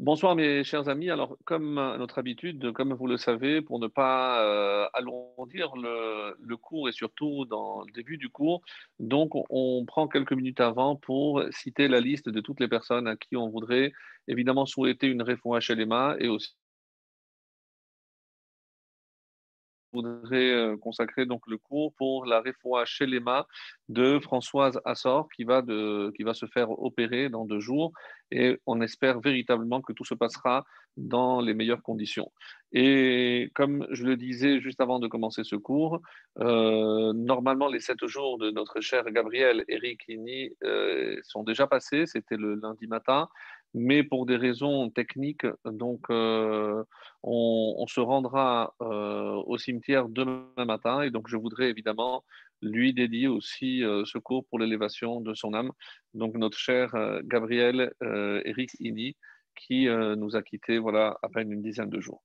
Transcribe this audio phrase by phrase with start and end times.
[0.00, 1.08] Bonsoir mes chers amis.
[1.08, 6.88] Alors, comme notre habitude, comme vous le savez, pour ne pas euh, alourdir le, cours
[6.88, 8.62] et surtout dans le début du cours,
[8.98, 13.16] donc on prend quelques minutes avant pour citer la liste de toutes les personnes à
[13.16, 13.92] qui on voudrait
[14.26, 16.56] évidemment souhaiter une réforme HLMA et aussi
[19.94, 23.46] voudrais euh, consacrer donc le cours pour la réfoua chez Lema
[23.88, 27.92] de Françoise Assor qui va, de, qui va se faire opérer dans deux jours
[28.30, 30.64] et on espère véritablement que tout se passera
[30.96, 32.30] dans les meilleures conditions.
[32.72, 36.00] Et comme je le disais juste avant de commencer ce cours,
[36.40, 42.06] euh, normalement les sept jours de notre cher Gabriel Eric Ini euh, sont déjà passés,
[42.06, 43.28] c'était le lundi matin
[43.74, 46.84] mais pour des raisons techniques, donc euh,
[47.24, 52.24] on, se rendra euh, au cimetière demain matin et donc je voudrais évidemment
[52.62, 55.72] lui dédier aussi euh, ce cours pour l'élévation de son âme.
[56.14, 59.16] Donc notre cher Gabriel Eric Ini
[59.56, 62.22] qui nous a quittés voilà à peine une dizaine de jours.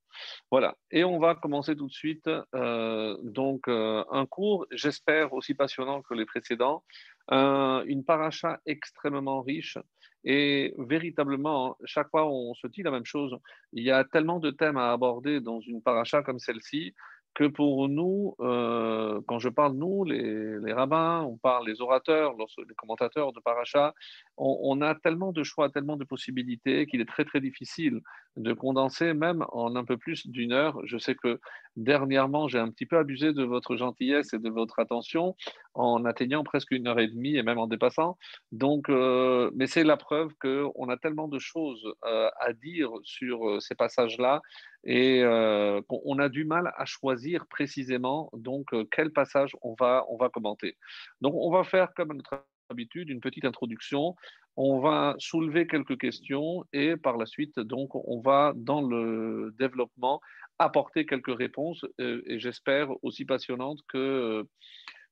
[0.51, 6.13] Voilà et on va commencer tout de suite donc un cours j'espère aussi passionnant que
[6.13, 6.83] les précédents,
[7.31, 9.77] une paracha extrêmement riche
[10.23, 13.37] et véritablement, chaque fois on se dit la même chose.
[13.73, 16.93] Il y a tellement de thèmes à aborder dans une paracha comme celle-ci
[17.39, 22.75] que pour nous, euh, quand je parle nous, les, rabbins, on parle les orateurs, les
[22.75, 23.93] commentateurs de Paracha,
[24.35, 28.01] on, a tellement de choix, tellement de possibilités qu'il est très très difficile
[28.35, 30.81] de condenser même en un peu plus d'une heure.
[30.83, 31.39] Je sais que
[31.77, 35.37] dernièrement, j'ai un petit peu abusé de votre gentillesse et de votre attention
[35.75, 38.17] en atteignant presque une heure et demie et même en dépassant.
[38.51, 43.61] Donc, euh, mais c'est la preuve qu'on a tellement de choses euh, à dire sur
[43.61, 44.41] ces passages-là
[44.83, 50.05] et euh, on a du mal à choisir précisément donc euh, quel passage on va,
[50.09, 50.77] on va commenter.
[51.21, 54.15] Donc on va faire comme à notre habitude une petite introduction,
[54.55, 60.21] on va soulever quelques questions et par la suite donc on va dans le développement
[60.59, 64.45] apporter quelques réponses euh, et j'espère aussi passionnantes que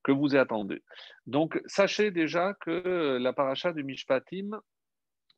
[0.03, 0.81] que vous attendez.
[1.25, 4.61] Donc sachez déjà que la paracha de Mishpatim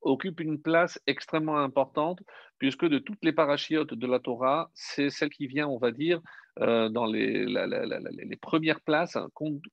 [0.02, 2.22] occupe une place extrêmement importante,
[2.58, 6.22] puisque de toutes les parachiotes de la Torah, c'est celle qui vient, on va dire,
[6.60, 9.18] dans les, les, premières places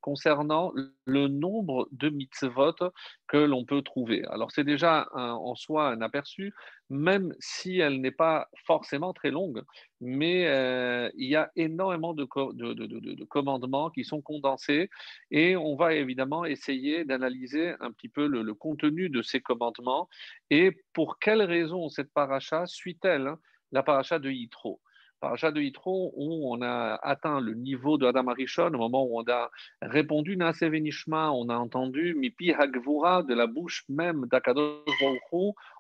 [0.00, 0.72] concernant
[1.04, 2.92] le nombre de mitzvot
[3.26, 4.24] que l'on peut trouver.
[4.26, 6.54] Alors c'est déjà en soi un aperçu,
[6.88, 9.62] même si elle n'est pas forcément très longue,
[10.00, 14.88] mais euh, il y a énormément de, de, commandements qui sont condensés
[15.30, 20.08] et on va évidemment essayer d'analyser un petit peu le, contenu de ces commandements
[20.50, 23.38] et pour quelles raisons cette paracha suit-elle hein,
[23.72, 24.80] la paracha de Yitro
[25.20, 29.30] paracha de où on a atteint le niveau de Adam Arishon, au moment où on
[29.30, 29.50] a
[29.82, 34.84] répondu Venishma, on a entendu Mipi Hagvura de la bouche même d'Akadosh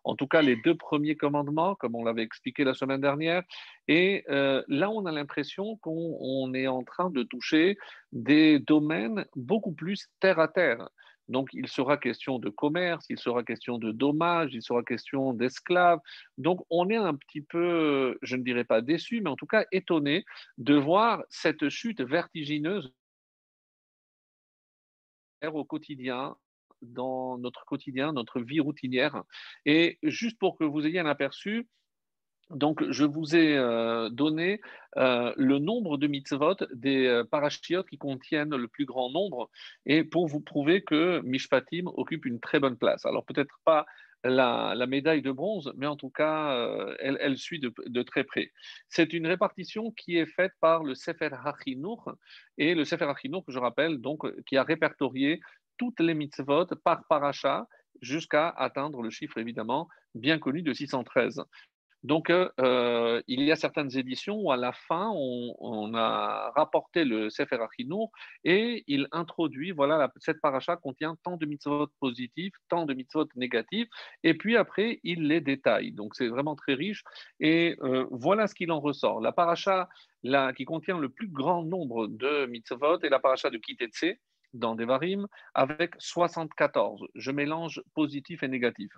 [0.04, 3.42] en tout cas les deux premiers commandements, comme on l'avait expliqué la semaine dernière.
[3.88, 7.78] Et euh, là, on a l'impression qu'on est en train de toucher
[8.12, 10.88] des domaines beaucoup plus terre à terre.
[11.28, 16.00] Donc, il sera question de commerce, il sera question de dommages, il sera question d'esclaves.
[16.38, 19.64] Donc, on est un petit peu, je ne dirais pas déçu, mais en tout cas
[19.72, 20.24] étonné
[20.58, 22.92] de voir cette chute vertigineuse
[25.42, 26.36] au quotidien
[26.82, 29.22] dans notre quotidien, notre vie routinière.
[29.64, 31.68] Et juste pour que vous ayez un aperçu,
[32.50, 34.60] donc, je vous ai euh, donné
[34.96, 39.50] euh, le nombre de mitzvot des euh, parachiotes qui contiennent le plus grand nombre,
[39.84, 43.04] et pour vous prouver que Mishpatim occupe une très bonne place.
[43.04, 43.84] Alors, peut-être pas
[44.22, 48.50] la, médaille de bronze, mais en tout cas, elle, suit de, très près.
[48.88, 52.12] C'est une répartition qui est faite par le Sefer HaChinour,
[52.58, 55.40] et le Sefer HaChinour, je rappelle, donc, qui a répertorié
[55.78, 57.68] toutes les mitzvot par paracha
[58.02, 61.44] jusqu'à atteindre le chiffre évidemment bien connu de 613.
[62.06, 67.04] Donc, euh, euh, il y a certaines éditions où à la fin, on, a rapporté
[67.04, 68.12] le Sefer Achinour
[68.44, 73.88] et il introduit, voilà, cette paracha contient tant de mitzvot positifs, tant de mitzvot négatifs,
[74.22, 75.90] et puis après, il les détaille.
[75.90, 77.02] Donc, c'est vraiment très riche.
[77.40, 79.20] Et euh, voilà ce qu'il en ressort.
[79.20, 79.88] La paracha
[80.22, 84.16] la, qui contient le plus grand nombre de mitzvot est la paracha de Kitetse,
[84.54, 87.04] dans Devarim avec 74.
[87.16, 88.92] Je mélange positif et négatif.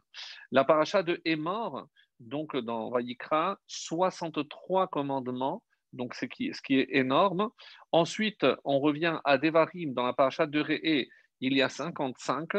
[0.51, 1.89] La paracha de Emor,
[2.21, 5.63] donc dans Vayikra, 63 commandements,
[5.93, 7.51] donc ce qui, est énorme.
[7.93, 11.07] Ensuite, on revient à Devarim, dans la paracha de Re'e,
[11.41, 12.51] il y a 55.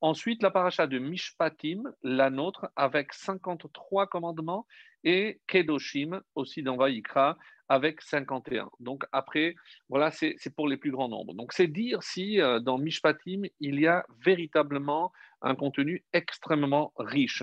[0.00, 4.66] Ensuite, la paracha de Mishpatim, la nôtre, avec 53 commandements,
[5.04, 7.36] et Kedoshim, aussi dans Vayikra,
[7.68, 8.70] avec 51.
[8.80, 9.54] Donc après,
[9.88, 11.34] voilà, c'est pour les plus grands nombres.
[11.34, 17.42] Donc c'est dire si euh, dans Mishpatim, il y a véritablement un contenu extrêmement riche.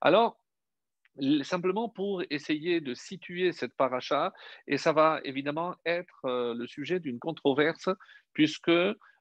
[0.00, 0.38] Alors,
[1.42, 4.32] simplement pour essayer de situer cette paracha,
[4.66, 7.88] et ça va évidemment être euh, le sujet d'une controverse,
[8.32, 8.70] puisque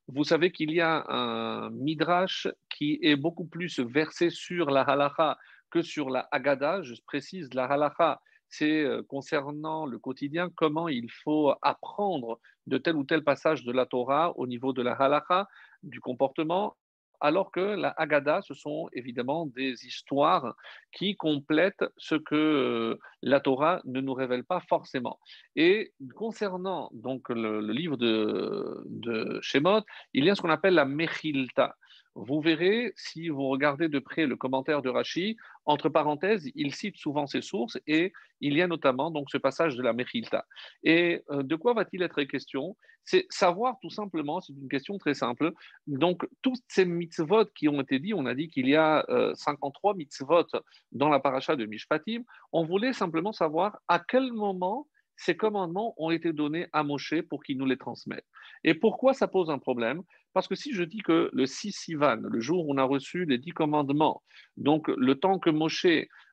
[0.08, 5.38] vous savez qu'il y a un midrash qui est beaucoup plus versé sur la halacha
[5.70, 6.82] que sur la Haggadah.
[6.84, 12.96] Je précise, la halacha, c'est euh, concernant le quotidien, comment il faut apprendre de tel
[12.96, 15.48] ou tel passage de la Torah au niveau de la halacha,
[15.84, 16.76] du comportement,
[17.20, 20.56] alors que la Haggadah, ce sont évidemment des histoires
[20.92, 25.20] qui complètent ce que euh, la Torah ne nous révèle pas forcément.
[25.56, 29.82] Et concernant donc le, livre de, de Shemot,
[30.14, 31.76] il y a ce qu'on appelle la Mechilta.
[32.20, 36.98] Vous verrez, si vous regardez de près le commentaire de Rashi, entre parenthèses, il cite
[36.98, 38.12] souvent ses sources et
[38.42, 40.46] il y a notamment donc ce passage de la Mechilta.
[40.84, 42.76] Et euh, de quoi va-t-il être question?
[43.04, 45.54] C'est savoir tout simplement, c'est une question très simple.
[45.86, 49.06] Donc, toutes ces mitzvot qui ont été dit, on a dit qu'il y a
[49.36, 50.48] 53 euh, mitzvot
[50.92, 54.88] dans la paracha de Mishpatim, on voulait simplement savoir à quel moment
[55.18, 58.26] ces commandements ont été donnés à Moshe pour qu'il nous les transmette.
[58.64, 60.04] Et pourquoi ça pose un problème?
[60.34, 63.26] Parce que si je dis que le 6 Sivan, le jour où on a reçu
[63.26, 64.24] les dix commandements,
[64.56, 65.88] donc le temps que Moshe,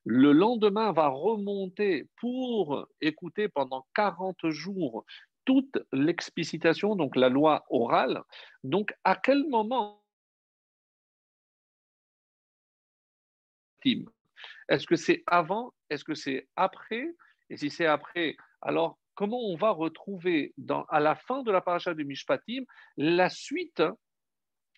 [0.05, 5.05] le lendemain, va remonter pour écouter pendant 40 jours
[5.47, 8.23] toute l'explicitation, donc la loi orale,
[8.63, 10.05] donc à quel moment
[14.69, 15.75] Est-ce que c'est avant?
[15.91, 17.15] Est-ce que c'est après?
[17.51, 20.55] Et si c'est après, alors comment on va retrouver
[20.89, 22.65] à la fin de la paracha de Mishpatim
[22.97, 23.83] la suite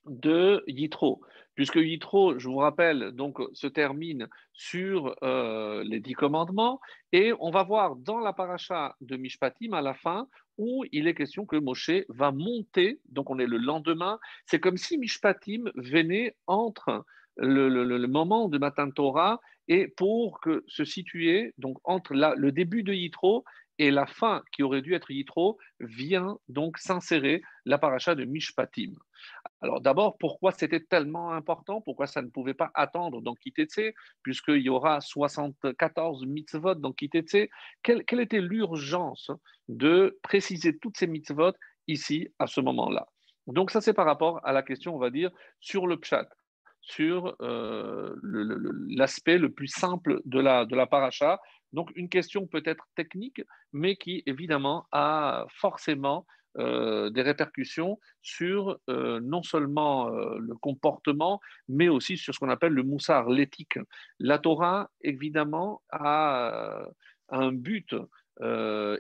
[0.05, 1.21] de Yitro,
[1.55, 6.81] puisque Yitro, je vous rappelle, donc se termine sur euh, les dix commandements,
[7.13, 10.29] et on va voir dans la paracha de Mishpatim à la fin
[10.59, 14.77] où il est question que Moshe va monter, donc on est le lendemain, c'est comme
[14.77, 17.05] si Mishpatim venait entre
[17.37, 22.95] le, moment de Matan Torah et pour que se situer donc entre le début de
[22.95, 23.45] Yitro
[23.79, 28.93] et la fin qui aurait dû être Yitro vient donc s'insérer la paracha de Mishpatim.
[29.61, 31.81] Alors d'abord, pourquoi c'était tellement important?
[31.81, 37.49] Pourquoi ça ne pouvait pas attendre dans Kitetse, puisqu'il y aura 74 mitzvot dans Kitetse?
[37.83, 39.31] Quelle, était l'urgence
[39.69, 41.53] de préciser toutes ces mitzvot
[41.87, 43.07] ici, à ce moment-là?
[43.47, 45.31] Donc ça, c'est par rapport à la question, on va dire,
[45.61, 46.29] sur le pshat
[46.87, 48.15] sur euh,
[48.89, 51.41] l'aspect le, plus simple de la, de la paracha,
[51.73, 53.43] donc une question peut-être technique,
[53.73, 56.27] mais qui évidemment a forcément
[56.59, 62.49] euh, des répercussions sur euh, non seulement euh, le comportement, mais aussi sur ce qu'on
[62.49, 63.79] appelle le moussard, l'éthique.
[64.19, 66.87] La Torah, évidemment, a
[67.29, 67.95] un but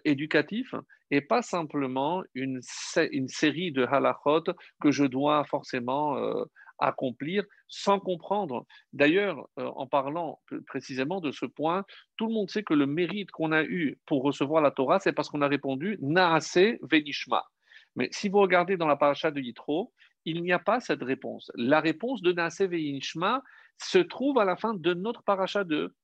[0.04, 0.74] éducatif
[1.10, 2.60] et pas simplement une,
[3.12, 4.44] une, série de halachot
[4.80, 6.16] que je dois forcément
[6.78, 8.66] accomplir sans comprendre.
[8.92, 11.84] D'ailleurs, euh, en parlant précisément de ce point,
[12.16, 15.12] tout le monde sait que le mérite qu'on a eu pour recevoir la Torah, c'est
[15.12, 17.44] parce qu'on a répondu Naase Venishma.
[17.96, 19.92] Mais si vous regardez dans la paracha de Yitro,
[20.24, 21.50] il n'y a pas cette réponse.
[21.54, 23.42] La réponse de Naase Venishma
[23.78, 25.94] se trouve à la fin de notre paracha de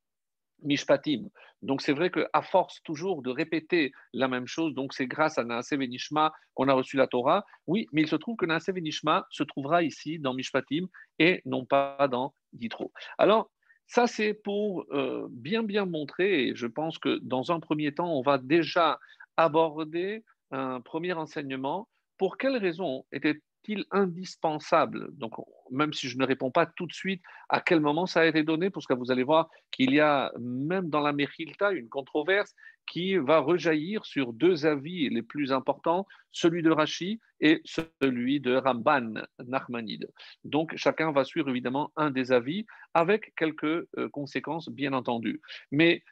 [0.63, 1.29] Mishpatim.
[1.63, 5.45] Donc c'est vrai qu'à force toujours de répéter la même chose, donc c'est grâce à
[5.45, 7.45] Naaseh Venishma qu'on a reçu la Torah.
[7.67, 10.87] Oui, mais il se trouve que Naaseh Venishma se trouvera ici dans Mishpatim
[11.19, 12.93] et non pas dans Yitro.
[13.19, 13.51] Alors
[13.87, 18.13] ça c'est pour euh, bien bien montrer, et je pense que dans un premier temps,
[18.13, 18.99] on va déjà
[19.37, 21.89] aborder un premier enseignement.
[22.19, 25.09] Pour quelles raisons était il indispensable?
[25.17, 25.35] Donc,
[25.71, 28.43] même si je ne réponds pas tout de suite à quel moment ça a été
[28.43, 32.55] donné, parce que vous allez voir qu'il y a même dans la Mechilta une controverse
[32.87, 38.57] qui va rejaillir sur deux avis les plus importants, celui de Rashi et celui de
[38.57, 40.09] Ramban Nachmanide.
[40.45, 45.41] Donc, chacun va suivre évidemment un des avis avec quelques euh, conséquences, bien entendu.
[45.71, 46.03] Mais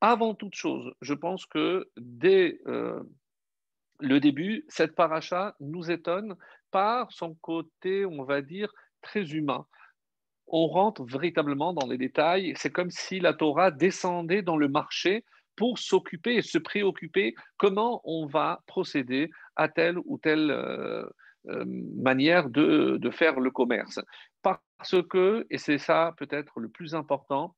[0.00, 3.02] avant toute chose, je pense que dès euh,
[4.00, 6.36] le début, cette paracha nous étonne
[6.70, 9.66] par son côté, on va dire, très humain.
[10.46, 12.54] On rentre véritablement dans les détails.
[12.56, 15.24] C'est comme si la Torah descendait dans le marché
[15.56, 21.04] pour s'occuper et se préoccuper comment on va procéder à telle ou telle euh,
[21.48, 21.64] euh,
[21.96, 24.00] manière de, de faire le commerce.
[24.42, 27.56] Parce que, et c'est ça peut-être le plus important,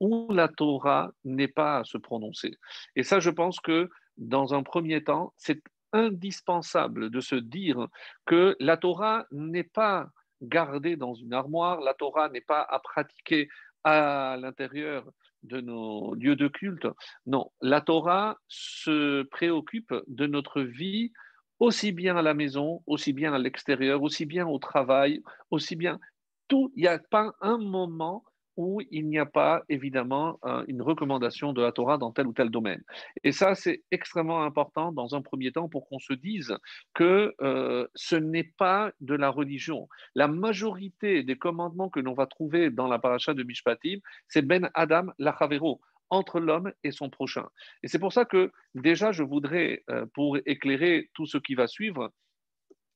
[0.00, 2.58] où la Torah n'est pas à se prononcer.
[2.96, 7.86] Et ça, je pense que dans un premier temps, c'est indispensable de se dire
[8.26, 10.08] que la Torah n'est pas
[10.40, 13.48] gardée dans une armoire, la Torah n'est pas à pratiquer
[13.84, 15.04] à l'intérieur
[15.42, 16.86] de nos lieux de culte.
[17.26, 21.12] Non, la Torah se préoccupe de notre vie
[21.58, 26.00] aussi bien à la maison, aussi bien à l'extérieur, aussi bien au travail, aussi bien
[26.48, 28.24] Tout, il n'y a pas un moment
[28.56, 32.50] où il n'y a pas évidemment une recommandation de la Torah dans tel ou tel
[32.50, 32.82] domaine.
[33.24, 36.56] Et ça, c'est extrêmement important dans un premier temps pour qu'on se dise
[36.94, 39.88] que euh, ce n'est pas de la religion.
[40.14, 44.70] La majorité des commandements que l'on va trouver dans la paracha de Mishpatim, c'est Ben
[44.74, 45.80] Adam Lachavero
[46.10, 47.48] entre l'homme et son prochain.
[47.82, 51.66] Et c'est pour ça que déjà, je voudrais, euh, pour éclairer tout ce qui va
[51.66, 52.12] suivre,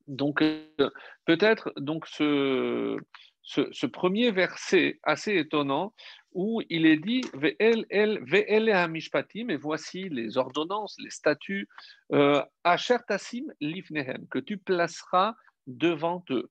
[0.07, 0.91] donc euh,
[1.25, 2.99] peut-être donc ce,
[3.47, 5.95] ce, premier verset assez étonnant
[6.33, 11.69] où il est dit Ve'el et voici les ordonnances, les statuts,
[12.13, 15.35] euh, Asher Tassim Lifnehem, que tu placeras
[15.67, 16.51] devant eux.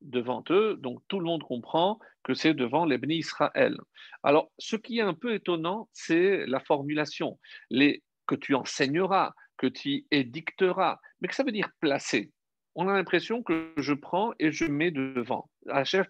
[0.00, 3.78] Devant eux, donc tout le monde comprend que c'est devant les Israël.
[4.24, 7.38] Alors, ce qui est un peu étonnant, c'est la formulation
[7.70, 12.32] les, que tu enseigneras, que tu édicteras, mais que ça veut dire placer?
[12.74, 15.50] On a l'impression que je prends et je mets devant.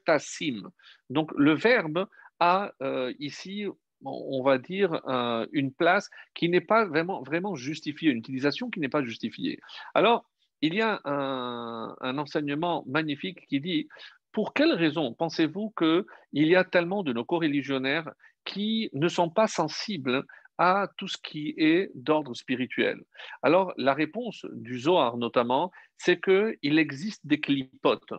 [0.04, 0.71] Tassim.
[1.11, 2.07] Donc le verbe
[2.40, 3.66] a euh, ici,
[4.04, 8.81] on va dire, euh, une place qui n'est pas vraiment, vraiment justifiée, une utilisation qui
[8.81, 9.61] n'est pas justifiée.
[9.95, 10.25] Alors,
[10.61, 13.88] il y a un, un enseignement magnifique qui dit,
[14.33, 18.11] pour quelle raison pensez-vous qu'il y a tellement de nos co-religionnaires
[18.45, 20.25] qui ne sont pas sensibles
[20.62, 23.02] à tout ce qui est d'ordre spirituel
[23.42, 28.14] Alors, la réponse du Zohar notamment, c'est qu'il existe des clipotes.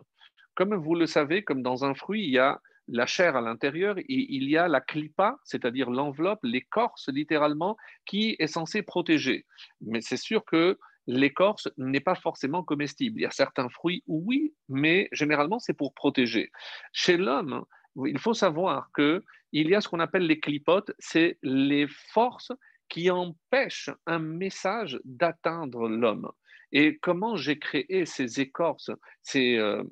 [0.54, 3.96] Comme vous le savez, comme dans un fruit, il y a la chair à l'intérieur
[3.96, 9.46] et il y a la clipa, c'est-à-dire l'enveloppe, l'écorce littéralement, qui est censée protéger.
[9.80, 13.20] Mais c'est sûr que l'écorce n'est pas forcément comestible.
[13.20, 16.50] Il y a certains fruits, oui, mais généralement c'est pour protéger.
[16.92, 17.64] Chez l'homme,
[18.06, 19.22] il faut savoir que
[19.52, 22.52] il y a ce qu'on appelle les clipotes, c'est les forces
[22.88, 26.30] qui empêchent un message d'atteindre l'homme.
[26.72, 28.90] Et comment j'ai créé ces écorces,
[29.22, 29.84] ces, euh,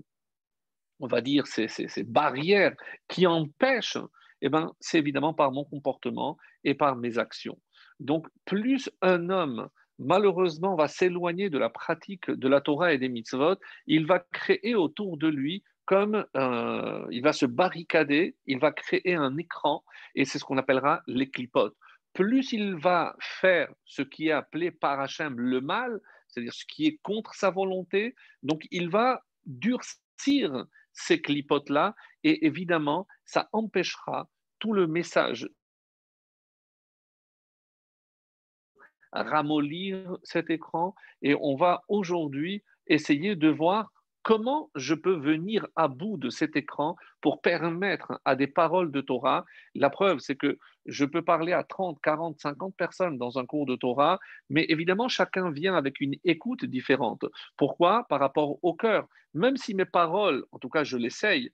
[0.99, 1.69] on va dire, ces,
[2.03, 2.75] barrières
[3.09, 3.99] qui empêchent,
[4.41, 7.59] eh ben, c'est évidemment par mon comportement et par mes actions.
[8.01, 9.69] Donc, plus un homme
[9.99, 13.57] malheureusement va s'éloigner de la pratique de la Torah et des mitzvot,
[13.87, 19.15] il va créer autour de lui comme euh, il va se barricader, il va créer
[19.15, 19.85] un écran,
[20.15, 21.77] et c'est ce qu'on appellera l'éclipote.
[22.13, 26.87] Plus il va faire ce qui est appelé par Hachem le mal, c'est-à-dire ce qui
[26.87, 34.73] est contre sa volonté, donc il va durcir ces clipotes-là, et évidemment, ça empêchera tout
[34.73, 35.49] le message
[39.13, 45.89] ramollir cet écran et on va aujourd'hui essayer de voir Comment je peux venir à
[45.89, 49.45] bout de cet écran pour permettre à des paroles de Torah?
[49.75, 53.67] La preuve, c'est que je peux parler à 30, 40, 50 personnes dans un cours
[53.67, 57.25] de Torah, mais évidemment, chacun vient avec une écoute différente.
[57.57, 58.07] Pourquoi?
[58.09, 59.09] Par rapport au cœur.
[59.35, 61.51] Même si mes paroles, en tout cas, je l'essaye,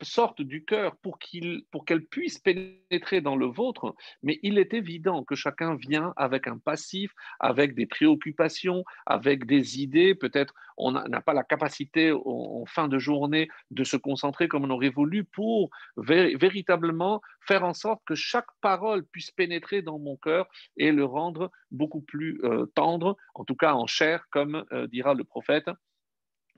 [0.00, 5.24] sortent du cœur pour qu'elles pour puissent pénétrer dans le vôtre, mais il est évident
[5.24, 10.14] que chacun vient avec un passif, avec des préoccupations, avec des idées.
[10.14, 14.70] Peut-être on n'a pas la capacité en, fin de journée de se concentrer comme on
[14.70, 20.48] aurait voulu pour véritablement faire en sorte que chaque parole puisse pénétrer dans mon cœur
[20.76, 25.14] et le rendre beaucoup plus euh, tendre, en tout cas en chair, comme euh, dira
[25.14, 25.70] le prophète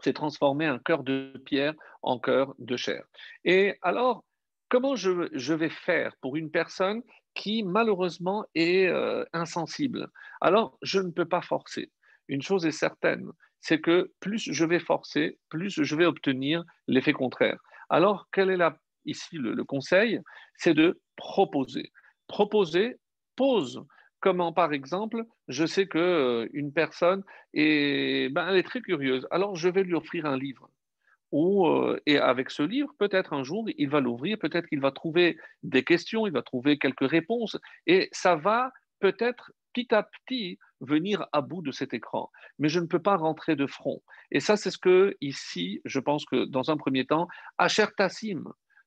[0.03, 3.05] c'est transformer un cœur de pierre en cœur de chair.
[3.45, 4.25] Et alors,
[4.69, 7.03] comment je, vais faire pour une personne
[7.35, 10.09] qui malheureusement est euh, insensible?
[10.41, 11.91] Alors, je ne peux pas forcer.
[12.29, 17.13] Une chose est certaine, c'est que plus je vais forcer, plus je vais obtenir l'effet
[17.13, 17.59] contraire.
[17.91, 18.59] Alors, quel est
[19.05, 20.21] ici le conseil?
[20.57, 21.93] C'est de proposer.
[22.27, 22.99] Proposer
[23.37, 23.85] pose
[24.25, 29.69] Comment, par exemple, je sais que euh, personne est, ben, est très curieuse, alors je
[29.69, 30.71] vais lui offrir un livre.
[31.35, 35.37] Euh, et avec ce livre, peut-être un jour, il va l'ouvrir, peut-être qu'il va trouver
[35.63, 41.27] des questions, il va trouver quelques réponses, et ça va peut-être petit à petit venir
[41.33, 42.31] à bout de cet écran.
[42.59, 44.01] Mais je ne peux pas rentrer de front.
[44.31, 47.29] Et ça, c'est ce que, ici, je pense que dans un premier temps,
[47.59, 48.45] Asher Tassim,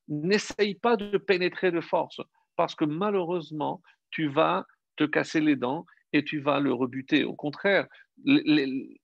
[0.08, 2.20] n'essaye pas de pénétrer de force,
[2.56, 4.66] parce que malheureusement, tu vas
[4.98, 7.24] te casser les dents et tu vas le rebuter.
[7.24, 7.86] Au contraire,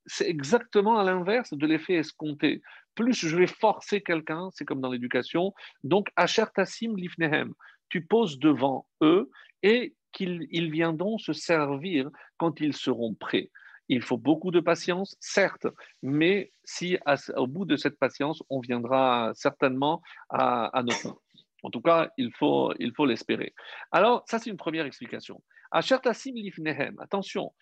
[0.06, 2.60] c'est exactement à l'inverse de l'effet escompté.
[2.94, 7.52] Plus je vais forcer quelqu'un, c'est comme dans l'éducation, donc Asher Tassim Lifnehem,
[7.88, 9.30] tu poses devant eux
[9.62, 13.50] et qu'ils viendront se servir quand ils seront prêts.
[13.88, 15.66] Il faut beaucoup de patience, certes,
[16.02, 16.96] mais si
[17.36, 21.18] au bout de cette patience, on viendra certainement à, à fins.
[21.62, 22.72] En tout cas, il faut
[23.06, 23.54] l'espérer.
[23.90, 25.42] Alors, ça, c'est une première explication.
[25.74, 27.52] Attention,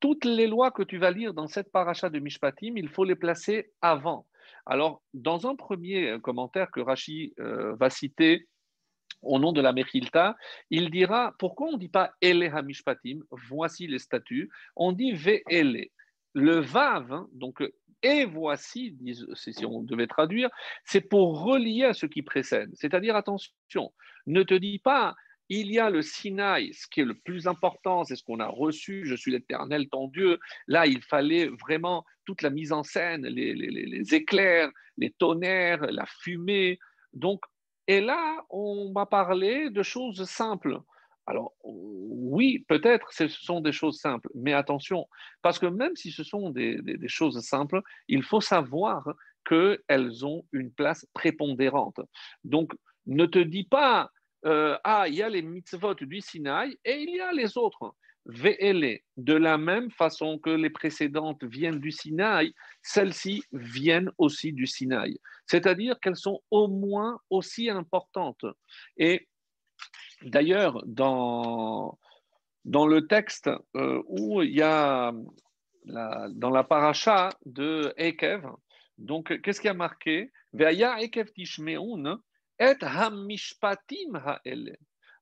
[0.00, 3.14] toutes les lois que tu vas lire dans cette paracha de Mishpatim, il faut les
[3.14, 4.26] placer avant.
[4.64, 8.48] Alors, dans un premier commentaire que Rashi va citer
[9.20, 10.36] au nom de la Mechilta,
[10.70, 15.88] il dira pourquoi on ne dit pas Ele Hamishpatim, voici les statuts, on dit Ve'ele.
[16.34, 17.62] Le Vav, hein, donc
[18.02, 18.96] et voici,
[19.34, 20.50] si on devait traduire,
[20.84, 22.70] c'est pour relier à ce qui précède.
[22.74, 23.92] C'est-à-dire, attention,
[24.26, 25.16] ne te dis pas
[25.48, 28.46] il y a le Sinaï, ce qui est le plus important, c'est ce qu'on a
[28.46, 30.38] reçu, je suis l'Éternel, ton Dieu.
[30.66, 36.78] Là, il fallait vraiment toute la mise en scène, les, éclairs, les tonnerres, la fumée.
[37.14, 37.40] Donc,
[37.86, 40.78] et là, on va parler de choses simples.
[41.26, 45.08] Alors, oui, peut-être ce sont des choses simples, mais attention,
[45.42, 49.06] parce que même si ce sont des, choses simples, il faut savoir
[49.46, 52.00] qu'elles ont une place prépondérante.
[52.44, 52.72] Donc,
[53.06, 54.10] ne te dis pas,
[54.44, 57.94] euh, ah, il y a les mitzvot du Sinaï et il y a les autres.
[58.26, 62.52] De la même façon que les précédentes viennent du Sinaï,
[62.82, 65.18] celles-ci viennent aussi du Sinaï.
[65.46, 68.44] C'est-à-dire qu'elles sont au moins aussi importantes.
[68.98, 69.28] Et
[70.20, 71.98] d'ailleurs, dans,
[72.66, 75.12] dans le texte euh, où il y a
[75.84, 78.46] dans la paracha de Ekev,
[78.98, 80.30] donc qu'est-ce qui a marqué?
[80.52, 82.18] Ve'aya Ekev tishmeun
[82.58, 84.76] et hamishpatim ha'ele.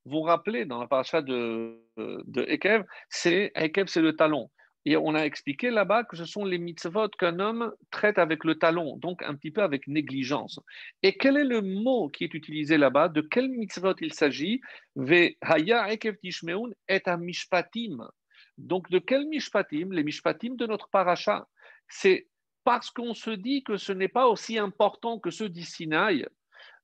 [0.05, 4.51] Vous vous rappelez, dans la paracha de, de Ekev, c'est Ekev, c'est le talon.
[4.85, 8.55] Et on a expliqué là-bas que ce sont les mitzvot qu'un homme traite avec le
[8.55, 10.61] talon, donc un petit peu avec négligence.
[11.03, 13.09] Et quel est le mot qui est utilisé là-bas?
[13.09, 14.61] De quel mitzvot il s'agit?
[15.41, 18.09] Haya ekev tishmeun et mishpatim.
[18.59, 19.93] Donc de quel mishpatim?
[19.93, 21.49] Les mishpatim de notre paracha.
[21.89, 22.29] C'est
[22.63, 26.27] parce qu'on se dit que ce n'est pas aussi important que ceux d'Isinaï,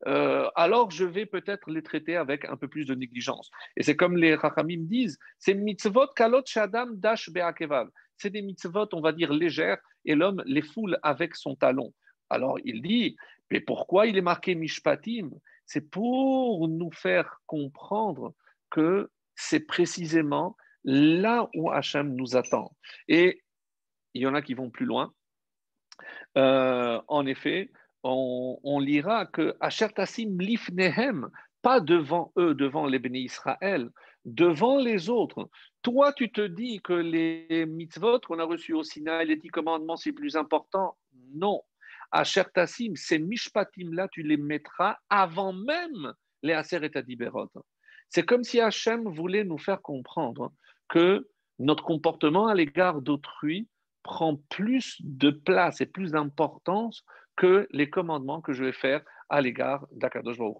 [0.07, 3.51] euh, alors je vais peut-être les traiter avec un peu plus de négligence.
[3.77, 7.89] Et c'est comme les Rachamim disent, c'est mitzvot kalot shadam dash be'akevav.
[8.17, 11.93] C'est des mitzvot, on va dire, légères, et l'homme les foule avec son talon.
[12.31, 13.17] Alors il dit,
[13.51, 15.31] mais pourquoi il est marqué mishpatim?
[15.67, 18.35] C'est pour nous faire comprendre
[18.71, 22.75] que c'est précisément là où Hachem nous attend.
[23.09, 23.43] Et
[24.15, 25.13] il y en a qui vont plus loin.
[26.37, 27.71] Euh, en effet,
[28.05, 31.29] on, lira que Ashertasim lifnehem,
[31.63, 33.91] pas devant eux, devant les bénis Israël,
[34.25, 35.49] devant les autres.
[35.83, 39.97] Toi, tu te dis que les mitzvot qu'on a reçus au Sinaï, les dix commandements,
[39.97, 40.97] c'est plus important?
[41.35, 41.63] Non.
[42.11, 46.13] Ashertasim, ces mishpatim-là, tu les mettras avant même
[46.43, 47.51] les Aser et Adiberot.
[48.09, 50.53] C'est comme si Hachem voulait nous faire comprendre
[50.89, 53.69] que notre comportement à l'égard d'autrui
[54.03, 57.05] prend plus de place et plus d'importance
[57.37, 60.59] que les commandements que je vais faire à l'égard d'Akadosh Baruch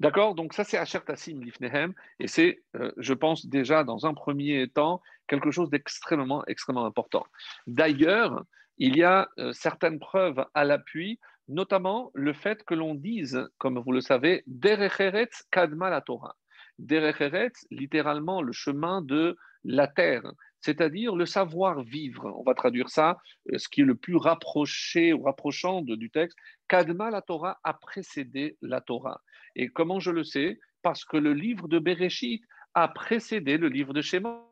[0.00, 0.34] D'accord?
[0.34, 4.66] Donc ça, c'est Asher Tassim Lifnehem, et c'est, euh, je pense, déjà dans un premier
[4.68, 7.26] temps, quelque chose d'extrêmement, extrêmement important.
[7.66, 8.44] D'ailleurs,
[8.78, 13.78] il y a euh, certaines preuves à l'appui, notamment le fait que l'on dise, comme
[13.78, 16.36] vous le savez, Derecheretz Kadma la Torah.
[16.78, 20.22] Derecheretz, littéralement, le chemin de la terre
[20.60, 22.32] c'est-à-dire le savoir-vivre.
[22.38, 23.18] On va traduire ça,
[23.52, 26.38] euh, ce qui est le plus rapproché ou rapprochant du texte.
[26.68, 29.20] Kadma, la Torah, a précédé la Torah.
[29.56, 30.58] Et comment je le sais?
[30.82, 32.42] Parce que le livre de Bereshit
[32.74, 34.46] a précédé le livre de Shemot.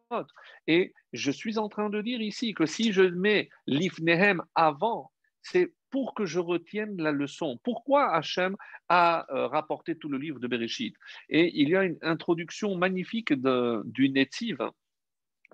[0.66, 5.72] Et je suis en train de dire ici que si je mets l'Ifnehem avant, c'est
[5.90, 7.58] pour que je retienne la leçon.
[7.62, 8.56] Pourquoi Hachem
[8.88, 10.94] a euh, rapporté tout le livre de Bereshit?
[11.28, 14.58] Et il y a une introduction magnifique du Netziv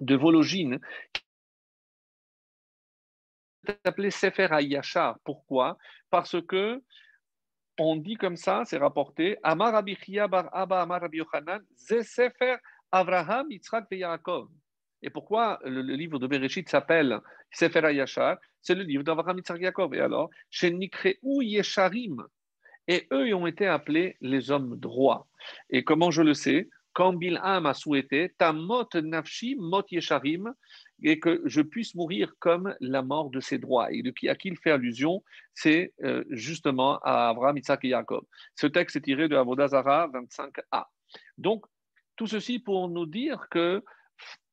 [0.01, 0.81] de Vologine,
[3.85, 5.19] appelé Sefer HaYashar.
[5.25, 5.79] Pourquoi?
[6.11, 6.83] Parce que
[7.79, 9.83] on dit comme ça, c'est rapporté, Amar
[10.29, 12.57] bar Abba Amar Yochanan, Sefer
[12.93, 14.49] Avraham, Yitzhak et Yaakov.
[15.03, 17.19] Et pourquoi le, livre de Bereshit s'appelle
[17.51, 19.95] Sefer HaYashar C'est le livre d'Avraham, Yitzhak et Yaakov.
[19.95, 22.25] Et alors, chez Nikreu Yesharim.
[22.87, 25.27] Et eux, ont été appelés les hommes droits.
[25.71, 26.69] Et comment je le sais?
[26.95, 30.55] Quand Bilham a souhaité, ta mot nafshi, mot yesharim,
[31.03, 33.93] et que je puisse mourir comme la mort de ses droits.
[33.93, 37.91] Et de qui, à qui il fait allusion, c'est euh, justement à Abraham, Isaac et
[37.91, 38.25] Jacob.
[38.55, 40.85] Ce texte est tiré de Avodazara 25a.
[41.37, 41.67] Donc,
[42.17, 43.83] tout ceci pour nous dire que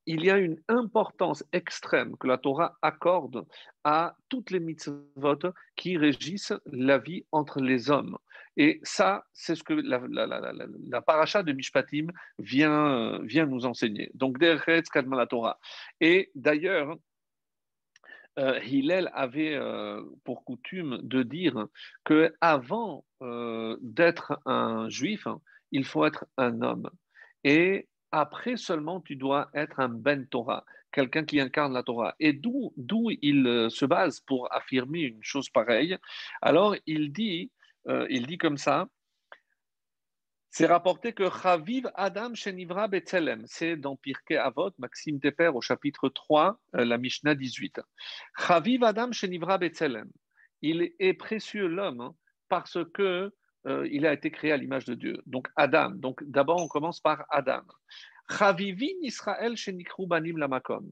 [0.06, 3.46] il y a une importance extrême que la Torah accorde
[3.84, 8.18] à toutes les mitzvot qui régissent la vie entre les hommes.
[8.58, 14.12] Et ça, c'est ce que la, paracha de Mishpatim vient, vient nous enseigner.
[14.14, 15.60] Donc, Deretz Kadma la Torah.
[16.02, 16.98] Et d'ailleurs,
[18.40, 21.68] euh, Hillel avait euh, pour coutume de dire
[22.04, 25.28] que avant euh, d'être un juif,
[25.72, 26.90] il faut être un homme.
[27.44, 30.66] Et après seulement, tu dois être un Ben Torah.
[30.92, 32.16] quelqu'un qui incarne la Torah.
[32.20, 32.74] Et d'où,
[33.22, 35.98] il euh, se base pour affirmer une chose pareille?
[36.42, 37.52] Alors, il dit,
[37.88, 38.88] euh, il dit comme ça,
[40.50, 46.10] c'est rapporté que Chaviv Adam Shenivra Betzelem, c'est dans Pirkei Avot, Maxime Teper au chapitre
[46.10, 47.80] 3, euh, la Mishnah 18.
[48.38, 50.12] Chaviv Adam Shenivra Betzelem,
[50.62, 52.16] il est précieux l'homme hein,
[52.50, 53.34] parce que
[53.66, 55.22] il a été créé à l'image de Dieu.
[55.26, 57.62] Donc Adam, donc d'abord on commence par Adam.
[58.30, 59.56] Chavivin Israël
[60.00, 60.90] Banim Lamakom.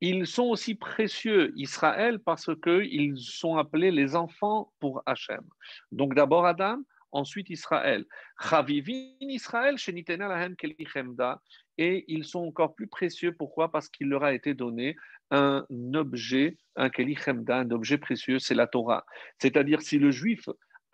[0.00, 5.42] Ils sont aussi précieux, Israël, parce qu'ils sont appelés les enfants pour Hachem.
[5.90, 6.78] Donc d'abord Adam,
[7.10, 8.04] ensuite Israël.
[8.40, 9.76] Chavivin Israël
[10.08, 11.42] Lahem Kelichemda.
[11.78, 13.32] Et ils sont encore plus précieux.
[13.32, 13.70] Pourquoi?
[13.70, 14.96] Parce qu'il leur a été donné
[15.30, 19.04] un objet, un Kelichemda, un objet précieux, c'est la Torah.
[19.38, 20.48] C'est-à-dire, si le juif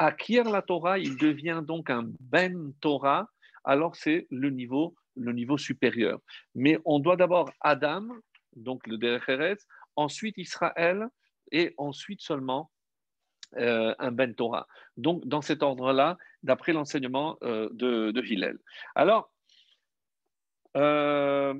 [0.05, 3.29] acquiert la Torah, il devient donc un Ben Torah,
[3.65, 6.19] alors c'est le niveau supérieur.
[6.55, 8.09] Mais on doit d'abord Adam,
[8.57, 9.61] donc le Derech
[9.97, 11.09] ensuite Israël,
[11.53, 12.71] et ensuite seulement
[13.57, 14.67] euh, un Ben Torah.
[14.97, 18.61] Donc, dans cet ordre-là, d'après l'enseignement euh, de, de.
[18.95, 19.31] Alors,
[20.77, 21.55] euh,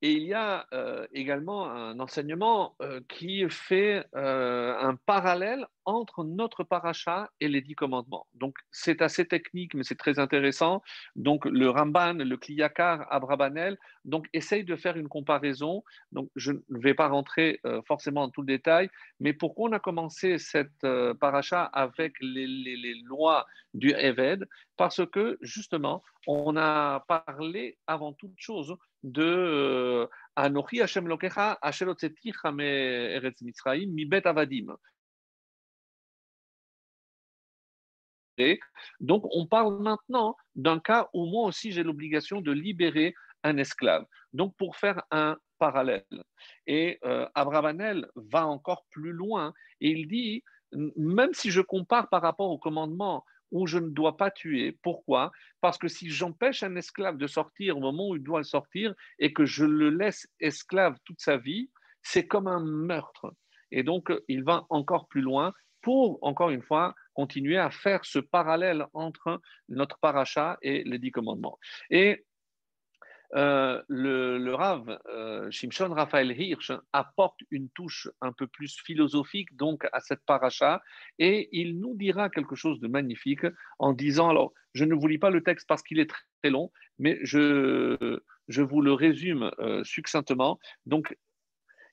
[0.00, 0.66] il y a
[1.12, 2.76] également un enseignement
[3.08, 8.26] qui fait un parallèle entre notre paracha et les dix commandements.
[8.34, 10.82] Donc c'est assez technique, mais c'est très intéressant.
[11.16, 15.82] Donc le Ramban, le Kliyakar, Abrabanel, donc essaye de faire une comparaison.
[16.12, 18.88] Donc je ne vais pas rentrer forcément dans tout le détail,
[19.20, 20.86] mais pourquoi on a commencé cette
[21.20, 24.46] paracha avec les, lois du Eved?
[24.76, 33.42] Parce que justement, on a parlé avant toute chose de euh, Anochi Hashem Lokecha Eretz
[33.42, 34.74] Mitzrayim mi bet avadim.
[39.00, 44.04] Donc, on parle maintenant d'un cas où moi aussi j'ai l'obligation de libérer un esclave.
[44.32, 46.04] Donc, pour faire un parallèle.
[46.66, 50.42] Et euh, Abravanel va encore plus loin et il dit,
[50.96, 54.76] même si je compare par rapport au commandement où je ne dois pas tuer.
[54.82, 55.30] Pourquoi?
[55.60, 59.32] Parce que si j'empêche un esclave de sortir au moment où il doit sortir et
[59.32, 61.70] que je le laisse esclave toute sa vie,
[62.02, 63.32] c'est comme un meurtre.
[63.70, 68.18] Et donc, il va encore plus loin pour, encore une fois, continuer à faire ce
[68.18, 71.58] parallèle entre notre paracha et les dix commandements.
[71.90, 72.24] Et
[73.34, 79.56] euh, le, le, Rav euh, Shimshon Raphaël Hirsch apporte une touche un peu plus philosophique
[79.56, 80.80] donc à cette paracha
[81.18, 83.46] et il nous dira quelque chose de magnifique
[83.80, 86.70] en disant alors je ne vous lis pas le texte parce qu'il est très long
[87.00, 91.16] mais je, je vous le résume euh, succinctement donc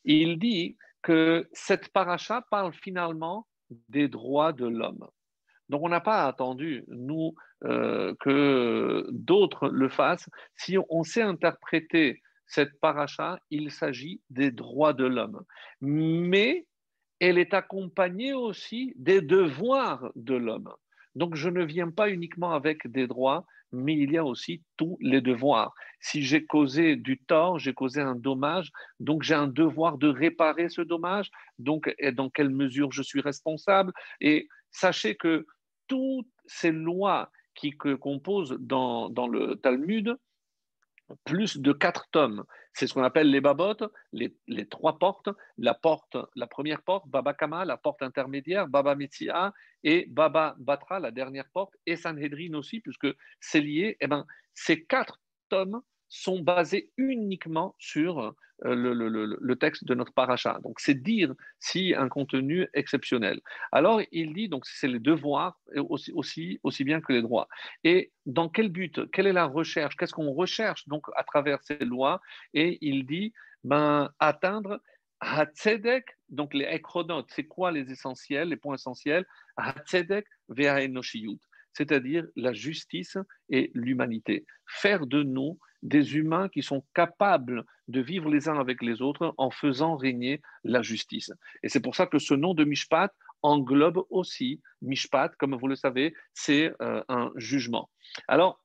[0.03, 3.47] il dit que cette paracha parle finalement
[3.89, 5.07] des droits de l'homme
[5.71, 10.29] donc on n'a pas attendu, nous, euh, que d'autres le fassent.
[10.53, 15.45] Si on sait interpréter cette paracha, il s'agit des droits de l'homme.
[15.79, 16.67] Mais
[17.21, 20.73] elle est accompagnée aussi des devoirs de l'homme.
[21.15, 24.97] Donc je ne viens pas uniquement avec des droits, mais il y a aussi tous
[25.01, 25.73] les devoirs.
[25.99, 30.69] Si j'ai causé du tort, j'ai causé un dommage, donc j'ai un devoir de réparer
[30.69, 33.93] ce dommage, donc dans quelle mesure je suis responsable.
[34.19, 35.45] Et sachez que
[35.87, 40.15] toutes ces lois qui composent dans, le Talmud,
[41.23, 42.43] plus de quatre tomes.
[42.73, 44.33] C'est ce qu'on appelle les babotes, les,
[44.69, 45.29] trois portes.
[45.57, 51.49] La première porte, Baba Kama, la porte intermédiaire, Baba Metzia et Baba Batra, la dernière
[51.53, 53.07] porte, et Sanhedrin aussi, puisque
[53.39, 53.97] c'est lié.
[53.99, 55.19] Eh ben, ces quatre
[55.49, 55.81] tomes
[56.13, 58.19] sont basés uniquement sur
[58.65, 60.59] euh, le, texte de notre paracha.
[60.61, 63.39] Donc, c'est dire si un contenu exceptionnel.
[63.71, 67.47] Alors, il dit, donc, c'est les devoirs aussi, aussi, bien que les droits.
[67.85, 69.09] Et dans quel but?
[69.11, 69.95] Quelle est la recherche?
[69.95, 72.19] Qu'est-ce qu'on recherche donc à travers ces lois?
[72.53, 73.31] Et il dit,
[73.63, 74.81] ben, atteindre
[75.21, 79.25] Hatzedek, donc les ekronotes, c'est quoi les essentiels, les points essentiels?
[79.55, 81.39] Hatzedek ve'aenoshiyut,
[81.73, 83.17] c'est-à-dire la justice
[83.49, 84.45] et l'humanité.
[84.67, 89.33] Faire de nous des humains qui sont capables de vivre les uns avec les autres
[89.37, 91.31] en faisant régner la justice.
[91.63, 95.75] Et c'est pour ça que ce nom de Mishpat englobe aussi Mishpat, comme vous le
[95.75, 97.89] savez, c'est euh, un jugement.
[98.27, 98.63] Alors,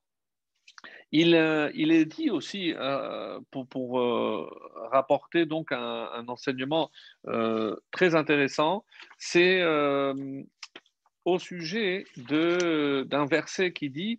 [1.12, 4.00] il, euh, est dit aussi, euh, pour,
[4.90, 6.90] rapporter donc un enseignement
[7.90, 8.84] très intéressant,
[9.18, 9.62] c'est
[11.26, 14.18] au sujet d'un verset qui dit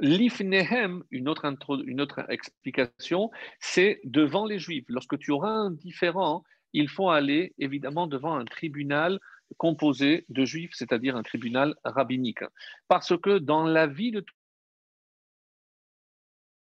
[0.00, 1.44] L'ifnehem, une autre,
[1.86, 4.84] une autre explication, c'est devant les Juifs.
[4.88, 9.18] Lorsque tu auras un différent, il faut aller évidemment devant un tribunal
[9.58, 12.44] composé de Juifs, c'est-à-dire un tribunal rabbinique.
[12.88, 14.24] Parce que dans la vie de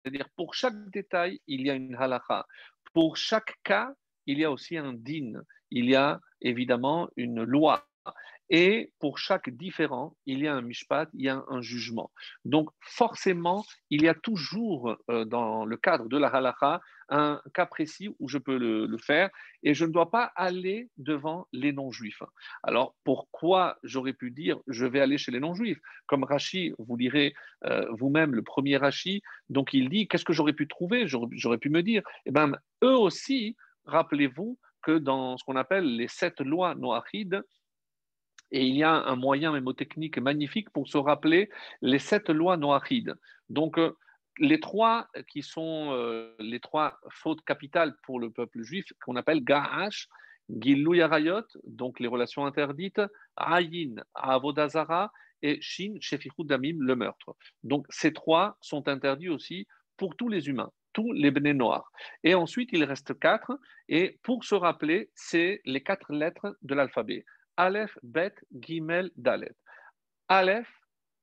[0.05, 2.47] c'est-à-dire pour chaque détail, il y a une halakha.
[2.93, 3.93] Pour chaque cas,
[4.27, 7.89] il y a aussi un din, il y a évidemment une loi.
[8.49, 12.11] Et pour chaque différent, il y a un mishpat, il y a un jugement.
[12.45, 17.67] Donc forcément, il y a toujours euh, dans le cadre de la halakha un cas
[17.67, 19.31] précis où je peux le, faire
[19.63, 22.23] et je ne dois pas aller devant les non-juifs.
[22.63, 25.79] Alors pourquoi j'aurais pu dire je vais aller chez les non-juifs?
[26.07, 30.53] Comme Rachi, vous lirez euh, vous-même le premier Rachi, donc il dit qu'est-ce que j'aurais
[30.53, 31.07] pu trouver?
[31.07, 36.09] J'aurais pu me dire, eh ben, eux aussi, rappelez-vous que dans ce qu'on appelle les
[36.09, 37.43] sept lois noachides,
[38.51, 41.51] et il y a un moyen mémotechnique magnifique pour se rappeler
[41.83, 43.15] les sept lois noachides.
[43.49, 43.97] Donc, euh,
[44.39, 49.43] les trois qui sont euh, les trois fautes capitales pour le peuple juif, qu'on appelle
[49.43, 50.09] Ga'ash,
[50.49, 53.01] Gilou Yarayot, donc les relations interdites,
[53.37, 57.37] Ayin, Avodazara, et Shin, Shefichud Damim, le meurtre.
[57.63, 61.93] Donc, ces trois sont interdits aussi pour tous les humains tous les béné noirs.
[62.25, 63.53] Et ensuite, il reste quatre.
[63.91, 67.27] Et pour se rappeler, c'est les quatre lettres de l'alphabet.
[67.57, 69.55] Aleph, Bet, Gimel, Dalet.
[70.29, 70.69] Aleph,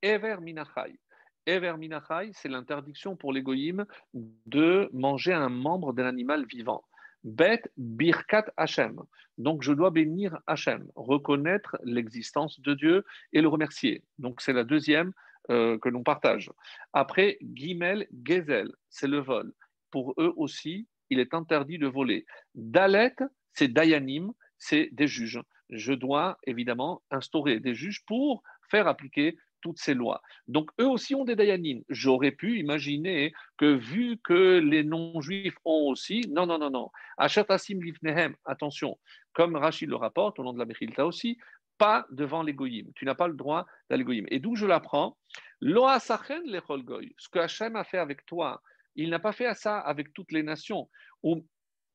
[0.02, 0.98] Ever Minachai.
[1.46, 6.84] Ever Minachai, c'est l'interdiction pour l'égoïme de manger un membre d'un animal vivant.
[7.24, 9.02] Bet, Birkat Hashem.
[9.38, 14.04] Donc je dois bénir Hashem, reconnaître l'existence de Dieu et le remercier.
[14.20, 15.14] Donc c'est la deuxième
[15.50, 16.52] euh, que l'on partage.
[16.94, 19.54] Après, Gimel, Gezel, c'est le vol.
[19.92, 22.26] Pour eux aussi, il est interdit de voler.
[22.56, 23.16] Dalet,
[23.54, 29.80] c'est Dayanim, c'est des juges je dois évidemment instaurer des juges pour faire appliquer toutes
[29.80, 30.22] ces lois.
[30.48, 31.84] Donc, eux aussi ont des dayanines.
[31.90, 37.82] J'aurais pu imaginer que, vu que les non-juifs ont aussi, non, non, non, non, Achatasim
[37.82, 39.00] Livnehem, attention,
[39.32, 41.38] comme Rachid le rapporte au nom de la Mechilta aussi,
[41.78, 42.92] pas devant l'égoïme.
[42.96, 44.28] Tu n'as pas le droit d'aller l'égoïme.
[44.30, 45.18] Et d'où je l'apprends?
[45.62, 46.44] Loasachen
[46.84, 47.16] goy.
[47.18, 48.62] Ce que Hachem a fait avec toi,
[48.96, 50.90] il n'a pas fait ça avec toutes les nations.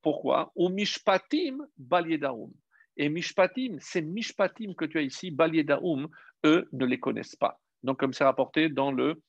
[0.03, 0.53] Pourquoi?
[0.57, 2.53] Ou mishpatim baliedaum.
[2.99, 6.09] Et Mishpatim, ces Mishpatim que tu as ici, Daoum,
[6.45, 7.61] eux ne les connaissent pas.
[7.85, 9.23] Donc, comme c'est rapporté dans le.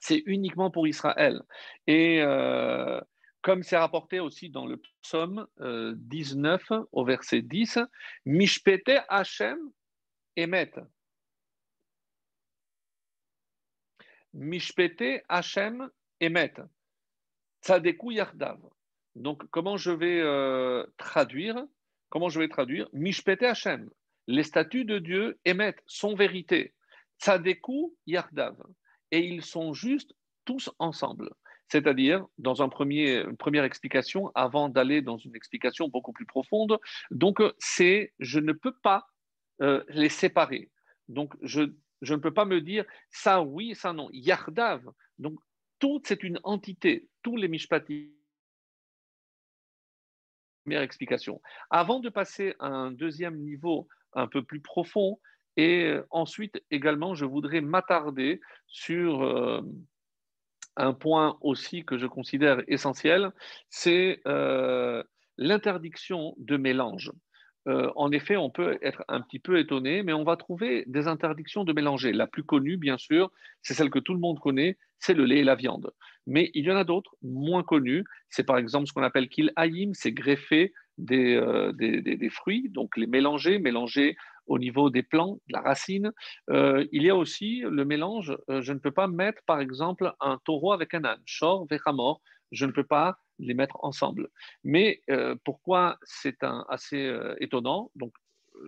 [0.00, 1.42] C'est uniquement pour Israël.
[1.86, 3.00] Et euh,
[3.42, 7.80] comme c'est rapporté aussi dans le psaume 19 euh, au verset 10,
[8.26, 9.58] Mishpete Hashem
[10.36, 10.72] Emet.
[14.34, 16.54] Mishpete Hashem Emet.
[17.62, 18.58] Tzadeku Yardav.
[19.16, 21.66] Donc, comment je vais euh, traduire
[22.10, 22.88] comment je vais traduire?
[22.92, 23.88] Mishpete Hashem.
[24.26, 26.74] Les statuts de Dieu émettent son vérité.
[27.20, 28.56] Tzadeku Yardav.
[29.10, 31.30] Et ils sont justes tous ensemble.
[31.68, 36.78] C'est-à-dire, dans un premier, une première explication, avant d'aller dans une explication beaucoup plus profonde,
[37.10, 39.06] donc c'est, je ne peux pas
[39.62, 40.70] euh, les séparer.
[41.08, 41.62] Donc, je,
[42.02, 44.08] je, ne peux pas me dire ça oui, ça non.
[44.12, 44.82] Yardav.
[45.18, 45.38] Donc,
[45.78, 47.08] tout, c'est une entité.
[47.22, 48.08] Tous les mishpatim
[50.78, 51.40] explication.
[51.70, 55.18] Avant de passer à un deuxième niveau un peu plus profond,
[55.56, 59.60] et euh, ensuite également, je voudrais m'attarder sur euh,
[60.76, 63.32] un point aussi que je considère essentiel,
[63.68, 65.02] c'est euh,
[65.36, 67.12] l'interdiction de mélange.
[67.66, 71.64] En effet, on peut être un petit peu étonné, mais on va trouver des interdictions
[71.64, 72.12] de mélanger.
[72.12, 73.30] La plus connue, bien sûr,
[73.62, 75.92] c'est celle que tout le monde connaît, c'est le lait et la viande.
[76.26, 78.04] Mais il y en a d'autres moins connues.
[78.28, 80.72] C'est par exemple ce qu'on appelle kil hayim, c'est greffer
[81.10, 86.12] euh, des, des, fruits, donc les mélanger, mélanger au niveau des plants, de la racine.
[86.50, 90.12] Euh, il y a aussi le mélange, euh, je ne peux pas mettre par exemple
[90.20, 92.20] un taureau avec un âne, shor, vechamor,
[92.52, 94.28] je ne peux pas les mettre ensemble.
[94.64, 95.02] Mais
[95.44, 97.90] pourquoi c'est assez étonnant?
[97.96, 98.12] Donc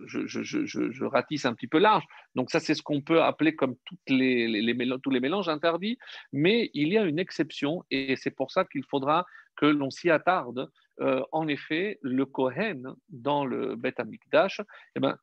[0.05, 2.03] je, ratisse un petit peu large.
[2.35, 5.97] Donc ça, c'est ce qu'on peut appeler comme toutes les, tous les mélanges interdits,
[6.31, 10.09] mais il y a une exception et c'est pour ça qu'il faudra que l'on s'y
[10.09, 10.69] attarde.
[10.99, 14.61] Euh, en effet, le Kohen, dans le Bet Amikdash,
[14.95, 15.17] eh ben,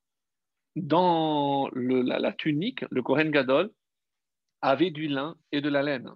[0.76, 3.70] dans la, tunique, le Kohen Gadol,
[4.62, 6.10] avait du lin et de la laine.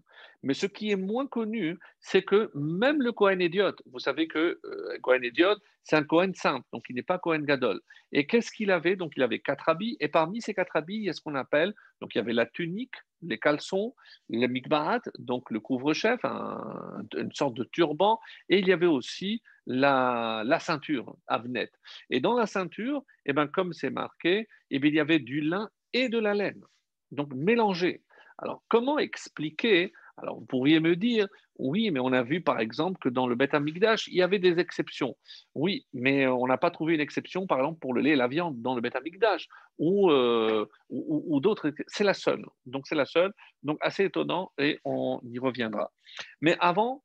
[0.44, 4.60] Mais ce qui est moins connu, c'est que même le Kohen Ediot, vous savez que
[4.62, 7.80] euh, Kohen Ediot, c'est un Kohen simple, donc il n'est pas Kohen Gadol.
[8.12, 8.94] Et qu'est-ce qu'il avait?
[8.94, 11.34] Donc il avait quatre habits, et parmi ces quatre habits, il y a ce qu'on
[11.34, 13.94] appelle, donc il y avait la tunique, les caleçons,
[14.28, 20.42] le mikbarat, donc le couvre-chef, une sorte de turban, et il y avait aussi la,
[20.44, 21.70] la ceinture, avnet.
[22.10, 25.40] Et dans la ceinture, eh ben, comme c'est marqué, eh bien, il y avait du
[25.40, 26.62] lin et de la laine,
[27.12, 28.02] donc mélangé.
[28.36, 31.26] Alors comment expliquer alors, vous pourriez me dire,
[31.58, 34.38] oui, mais on a vu par exemple que dans le Beth Amikdash, il y avait
[34.38, 35.16] des exceptions.
[35.54, 38.28] Oui, mais on n'a pas trouvé une exception, par exemple, pour le lait et la
[38.28, 39.48] viande dans le Beth Amikdash
[39.78, 41.72] ou, euh, ou, d'autres.
[41.88, 42.44] C'est la seule.
[42.66, 43.32] Donc, c'est la seule.
[43.64, 45.90] Donc, assez étonnant et on y reviendra.
[46.40, 47.02] Mais avant,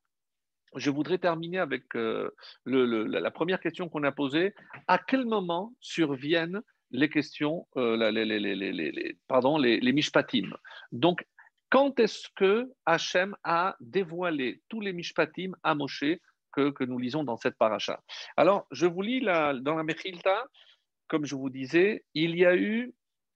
[0.76, 2.30] je voudrais terminer avec euh,
[2.64, 4.54] la première question qu'on a posée.
[4.86, 6.60] À quel moment surviennent
[6.92, 10.56] les questions, euh, les, pardon, les, mishpatim
[10.92, 11.24] Donc,
[11.70, 16.04] quand est-ce que Hachem a dévoilé tous les mishpatim à Moshe
[16.52, 18.02] que, nous lisons dans cette paracha?
[18.36, 20.44] Alors, je vous lis dans la Mechilta,
[21.06, 22.92] comme je vous disais, il y a eu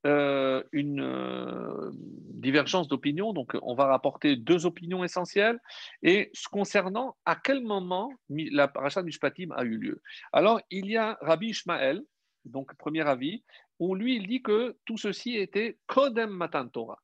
[0.07, 3.33] euh, une euh, divergence d'opinion.
[3.33, 5.61] Donc, on va rapporter deux opinions essentielles.
[6.03, 10.03] Et concernant à quel moment la paracha de Mishpatim a eu lieu?
[10.33, 12.03] Alors, il y a Rabbi Ishmael,
[12.45, 13.45] donc premier avis,
[13.79, 17.01] où lui, il dit que tout ceci était Kodem Matan Torah.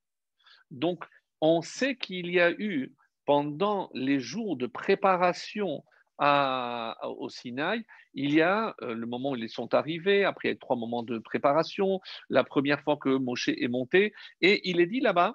[0.71, 1.05] Donc,
[1.41, 5.85] on sait qu'il y a eu, pendant les jours de préparation
[6.21, 11.03] au Sinaï, il y a euh, le moment où ils sont arrivés, après trois moments
[11.03, 15.35] de préparation, la première fois que Moshe est monté, et il est dit là-bas,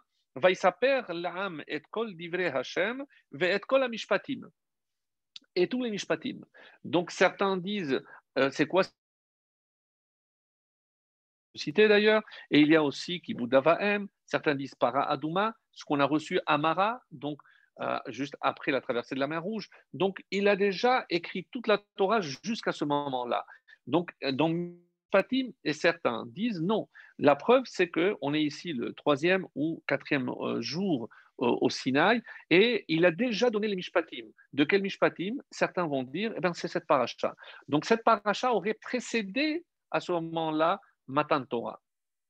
[1.09, 4.41] l'am et kol divre Hashem, ve et kol amishpatim.
[5.55, 6.41] Et tous les mishpatim.
[6.83, 8.03] Donc certains disent,
[8.37, 8.83] euh, c'est quoi
[11.55, 16.05] cité d'ailleurs, et il y a aussi Kibudavaem, certains disent Para Aduma, ce qu'on a
[16.05, 17.39] reçu Amara, donc
[17.81, 19.69] euh, juste après la traversée de la mer Rouge.
[19.93, 23.45] Donc, il a déjà écrit toute la Torah jusqu'à ce moment-là.
[23.85, 24.49] Donc, euh, dans
[25.11, 26.87] Fatim, et certains disent non.
[27.19, 32.85] La preuve, c'est qu'on est ici le troisième ou quatrième euh, jour au Sinaï, et
[32.87, 34.25] il a déjà donné les Mishpatim.
[34.53, 35.35] De quel Mishpatim?
[35.51, 37.35] Certains vont dire, eh ben, c'est cette paracha.
[37.67, 41.81] Donc cette paracha aurait précédé à ce moment-là Matan Torah.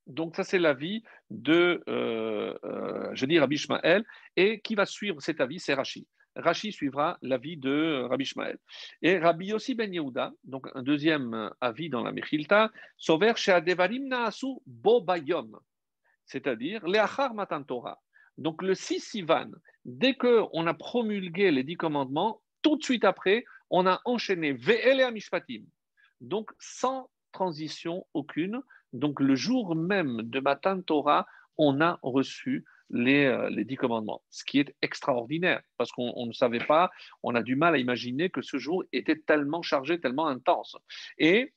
[0.07, 4.05] Donc ça, c'est l'avis de, euh, euh, je dis, Rabbi Ishmael.
[4.35, 6.07] Et qui va suivre cet avis C'est Rashi.
[6.35, 8.57] Rashi suivra l'avis de Rabbi Ishmael.
[9.01, 14.47] Et Rabbi Yossi ben Yehuda, donc un deuxième avis dans la Mechilta, Sover Sheadevarim Naasu
[14.65, 15.57] Bobayom,
[16.25, 17.99] c'est-à-dire Leachar Matan Torah.
[18.37, 19.49] Donc le 6 Sivan,
[19.85, 25.09] dès qu'on a promulgué les dix commandements, tout de suite après, on a enchaîné Ve'ele
[25.13, 25.63] Mishpatim.
[26.19, 28.61] Donc sans transition aucune,
[28.93, 31.25] donc le jour même de Matan Torah,
[31.57, 36.31] on a reçu les, euh, les, dix commandements, ce qui est extraordinaire, parce qu'on ne
[36.31, 36.89] savait pas,
[37.23, 40.77] on a du mal à imaginer que ce jour était tellement chargé, tellement intense.
[41.17, 41.53] Et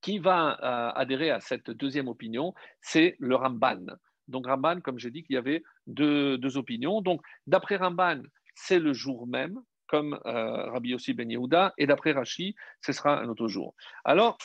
[0.00, 3.86] qui va euh, adhérer à cette deuxième opinion, c'est le Ramban.
[4.28, 7.00] Donc Ramban, comme j'ai dit, qu'il y avait deux, deux, opinions.
[7.02, 8.22] Donc d'après Ramban,
[8.54, 13.20] c'est le jour même, comme euh, Rabbi Yossi Ben Yehuda, et d'après Rashi, ce sera
[13.20, 13.74] un autre jour.
[14.04, 14.38] Alors,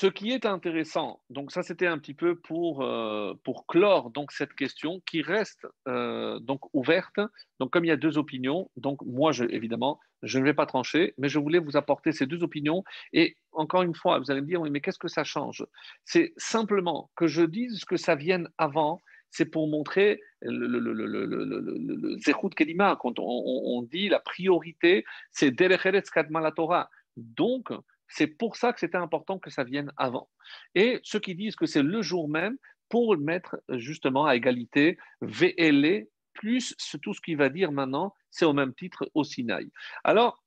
[0.00, 4.30] ce qui est intéressant, donc ça c'était un petit peu pour, euh, pour clore donc
[4.30, 7.18] cette question qui reste euh, donc ouverte.
[7.58, 11.14] Donc comme il y a deux opinions, donc moi évidemment je ne vais pas trancher,
[11.18, 12.84] mais je voulais vous apporter ces deux opinions.
[13.12, 15.66] Et encore une fois, vous allez me dire mais qu'est-ce que ça change?
[16.04, 19.00] C'est simplement que je dise que ça vienne avant.
[19.30, 26.52] C'est pour montrer le, le, le, quand on, dit la priorité, c'est Derecheret Kadma la
[26.52, 26.88] Torah.
[27.16, 27.72] Donc,
[28.08, 30.28] c'est pour ça que c'était important que ça vienne avant.
[30.74, 32.56] Et ceux qui disent que c'est le jour même
[32.88, 38.52] pour mettre justement à égalité, VLE plus tout ce qu'il va dire maintenant, c'est au
[38.52, 39.70] même titre au Sinaï.
[40.04, 40.44] Alors,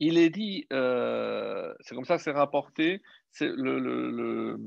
[0.00, 4.58] il est dit, euh, c'est comme ça c'est rapporté, c'est le,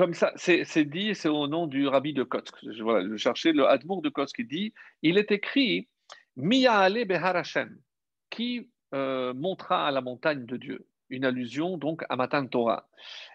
[0.00, 2.54] comme ça, c'est dit, c'est au nom du rabbi de Kotsk.
[2.80, 5.89] Voilà, je cherchais le Admour de Kotsk qui dit, il est écrit
[6.38, 7.78] Ale Behar Hashem,
[8.30, 10.86] qui euh, montera à la montagne de Dieu.
[11.08, 12.88] Une allusion donc à Matan Torah.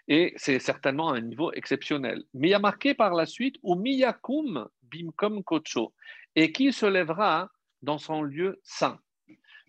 [0.07, 2.23] Et c'est certainement un niveau exceptionnel.
[2.33, 5.93] Mais il a marqué par la suite, ou Miyakum Bimkom Kocho,
[6.35, 8.99] et qui se lèvera dans son lieu saint.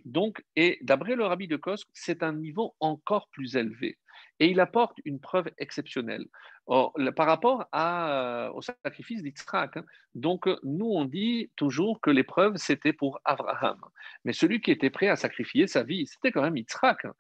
[0.05, 3.99] Donc, et d'après le rabbi de Kosk, c'est un niveau encore plus élevé.
[4.39, 6.27] Et il apporte une preuve exceptionnelle
[6.67, 9.77] par rapport euh, au sacrifice d'Yitzhak.
[9.77, 9.85] Hein.
[10.15, 13.79] Donc, nous, on dit toujours que l'épreuve, c'était pour Abraham.
[14.25, 17.05] Mais celui qui était prêt à sacrifier sa vie, c'était quand même Yitzhak.
[17.05, 17.15] Hein.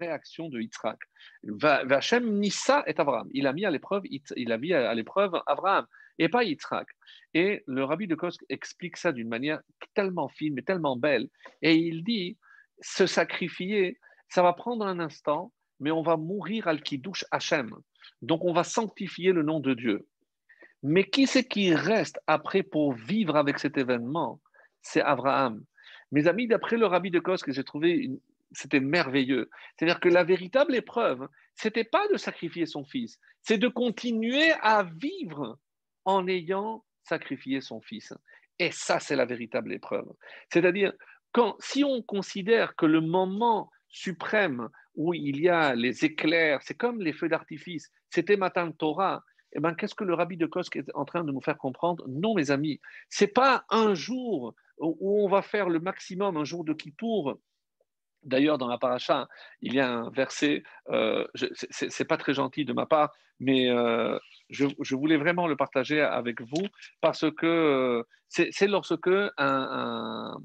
[0.00, 0.98] Réaction de Yitzhak.
[1.44, 3.28] Vachem Nissa est Abraham.
[3.32, 5.86] Il a mis à l'épreuve, il a mis à l'épreuve Abraham
[6.18, 6.88] et pas Yitzhak.
[7.34, 9.60] Et le rabbi de Kosk explique ça d'une manière
[9.94, 11.28] tellement fine, mais tellement belle.
[11.62, 12.38] Et il dit
[12.80, 13.98] se sacrifier,
[14.32, 17.70] ça va prendre un instant, mais on va mourir al kiddush Hachem.
[18.22, 20.08] Donc on va sanctifier le nom de Dieu.
[20.82, 24.40] Mais qui c'est qui reste après pour vivre avec cet événement?
[24.80, 25.62] C'est Abraham.
[26.12, 28.10] Mes amis, d'après le rabbi de Kos que j'ai trouvé,
[28.52, 29.50] c'était merveilleux.
[29.76, 34.84] C'est-à-dire que la véritable épreuve, c'était pas de sacrifier son fils, c'est de continuer à
[34.84, 35.58] vivre
[36.06, 38.14] en ayant sacrifié son fils.
[38.58, 40.10] Et ça, c'est la véritable épreuve.
[40.50, 40.94] C'est-à-dire,
[41.32, 46.74] quand, si on considère que le moment suprême où il y a les éclairs, c'est
[46.74, 49.22] comme les feux d'artifice, c'était Matan Torah,
[49.54, 52.04] eh ben, qu'est-ce que le rabbi de Kosk est en train de nous faire comprendre?
[52.08, 52.80] Non, mes amis,
[53.10, 57.38] c'est pas un jour où on va faire le maximum, un jour de Kippour.
[58.22, 59.28] D'ailleurs, dans la paracha,
[59.60, 64.18] il y a un verset, euh, c'est pas très gentil de ma part, mais euh,
[64.48, 66.66] je, voulais vraiment le partager avec vous
[67.00, 70.38] parce que euh, c'est lorsque un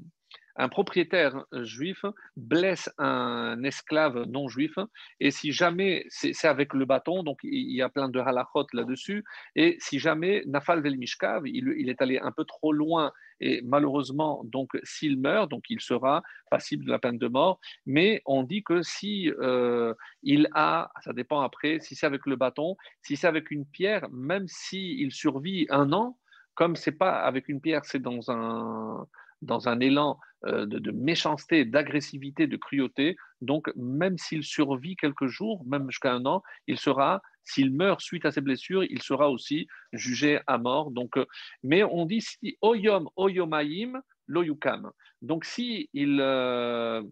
[0.66, 2.04] propriétaire juif
[2.36, 4.76] blesse un esclave non juif,
[5.20, 9.24] et si jamais, c'est avec le bâton, donc il y a plein de halachot là-dessus,
[9.54, 14.42] et si jamais Nafal Vel Mishkav, il, est allé un peu trop loin, et malheureusement,
[14.44, 18.64] donc s'il meurt, donc il sera passible de la peine de mort, mais on dit
[18.64, 19.94] que si euh,
[20.24, 24.08] il a, ça dépend après, si c'est avec le bâton, si c'est avec une pierre,
[24.10, 26.18] même s'il survit un an,
[26.54, 29.06] comme c'est pas avec une pierre, c'est dans un
[29.42, 33.16] dans un élan euh, de, méchanceté, d'agressivité, de cruauté.
[33.40, 38.24] Donc, même s'il survit quelques jours, même jusqu'à un an, il sera, s'il meurt suite
[38.24, 40.92] à ses blessures, il sera aussi jugé à mort.
[40.92, 41.26] Donc, euh,
[41.64, 44.92] mais on dit si oyom oyomaim loyukam.
[45.22, 47.02] Donc, si il, euh,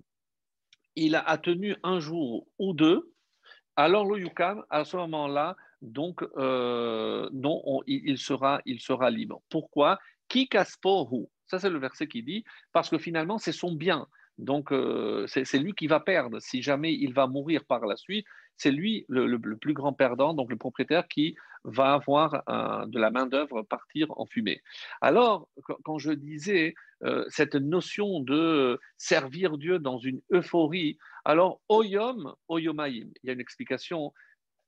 [0.94, 3.12] il a tenu un jour ou deux,
[3.74, 9.42] alors loyukam, à ce moment-là, donc non, il, sera, il sera libre.
[9.50, 9.98] Pourquoi?
[10.28, 10.48] Ki
[11.46, 14.06] ça, c'est le verset qui dit, parce que finalement, c'est son bien.
[14.38, 16.40] Donc, euh, c'est lui qui va perdre.
[16.40, 18.26] Si jamais il va mourir par la suite,
[18.56, 22.42] c'est lui le, plus grand perdant, donc le propriétaire qui va avoir
[22.86, 24.62] de la main-d'œuvre partir en fumée.
[25.00, 25.48] Alors,
[25.84, 32.88] quand je disais euh, cette notion de servir Dieu dans une euphorie, alors, oyom, oyomaim,
[32.88, 34.12] il y a une explication.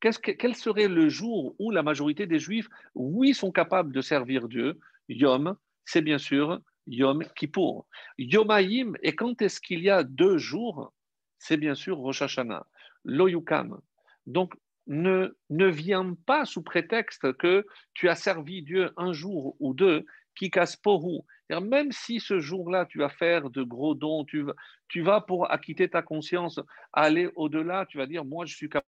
[0.00, 4.78] quel serait le jour où la majorité des Juifs, oui, sont capables de servir Dieu?
[5.08, 7.86] Yom, c'est bien sûr Yom Kippour.
[8.18, 10.92] Yomaïm, et quand est-ce qu'il y a deux jours
[11.38, 12.66] C'est bien sûr Rosh Hashanah,
[13.04, 13.80] Loyukam.
[14.26, 14.54] Donc,
[14.86, 20.06] ne, ne viens pas sous prétexte que tu as servi Dieu un jour ou deux,
[20.34, 21.26] qui casse porou.
[21.50, 26.00] Même si ce jour-là, tu vas faire de gros dons, tu vas pour acquitter ta
[26.00, 26.60] conscience,
[26.92, 28.86] aller au-delà, tu vas dire, moi, je suis capable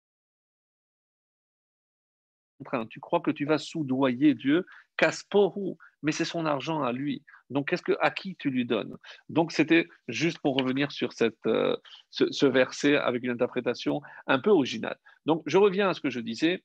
[2.89, 4.65] tu crois que tu vas soudoyer Dieu,
[4.97, 7.23] Kasporu, mais c'est son argent à lui.
[7.49, 8.95] Donc, qu'est-ce que, à qui tu lui donnes?
[9.29, 11.75] Donc, c'était juste pour revenir sur cette, euh,
[12.09, 14.97] ce, verset avec une interprétation un peu originale.
[15.25, 16.63] Donc, je reviens à ce que je disais,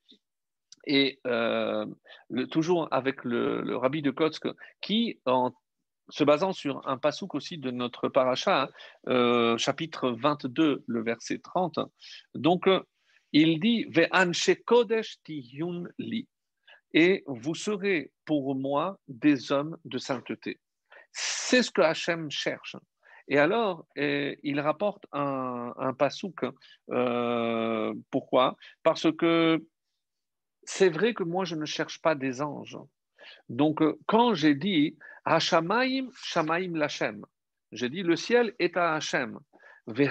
[0.87, 1.87] et euh,
[2.51, 4.47] toujours avec le, rabbi de Kotsk,
[4.81, 5.53] qui, en
[6.11, 8.69] se basant sur un pasouk aussi de notre paracha,
[9.09, 11.79] euh, chapitre 22, le verset 30,
[12.35, 12.69] donc
[13.35, 13.87] il dit
[14.65, 15.19] kodesh
[15.99, 16.29] li
[16.95, 20.61] et vous serez pour moi des hommes de sainteté.
[21.11, 22.77] C'est ce que Hachem cherche.
[23.27, 26.45] Et alors, eh, il rapporte un, un pasouk.
[26.91, 28.57] Euh, pourquoi?
[28.85, 29.65] Parce que
[30.63, 32.79] c'est vrai que moi, je ne cherche pas des anges.
[33.49, 37.25] Donc, quand j'ai dit Hashamaim, Shamaim Lachem,
[37.73, 39.41] j'ai dit le ciel est à Hachem.
[39.87, 40.07] Mais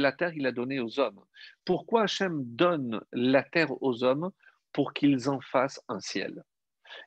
[0.00, 1.20] la terre, il a donné aux hommes.
[1.64, 4.30] Pourquoi Hachem donne la terre aux hommes
[4.72, 6.42] Pour qu'ils en fassent un ciel?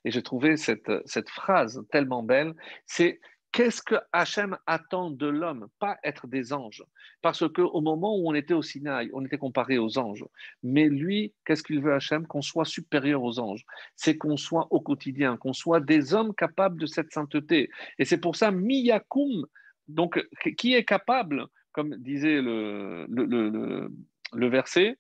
[0.04, 2.54] Et j'ai trouvé cette, cette phrase tellement belle.
[2.86, 3.20] C'est
[3.52, 5.68] qu'est-ce que Hachem attend de l'homme?
[5.80, 6.84] Pas être des anges.
[7.22, 10.26] Parce qu'au moment où on était au Sinaï, on était comparé aux anges.
[10.62, 12.28] Mais lui, qu'est-ce qu'il veut Hachem?
[12.28, 13.66] Qu'on soit supérieur aux anges.
[13.96, 17.70] C'est qu'on soit au quotidien, qu'on soit des hommes capables de cette sainteté.
[17.98, 19.46] Et c'est pour ça, Miyakum,
[19.88, 20.24] donc,
[20.58, 24.98] qui est capable, comme disait le, le, verset,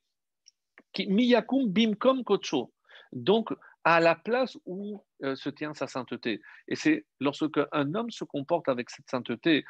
[0.97, 2.71] Miyakum bimkom kocho.
[3.11, 3.51] Donc,
[3.83, 6.41] à la place où euh, se tient sa sainteté.
[6.67, 9.63] Et c'est lorsque un homme se comporte avec cette sainteté,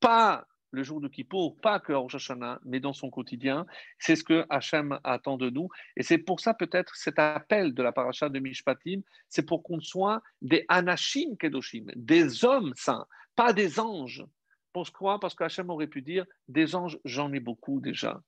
[0.00, 3.66] pas le jour de Kippour, pas que Rosh Hashanah, mais dans son quotidien,
[3.98, 5.68] c'est ce que Hachem attend de nous.
[5.96, 9.80] Et c'est pour ça peut-être cet appel de la paracha de Mishpatim, c'est pour qu'on
[9.80, 14.24] soit des Anashim Kedoshim, des hommes saints, pas des anges.
[14.72, 18.20] Pourquoi Parce qu'Hachem aurait pu dire des anges, j'en ai beaucoup déjà.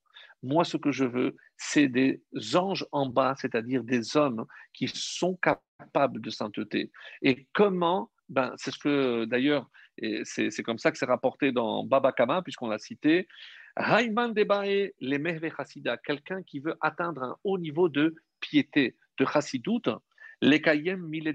[0.42, 2.22] Moi, ce que je veux, c'est des
[2.54, 6.90] anges en bas, c'est-à-dire des hommes qui sont capables de sainteté.
[7.22, 9.70] Et comment ben, C'est ce que, d'ailleurs,
[10.24, 13.28] c'est comme ça que c'est rapporté dans Baba Kama, puisqu'on l'a cité.
[13.76, 15.42] Raïman Debae, les
[16.04, 19.88] quelqu'un qui veut atteindre un haut niveau de piété, de chassidoute,
[20.40, 21.34] les Kayem Mile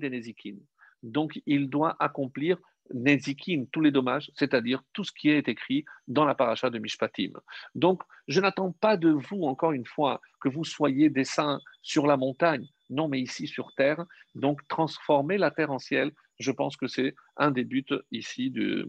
[1.01, 2.57] Donc, il doit accomplir
[2.93, 7.31] Nezikin, tous les dommages, c'est-à-dire tout ce qui est écrit dans la paracha de Mishpatim.
[7.75, 12.07] Donc, je n'attends pas de vous, encore une fois, que vous soyez des saints sur
[12.07, 14.05] la montagne, non, mais ici sur terre.
[14.35, 18.85] Donc, transformer la terre en ciel, je pense que c'est un des buts ici du,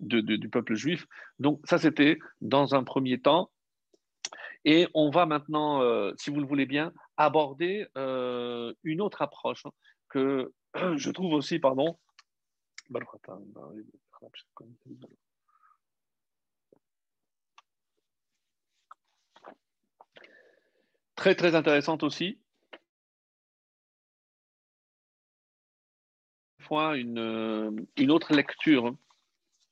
[0.00, 1.06] du peuple juif.
[1.38, 3.50] Donc, ça, c'était dans un premier temps.
[4.64, 9.64] Et on va maintenant, euh, si vous le voulez bien, aborder euh, une autre approche
[10.08, 10.52] que
[10.96, 11.98] je trouve aussi, pardon,
[21.20, 22.40] très très intéressante aussi.
[26.72, 28.94] Une, une autre lecture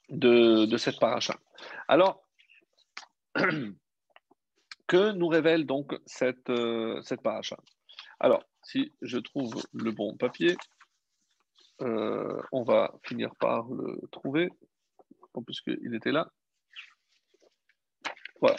[0.09, 1.39] de, de cette paracha.
[1.87, 2.27] Alors,
[4.89, 7.57] que nous révèle donc cette, euh, cette paracha?
[8.19, 10.57] Alors, si je trouve le bon papier,
[11.81, 14.51] euh, on va finir par le trouver,
[15.47, 16.31] puisqu'il était là.
[18.41, 18.57] Voilà.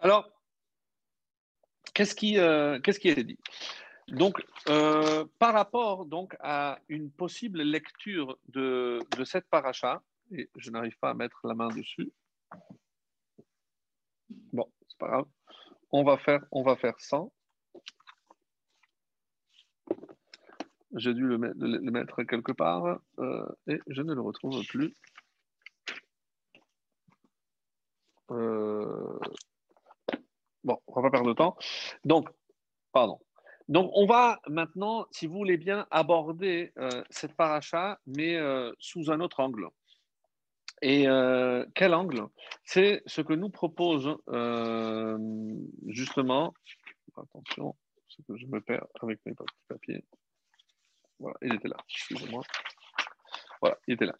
[0.00, 0.28] Alors,
[1.94, 3.38] qu'est-ce qui, euh, qu'est-ce est dit?
[4.08, 6.06] Donc, par rapport
[6.40, 10.02] à une possible lecture de, de cette paracha,
[10.32, 12.12] et je n'arrive pas à mettre la main dessus.
[14.52, 15.26] Bon, c'est pas grave.
[15.90, 17.32] On va faire, on va faire 100.
[20.94, 24.94] J'ai dû le, mettre quelque part euh, et je ne le retrouve plus.
[28.30, 29.18] Euh,
[30.64, 31.56] bon, on va pas perdre de temps.
[32.04, 32.28] Donc,
[32.92, 33.18] pardon.
[33.68, 38.38] Donc, on va maintenant, si vous voulez bien, aborder euh, cette paracha, mais
[38.78, 39.68] sous un autre angle.
[40.82, 41.06] Et
[41.74, 42.26] quel angle?
[42.64, 44.16] C'est ce que nous propose
[45.86, 46.52] justement.
[47.16, 47.76] Attention,
[48.26, 50.04] que je me perds avec mes petits papiers.
[51.42, 51.76] Il était là.
[51.88, 52.42] Excusez-moi.
[53.60, 54.14] Voilà, il était là.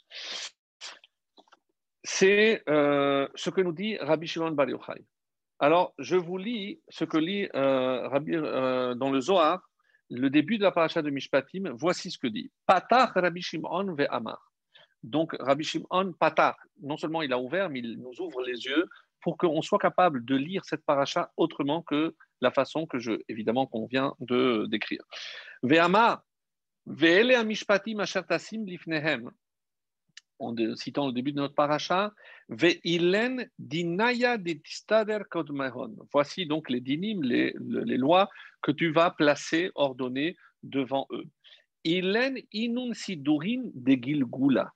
[2.04, 5.04] C'est euh, ce que nous dit Rabbi Shimon Bar Yochai.
[5.58, 9.60] Alors, je vous lis ce que lit Rabbi, dans le Zohar,
[10.10, 11.70] le début de la paracha de Mishpatim.
[11.74, 14.52] Voici ce que dit Patach Rabbi Shimon ve Amar.
[15.02, 18.88] Donc, Rabbi Shimon Patar, non seulement il a ouvert, mais il nous ouvre les yeux
[19.20, 23.66] pour qu'on soit capable de lire cette paracha autrement que la façon que je, évidemment,
[23.66, 25.02] qu'on vient de décrire.
[25.62, 26.31] Ve'ama, ve'ele amishpatim ashertasim lifnehem.
[30.38, 32.12] En citant le début de notre paracha,
[33.58, 34.38] dinaya.
[36.12, 37.52] Voici donc les dinim, les,
[37.96, 38.28] lois
[38.62, 41.24] que tu vas placer, ordonner devant eux.
[41.84, 44.72] Ilen inun sidurin de gilgula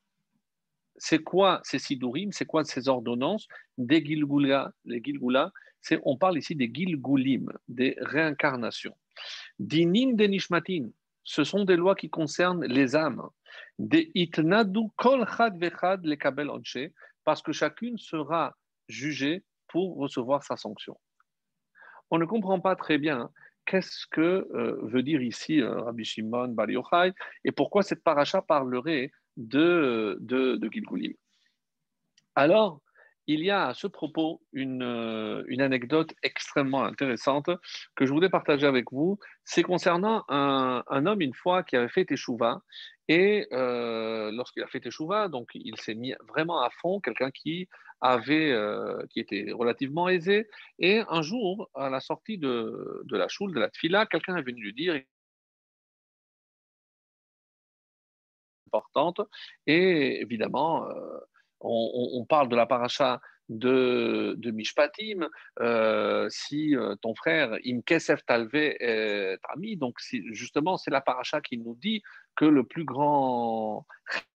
[0.99, 3.47] c'est quoi ces sidurim, c'est quoi ces ordonnances?
[3.79, 5.53] Des Gilgula Les Gilgula,
[6.05, 8.97] on parle ici des Gilgulim, des réincarnations.
[9.59, 10.89] Dinim de Nishmatin,
[11.27, 13.29] ce sont des lois qui concernent les âmes.
[13.79, 16.49] Des Itnadu Kol Chad Vechad le Kabel
[17.25, 18.55] parce que chacune sera
[18.89, 20.99] jugée pour recevoir sa sanction.
[22.11, 23.31] On ne comprend pas très bien
[23.67, 27.13] qu'est-ce que euh, veut dire ici euh, Rabbi Shimon Bar Yochai
[27.45, 31.13] et pourquoi cette paracha parlerait de, de, de Gilgulim.
[32.37, 32.81] Alors,
[33.27, 37.51] il y a à ce propos une, euh, une, anecdote extrêmement intéressante
[37.97, 39.19] que je voudrais partager avec vous.
[39.45, 42.63] C'est concernant un, homme, une fois, qui avait fait Teshuva.
[43.09, 47.69] Et euh, lorsqu'il a fait Teshuva, donc il s'est mis vraiment à fond, quelqu'un qui,
[48.01, 50.49] avait, euh, qui était relativement aisé.
[50.79, 54.61] Et un jour, à la sortie de, la choule, de la tfila, quelqu'un est venu
[54.63, 55.01] lui dire
[58.69, 59.21] importante.
[59.67, 60.89] Et évidemment,
[61.61, 65.29] on, parle de la paracha de, de Mishpatim,
[65.61, 69.97] euh, si euh, ton frère Imkesef Talve est ami, donc
[70.33, 72.03] justement c'est la paracha qui nous dit
[72.35, 73.87] que le plus grand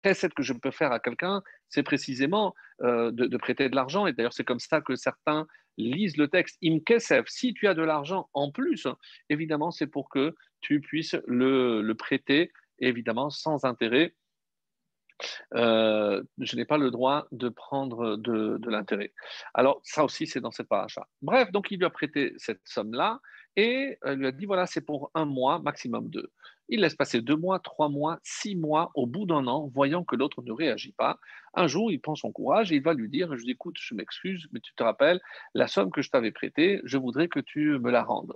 [0.04, 4.06] recette que je peux faire à quelqu'un, c'est précisément de, de, prêter de l'argent.
[4.06, 5.46] Et d'ailleurs c'est comme ça que certains
[5.78, 6.58] lisent le texte.
[6.62, 8.86] Imkesef, si tu as de l'argent en plus,
[9.30, 14.14] évidemment c'est pour que tu puisses le, le prêter, évidemment sans intérêt
[15.54, 19.12] euh, je n'ai pas le droit de prendre de, l'intérêt.
[19.54, 21.06] Alors, ça aussi, c'est dans cette paracha.
[21.22, 23.20] Bref, donc il lui a prêté cette somme-là
[23.56, 26.30] et euh, lui a dit voilà, c'est pour un mois, maximum deux.
[26.68, 30.16] Il laisse passer deux mois, trois mois, six mois, au bout d'un an, voyant que
[30.16, 31.18] l'autre ne réagit pas.
[31.54, 33.94] Un jour, il prend son courage et il va lui dire Je dis écoute, je
[33.94, 35.20] m'excuse, mais tu te rappelles,
[35.54, 38.34] la somme que je t'avais prêtée, je voudrais que tu me la rendes.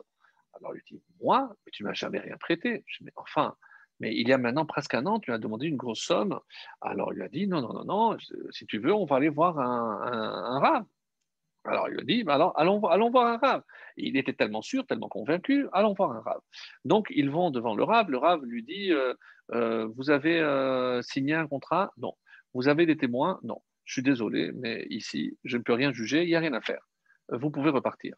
[0.54, 2.82] Alors, il dit Moi, mais tu m'as jamais rien prêté.
[2.86, 3.54] Je dis, mais enfin,
[4.02, 6.40] mais il y a maintenant presque un an, tu as demandé une grosse somme.
[6.80, 8.16] Alors il lui a dit, non, non, non, non,
[8.50, 10.84] si tu veux, on va aller voir un, rave.
[11.64, 13.62] Alors il lui a dit, alors allons, allons voir un rave.
[13.96, 16.40] Il était tellement sûr, tellement convaincu, allons voir un rave.
[16.84, 19.14] Donc ils vont devant le rave, le rave lui dit, euh,
[19.52, 21.92] euh, vous avez euh, signé un contrat?
[21.96, 22.14] Non.
[22.54, 23.38] Vous avez des témoins?
[23.44, 23.62] Non.
[23.84, 26.60] Je suis désolé, mais ici, je ne peux rien juger, il n'y a rien à
[26.60, 26.88] faire.
[27.28, 28.16] Vous pouvez repartir.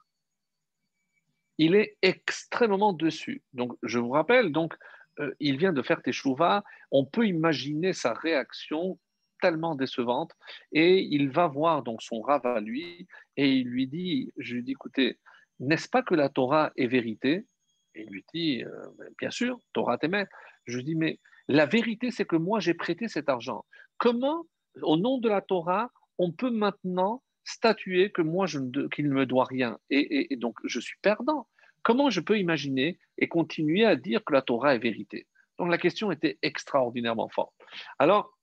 [1.58, 3.42] Il est extrêmement dessus.
[3.52, 4.74] Donc je vous rappelle, donc
[5.20, 8.98] euh, il vient de faire teshuva, on peut imaginer sa réaction
[9.40, 10.32] tellement décevante.
[10.72, 13.06] Et il va voir donc son Rav à lui
[13.36, 15.18] et il lui dit, je lui dis, écoutez,
[15.60, 17.46] n'est-ce pas que la Torah est vérité?
[17.94, 18.86] Et il lui dit, euh,
[19.18, 20.26] bien sûr, Torah t'aimait.
[20.66, 23.64] Je lui dis, mais la vérité, c'est que moi, j'ai prêté cet argent.
[23.98, 24.46] Comment,
[24.82, 29.44] au nom de la Torah, on peut maintenant statuer que moi, qu'il ne me doit
[29.44, 29.78] rien?
[29.90, 31.48] Et, donc, je suis perdant.
[31.84, 35.26] Comment je peux imaginer et continuer à dire que la Torah est vérité?
[35.58, 37.54] Donc, la question était extraordinairement forte.
[37.98, 38.36] Alors,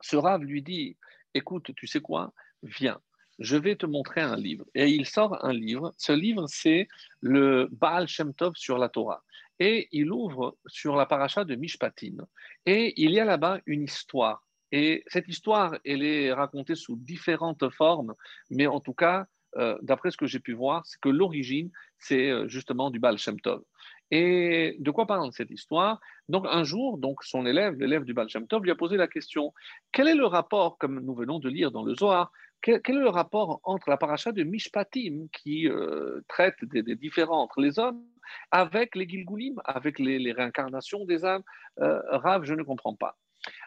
[0.00, 0.96] ce Rav lui dit,
[1.34, 2.32] écoute, tu sais quoi?
[2.62, 3.00] Viens,
[3.38, 4.64] je vais te montrer un livre.
[4.74, 5.92] Et il sort un livre.
[5.98, 6.88] Ce livre, c'est
[7.20, 9.22] le Baal Shem Tov sur la Torah.
[9.58, 12.26] Et il ouvre sur la paracha de Mishpatim.
[12.66, 14.44] Et il y a là-bas une histoire.
[14.72, 18.14] Et cette histoire, elle est racontée sous différentes formes,
[18.50, 22.30] mais en tout cas, euh, d'après ce que j'ai pu voir, c'est que l'origine, c'est
[22.30, 23.62] euh, justement du Baal Shem Tov.
[24.10, 26.00] Et de quoi parle cette histoire?
[26.28, 29.08] Donc un jour, donc son élève, l'élève du Baal Shem Tov, lui a posé la
[29.08, 29.54] question
[29.90, 32.30] quel est le rapport, comme nous venons de lire dans le Zohar,
[32.62, 37.60] quel, est le rapport entre la paracha de Mishpatim, qui euh, traite des, différends entre
[37.60, 38.04] les hommes,
[38.50, 41.42] avec les Gilgulim, avec les, réincarnations des âmes?
[41.80, 43.18] Euh, Rav, je ne comprends pas.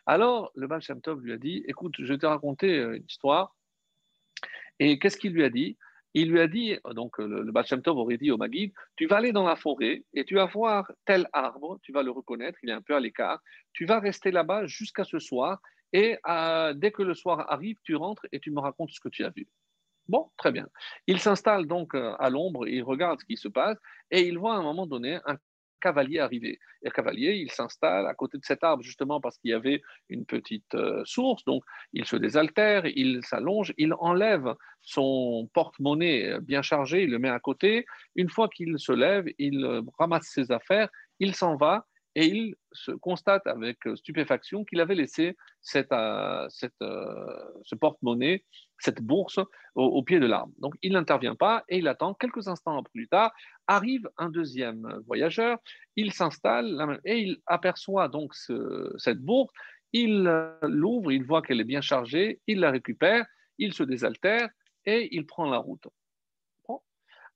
[0.05, 3.55] Alors, le Baal Shem Tov lui a dit Écoute, je vais te raconter une histoire.
[4.80, 5.78] Et qu'est-ce qu'il lui a dit?
[6.13, 9.05] Il lui a dit, donc le, le Baal Shem Tov aurait dit au Maguid, tu
[9.05, 12.57] vas aller dans la forêt et tu vas voir tel arbre, tu vas le reconnaître,
[12.63, 13.41] il est un peu à l'écart,
[13.73, 15.59] tu vas rester là-bas jusqu'à ce soir
[15.91, 19.09] et euh, dès que le soir arrive, tu rentres et tu me racontes ce que
[19.09, 19.47] tu as vu.
[20.07, 20.67] Bon, très bien.
[21.07, 23.78] Il s'installe donc euh, à l'ombre, il regarde ce qui se passe
[24.11, 25.38] et il voit à un moment donné un
[25.86, 26.59] cavalier arriver.
[26.83, 30.25] Et cavalier, il s'installe à côté de cet arbre justement parce qu'il y avait une
[30.25, 31.63] petite euh, source, donc
[31.93, 37.39] il se désaltère, il s'allonge, il enlève son porte-monnaie bien chargé, il le met à
[37.39, 37.86] côté.
[38.15, 41.86] Une fois qu'il se lève, il ramasse ses affaires, il s'en va
[42.16, 46.47] et il se constate avec stupéfaction qu'il avait laissé cette, euh,
[46.82, 48.45] euh, ce porte-monnaie,
[48.80, 49.39] cette bourse
[49.76, 50.53] au, pied de l'arbre.
[50.59, 52.13] Donc il n'intervient pas et il attend.
[52.13, 53.34] Quelques instants plus tard,
[53.68, 55.59] arrive un deuxième voyageur,
[55.97, 58.34] il s'installe et il aperçoit donc
[58.97, 59.53] cette bourse,
[59.91, 60.24] il
[60.61, 63.26] l'ouvre, il voit qu'elle est bien chargée, il la récupère,
[63.57, 64.49] il se désaltère
[64.86, 65.88] et il prend la route.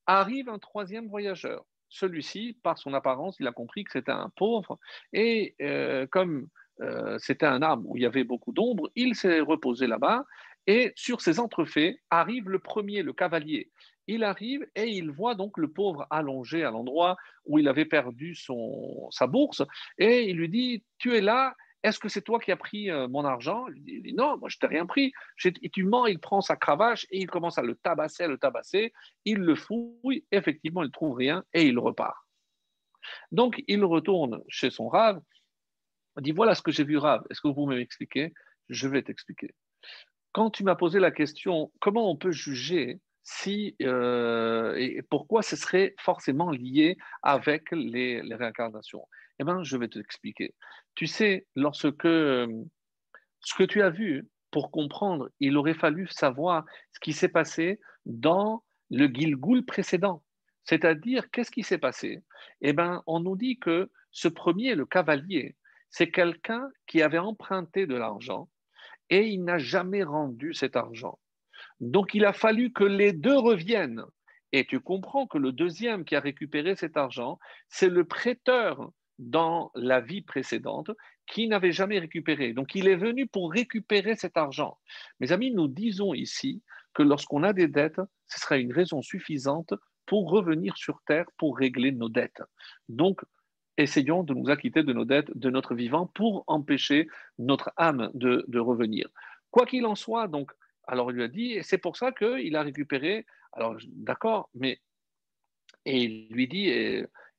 [0.06, 4.80] Arrive un troisième voyageur celui-ci, par son apparence, il a compris que c'était un pauvre.
[5.14, 6.48] Et euh, comme
[6.82, 10.26] euh, c'était un arbre où il y avait beaucoup d'ombre, il s'est reposé là-bas.
[10.68, 13.72] Et sur ces entrefaits arrive le premier, le cavalier.
[14.08, 18.36] Il arrive et il voit donc le pauvre allongé à l'endroit où il avait perdu
[18.36, 19.64] son, sa bourse.
[19.98, 23.08] Et il lui dit, tu es là, est-ce que c'est toi qui as pris euh,
[23.08, 23.66] mon argent?
[23.86, 25.14] Il dit Non, moi je t'ai rien pris.
[25.46, 28.38] Et tu mens, il prend sa cravache et il commence à le tabasser, à le
[28.38, 28.94] tabasser.
[29.26, 32.18] Il le fouille, effectivement, il ne trouve rien et il repart.
[33.32, 35.22] Donc il retourne chez son rave,
[36.18, 37.24] il dit Voilà ce que j'ai vu, rave.
[37.30, 38.34] Est-ce que vous pouvez m'expliquer?
[38.68, 39.56] Je vais t'expliquer.
[40.34, 43.00] Quand tu m'as posé la question comment on peut juger
[43.32, 49.08] si euh, et pourquoi ce serait forcément lié avec les, réincarnations?
[49.40, 50.56] Eh bien, je vais t'expliquer.
[50.96, 57.00] Tu sais, lorsque ce que tu as vu, pour comprendre, il aurait fallu savoir ce
[57.00, 60.24] qui s'est passé dans le Gilgoul précédent.
[60.64, 62.24] C'est-à-dire, qu'est-ce qui s'est passé?
[62.62, 65.56] Eh bien, on nous dit que ce premier, le cavalier,
[65.92, 68.50] c'est quelqu'un qui avait emprunté de l'argent
[69.12, 71.20] et il n'a jamais rendu cet argent.
[71.80, 74.04] Donc, il a fallu que les deux reviennent.
[74.52, 79.70] Et tu comprends que le deuxième qui a récupéré cet argent, c'est le prêteur dans
[79.76, 80.92] la vie précédente
[81.28, 82.54] qui n'avait jamais récupéré.
[82.54, 84.78] Donc il est venu pour récupérer cet argent.
[85.20, 86.64] Mes amis, nous disons ici
[86.94, 89.74] que lorsqu'on a des dettes, ce sera une raison suffisante
[90.06, 92.42] pour revenir sur Terre pour régler nos dettes.
[92.88, 93.22] Donc,
[93.78, 97.08] essayons de nous acquitter de nos dettes, de notre vivant, pour empêcher
[97.38, 99.08] notre âme de, de revenir.
[99.52, 100.52] Quoi qu'il en soit, donc,
[100.90, 104.82] alors il lui a dit, et c'est pour ça qu'il a récupéré, alors d'accord, mais,
[105.86, 106.70] et il lui dit,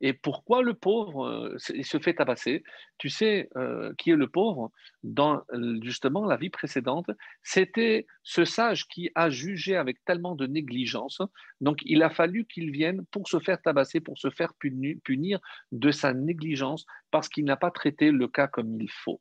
[0.00, 2.64] et pourquoi le pauvre euh, se fait tabasser?
[2.96, 4.70] Tu sais euh, qui est le pauvre
[5.02, 5.42] Dans
[5.82, 7.10] justement la vie précédente,
[7.42, 11.20] c'était ce sage qui a jugé avec tellement de négligence.
[11.60, 15.40] Donc il a fallu qu'il vienne pour se faire tabasser, pour se faire punir
[15.72, 19.20] de sa négligence parce qu'il n'a pas traité le cas comme il faut.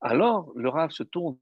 [0.00, 1.36] Alors le Rav se tourne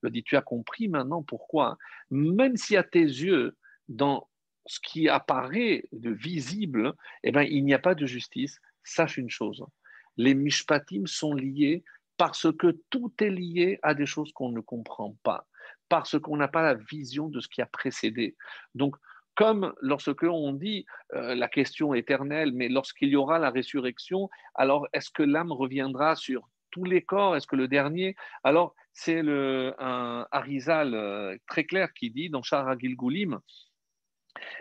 [0.00, 1.78] le dit, tu as compris maintenant pourquoi,
[2.10, 3.56] même si à tes yeux,
[3.88, 4.28] dans
[4.66, 8.60] ce qui apparaît de visible, eh bien, il n'y a pas de justice.
[8.82, 9.64] Sache une chose,
[10.16, 11.84] les mishpatim sont liés
[12.16, 15.46] parce que tout est lié à des choses qu'on ne comprend pas,
[15.88, 18.36] parce qu'on n'a pas la vision de ce qui a précédé.
[18.74, 18.96] Donc,
[19.34, 24.88] comme lorsque on dit euh, la question éternelle, mais lorsqu'il y aura la résurrection, alors
[24.94, 27.36] est-ce que l'âme reviendra sur tous les corps?
[27.36, 28.16] Est-ce que le dernier?
[28.44, 29.20] Alors, c'est
[29.78, 33.38] un Harizal euh, très clair qui dit dans Shara Gilgulim,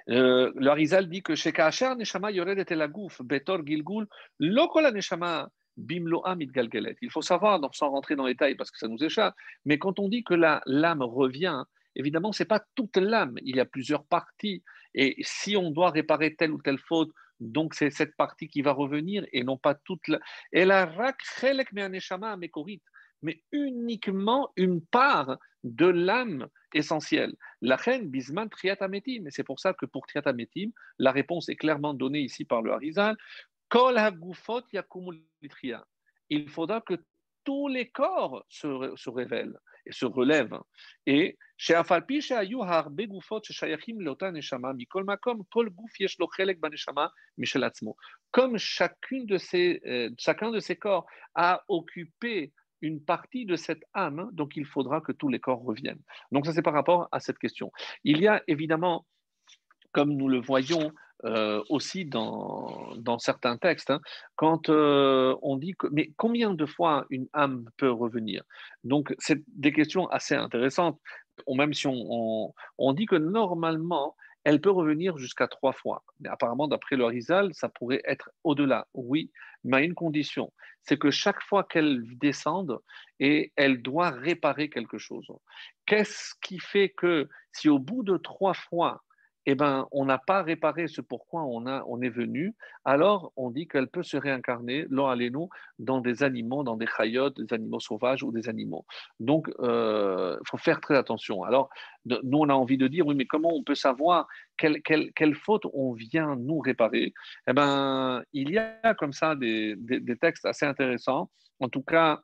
[0.09, 1.53] euh, le dit que chez
[1.97, 4.07] Neshama Yoredet Elagouf, Betor Gilgul,
[4.39, 6.97] Lokola Neshama Bimloa Mitgalgelet.
[7.01, 9.99] Il faut savoir, sans rentrer dans les détails parce que ça nous échappe, mais quand
[9.99, 11.63] on dit que la l'âme revient,
[11.95, 14.63] évidemment, ce n'est pas toute l'âme, il y a plusieurs parties.
[14.93, 18.73] Et si on doit réparer telle ou telle faute, donc c'est cette partie qui va
[18.73, 20.19] revenir et non pas toute la.
[20.51, 20.85] Et la
[23.21, 27.35] mais uniquement une part de l'âme essentielle.
[27.61, 29.25] La reine Bisman Triatametim.
[29.25, 32.71] Et c'est pour ça que pour Triatametim, la réponse est clairement donnée ici par le
[32.71, 33.17] Harizal.
[33.69, 33.99] Kol
[36.29, 36.93] Il faudra que
[37.43, 40.59] tous les corps se, se révèlent et se relèvent.
[41.05, 42.35] Et chez Afalpi, chez
[42.89, 47.95] Begufot, Shayachim, Leota Neshama, Mikol Makom, Kol Guf Yesh Baneshama, Michel Atzmo.
[48.31, 51.05] Comme euh, chacun de ces corps
[51.35, 52.51] a occupé
[52.81, 56.01] une partie de cette âme, donc il faudra que tous les corps reviennent.
[56.31, 57.71] Donc ça c'est par rapport à cette question.
[58.03, 59.05] Il y a évidemment,
[59.91, 60.91] comme nous le voyons
[61.23, 64.01] euh, aussi dans, certains textes, hein,
[64.35, 68.43] quand euh, on dit que, mais combien de fois une âme peut revenir?
[68.83, 70.99] Donc c'est des questions assez intéressantes,
[71.47, 74.15] même si on, on dit que normalement,
[74.45, 76.03] elle peut revenir jusqu'à trois fois.
[76.19, 78.87] Mais apparemment, d'après le Rizal, ça pourrait être au-delà.
[78.93, 79.31] Oui,
[79.63, 82.79] mais à une condition, c'est que chaque fois qu'elle descende,
[83.19, 85.27] et elle doit réparer quelque chose.
[85.87, 89.03] Qu'est-ce qui fait que si au bout de trois fois,
[89.45, 93.51] eh ben, on n'a pas réparé ce pourquoi on, a, on est venu, alors on
[93.51, 98.23] dit qu'elle peut se réincarner, nous dans des animaux, dans des chayotes, des animaux sauvages
[98.23, 98.85] ou des animaux.
[99.19, 101.43] Donc, il euh, faut faire très attention.
[101.43, 101.69] Alors,
[102.05, 104.27] nous, on a envie de dire, oui, mais comment on peut savoir
[104.57, 107.13] quelle, faute on vient nous réparer?
[107.47, 109.75] Eh bien, il y a comme ça des,
[110.21, 111.29] textes assez intéressants.
[111.59, 112.21] En tout cas,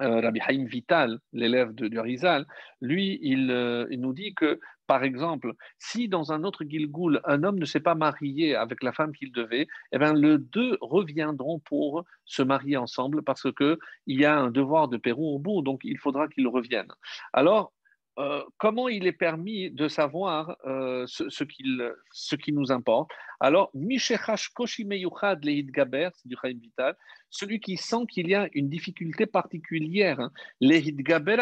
[0.00, 2.46] euh, Rabbi Haïm Vital, l'élève de, du Harizal,
[2.80, 3.18] lui,
[3.50, 7.66] euh, il, nous dit que, par exemple, si dans un autre Gilgoul, un homme ne
[7.66, 12.42] s'est pas marié avec la femme qu'il devait, eh bien, les deux reviendront pour se
[12.42, 13.76] marier ensemble parce qu'il
[14.06, 16.90] y a un devoir de Pérou au bout, donc il faudra qu'ils reviennent.
[17.34, 17.74] Alors,
[18.18, 23.10] euh, comment il est permis de savoir euh, ce, qui nous importe?
[23.40, 26.96] Alors, Mishechash Koshimeyuchad Leid Gaber, c'est du Chaim Vital,
[27.28, 30.32] celui qui sent qu'il y a une difficulté particulière, hein,
[30.62, 31.36] Leid Gaber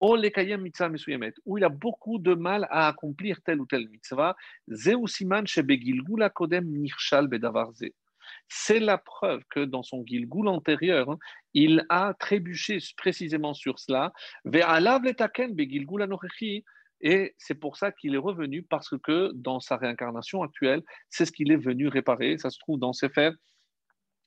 [0.00, 4.36] la Vera Mesuyemet, où il a beaucoup de mal à accomplir telle ou telle mitzvah,
[8.48, 11.18] c'est la preuve que dans son Gilgoul antérieur, hein,
[11.54, 14.12] il a trébuché précisément sur cela.
[17.02, 21.32] Et c'est pour ça qu'il est revenu, parce que dans sa réincarnation actuelle, c'est ce
[21.32, 22.36] qu'il est venu réparer.
[22.38, 23.34] Ça se trouve dans faits.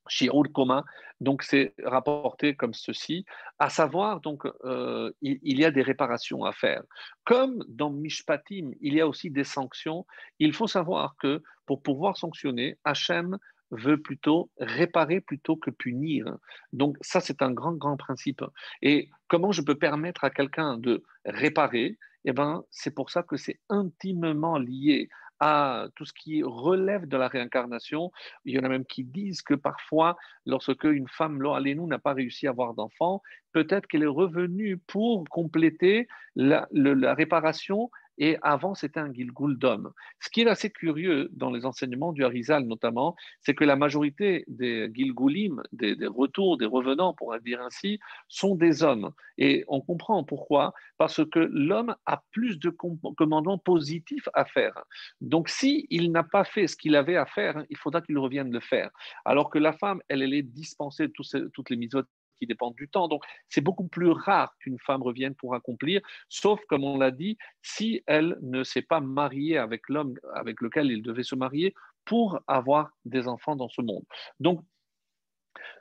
[0.07, 0.83] Shi'ur commun,
[1.21, 3.25] donc c'est rapporté comme ceci,
[3.59, 6.83] à savoir donc euh, il, il, y a des réparations à faire.
[7.23, 10.05] Comme dans Mishpatim, il y a aussi des sanctions.
[10.39, 13.37] Il faut savoir que pour pouvoir sanctionner, Hachem
[13.73, 16.37] veut plutôt réparer plutôt que punir.
[16.71, 18.43] Donc ça, c'est un grand, grand principe.
[18.81, 21.97] Et comment je peux permettre à quelqu'un de réparer?
[22.25, 25.09] Eh ben, c'est pour ça que c'est intimement lié
[25.45, 28.13] à tout ce qui relève de la réincarnation.
[28.45, 30.15] Il y en a même qui disent que parfois,
[30.45, 33.21] lorsque une femme, nous n'a pas réussi à avoir d'enfant,
[33.51, 39.91] peut-être qu'elle est revenue pour compléter la, la réparation et avant c'était un Gilgul d'homme.
[40.19, 44.43] Ce qui est assez curieux dans les enseignements du Harizal notamment, c'est que la majorité
[44.47, 49.11] des Gilgulim, des, retours, des revenants, pour dire ainsi, sont des hommes.
[49.37, 54.83] Et on comprend pourquoi, parce que l'homme a plus de commandements positifs à faire.
[55.21, 58.51] Donc si il n'a pas fait ce qu'il avait à faire, il faudra qu'il revienne
[58.51, 58.89] le faire.
[59.25, 61.13] Alors que la femme, elle, est dispensée de
[61.53, 61.95] toutes les mises
[62.35, 63.07] qui dépendent du temps.
[63.07, 67.37] Donc, c'est beaucoup plus rare qu'une femme revienne pour accomplir, sauf, comme on l'a dit,
[67.61, 71.73] si elle ne s'est pas mariée avec l'homme avec lequel il devait se marier
[72.05, 74.03] pour avoir des enfants dans ce monde.
[74.39, 74.61] Donc,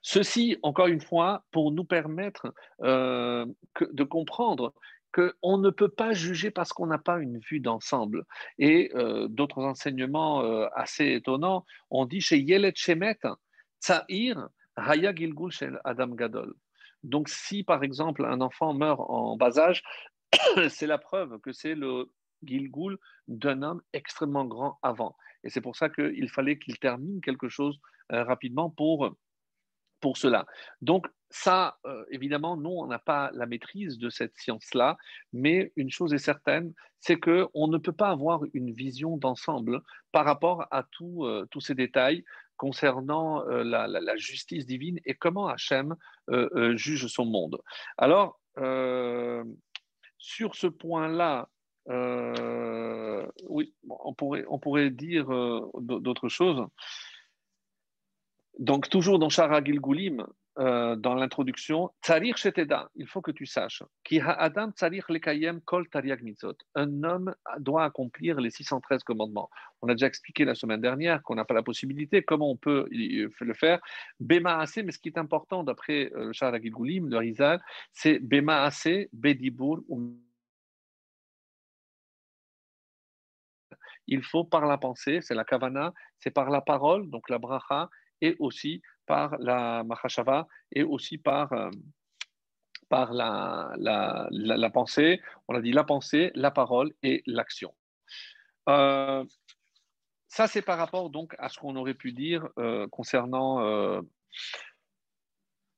[0.03, 3.47] Ceci, encore une fois, pour nous permettre euh,
[3.81, 4.75] de comprendre
[5.13, 8.25] qu'on ne peut pas juger parce qu'on n'a pas une vue d'ensemble.
[8.59, 13.19] Et euh, d'autres enseignements euh, assez étonnants, on dit chez Yelet Shemet,
[13.81, 16.55] Tsahir, Haya Gilgul Shel Adam Gadol.
[17.03, 19.83] Donc, si par exemple un enfant meurt en bas âge,
[20.69, 22.11] c'est la preuve que c'est le
[22.43, 22.99] Gilgul
[23.29, 25.17] d'un homme extrêmement grand avant.
[25.45, 27.79] Et c'est pour ça qu'il fallait qu'il termine quelque chose
[28.13, 29.15] euh, rapidement pour,
[30.01, 30.47] pour cela.
[30.81, 34.99] Donc, ça, euh, évidemment, nous, on n'a pas la maîtrise de cette science-là,
[35.33, 39.81] mais une chose est certaine, c'est qu'on ne peut pas avoir une vision d'ensemble
[40.13, 42.25] par rapport à euh, tous ces détails.
[42.57, 45.97] Concernant la, justice divine et comment Hachem
[46.75, 47.61] juge son monde.
[47.99, 48.41] Alors,
[50.19, 51.49] sur ce point-là,
[51.89, 55.27] oui, on pourrait, on pourrait dire
[55.75, 56.65] d'autres choses.
[58.59, 60.27] Donc, toujours dans Shara Gilgulim,
[60.59, 63.83] euh, dans l'introduction, il faut que tu saches.
[66.75, 69.49] Un homme doit accomplir les 613 commandements.
[69.81, 72.87] On a déjà expliqué la semaine dernière qu'on n'a pas la possibilité, comment on peut
[72.91, 73.81] le faire?
[74.21, 78.69] Bema mais ce qui est important d'après euh, le Gilgulim, le Rizal, c'est Bema
[79.13, 79.83] Bedibur
[84.07, 87.89] il faut par la pensée, c'est la kavana, c'est par la parole, donc la bracha,
[88.21, 91.71] et aussi par la Mahashava et aussi par, euh,
[92.89, 95.21] par la, la, la, pensée.
[95.49, 97.75] On a dit la pensée, la parole et l'action.
[98.69, 99.25] Euh,
[100.29, 103.61] ça, c'est par rapport donc à ce qu'on aurait pu dire euh, concernant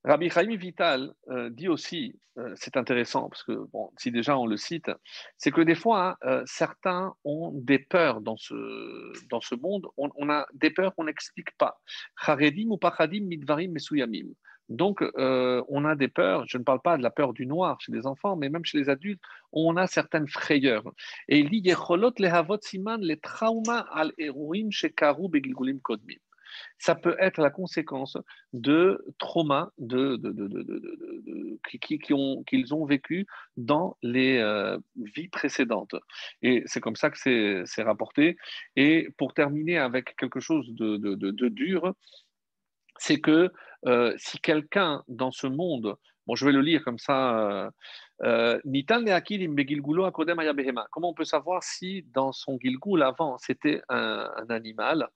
[0.05, 4.45] Rabbi Chaim Vital euh, dit aussi, euh, c'est intéressant, parce que bon, si déjà on
[4.45, 4.91] le cite,
[5.39, 8.55] c'est que des fois, hein, euh, certains ont des peurs dans ce,
[9.31, 11.81] dans ce monde, on, a des peurs qu'on n'explique pas.
[12.23, 12.79] Charedim ou
[13.23, 14.29] midvarim mesuyamim.
[14.71, 17.93] Donc, on a des peurs, je ne parle pas de la peur du noir chez
[17.93, 19.21] les enfants, mais même chez les adultes,
[19.53, 20.91] on a certaines frayeurs.
[21.29, 26.19] Et il dit, les traumas al eruim shekaru begilgulim kodmim
[26.79, 28.17] ça peut être la conséquence
[28.53, 29.71] de traumas
[31.69, 33.27] qu'ils ont, ont vécu
[33.57, 35.95] dans les euh, vies précédentes.
[36.43, 38.37] Et c'est comme ça que c'est rapporté.
[38.77, 41.95] Et pour terminer avec quelque chose de, dur,
[42.99, 43.51] c'est que
[43.87, 45.97] euh, si quelqu'un dans ce monde,
[46.27, 47.71] bon, je vais le lire comme ça, euh,
[50.91, 55.09] Comment on peut savoir si dans son gilgul avant c'était un, un animal?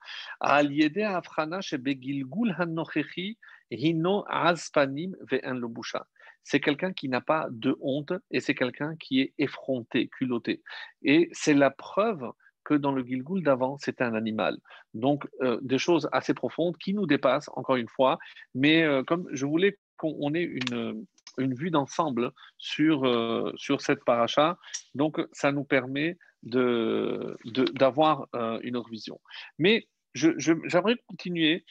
[6.42, 10.62] C'est quelqu'un qui n'a pas de honte et c'est quelqu'un qui est effronté, culotté.
[11.02, 12.32] Et c'est la preuve
[12.68, 14.58] que dans le Gilgul d'avant, c'était un animal.
[14.92, 18.18] Donc, euh, des choses assez profondes qui nous dépassent, encore une fois.
[18.54, 21.06] Mais euh, comme je voulais qu'on ait une,
[21.38, 24.58] une vue d'ensemble sur, euh, sur cette paracha.
[24.94, 29.20] Donc, ça nous permet d'avoir de, euh, une autre vision.
[29.58, 31.64] Mais j'aimerais continuer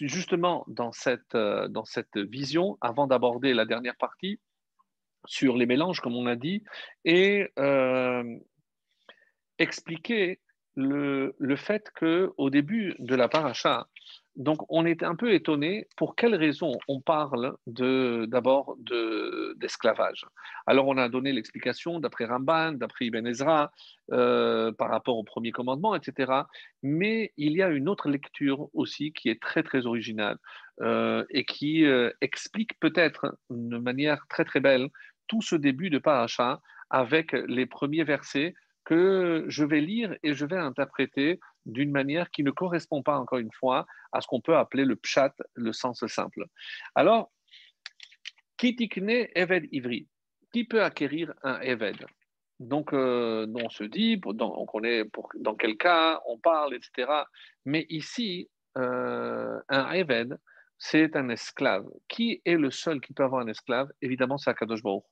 [0.00, 4.40] justement dans cette, euh, dans cette vision, avant d'aborder la dernière partie,
[5.26, 6.64] sur les mélanges, comme on a dit,
[7.04, 7.50] et
[9.58, 10.40] expliquer
[10.76, 13.86] le, le fait qu'au début de la paracha,
[14.36, 18.76] donc, on est un peu étonné pour quelles raisons on parle d'abord
[19.56, 20.24] d'esclavage.
[20.66, 23.72] Alors, on a donné l'explication d'après Ramban, d'après Ibn Ezra,
[24.12, 26.32] euh, par rapport au premier commandement, etc.
[26.82, 30.38] Mais il y a une autre lecture aussi qui est très, très originale
[30.80, 34.88] euh, et qui euh, explique peut-être de manière très, très belle
[35.26, 38.54] tout ce début de Paracha avec les premiers versets
[38.84, 43.38] que je vais lire et je vais interpréter d'une manière qui ne correspond pas, encore
[43.38, 46.44] une fois, à ce qu'on peut appeler le pshat, le sens simple.
[46.94, 47.30] Alors,
[48.56, 50.08] kitikne eved ivri?
[50.52, 52.04] Qui peut acquérir un eved?
[52.58, 57.10] Donc, euh, on se dit, on connaît pour, dans quel cas on parle, etc.
[57.64, 60.38] Mais ici, euh, un eved,
[60.82, 61.86] c'est un esclave.
[62.08, 63.90] Qui est le seul qui peut avoir un esclave?
[64.00, 65.04] Évidemment, c'est Akadosh Baruch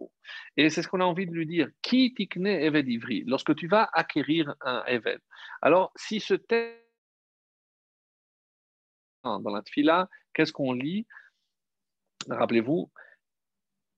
[0.57, 1.69] Et c'est ce qu'on a envie de lui dire.
[1.83, 5.21] Qui tikne Eved Ivri Lorsque tu vas acquérir un Eved.
[5.61, 6.83] Alors, si ce texte
[9.23, 11.07] dans la tfila, qu'est-ce qu'on lit?
[12.31, 12.91] Rappelez-vous,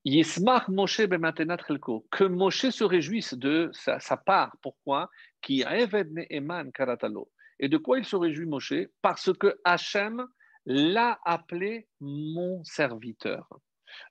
[0.05, 4.57] Yismach Moshe que Moshe se réjouisse de sa, sa part.
[4.61, 5.09] Pourquoi?
[5.41, 7.31] Qui Eved Ne'eman Karatalo.
[7.61, 8.89] Et de quoi il se réjouit Moshe?
[9.03, 10.27] Parce que Hachem
[10.67, 13.49] l'a appelé mon serviteur.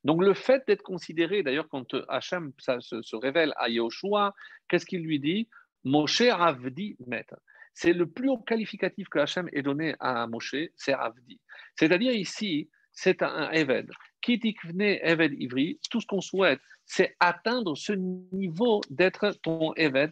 [0.03, 4.33] Donc le fait d'être considéré, d'ailleurs quand Hachem se, révèle à Yahushua,
[4.67, 5.49] qu'est-ce qu'il lui dit?
[5.83, 7.35] Moshe Avdi Maître.
[7.73, 11.39] C'est le plus haut qualificatif que Hachem ait donné à Moshe, c'est Avdi.
[11.75, 13.89] C'est-à-dire ici, c'est un Eved.
[14.21, 20.11] Kitikvne Eved Ivri, tout ce qu'on souhaite, c'est atteindre ce niveau d'être ton Eved,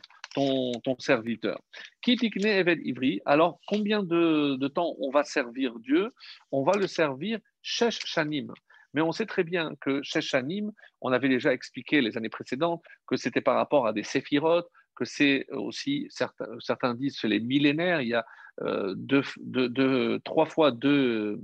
[0.84, 1.60] ton, serviteur.
[2.02, 6.14] Kitikne Eved Ivri, alors combien de, temps on va servir Dieu?
[6.52, 8.54] On va le servir Shesh Shanim.
[8.94, 10.72] Mais on sait très bien que Shesh Shanim,
[11.02, 15.06] on avait déjà expliqué les années précédentes que c'était par rapport à des séphirotes, que
[15.06, 18.26] c'est aussi, certains, certains disent, les millénaires, il y a
[18.62, 21.40] euh, trois fois deux,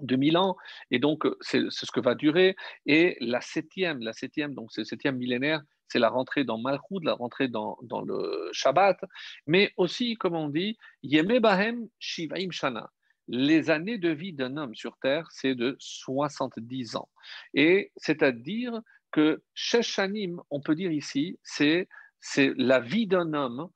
[0.00, 0.56] 2000 ans,
[0.90, 2.56] et donc c'est ce que va durer.
[2.86, 7.00] Et la septième, la septième, donc c'est le septième millénaire, c'est la rentrée dans Malchut,
[7.02, 7.76] la rentrée dans,
[8.06, 8.98] le Shabbat,
[9.46, 12.90] mais aussi, comme on dit, Yeme Bahem Shivaim Shana.
[13.28, 17.08] les années de vie d'un homme sur Terre, c'est de 70 ans.
[17.54, 18.80] Et c'est-à-dire
[19.10, 21.88] que Sheshanim, on peut dire ici, c'est
[22.36, 23.68] la vie d'un homme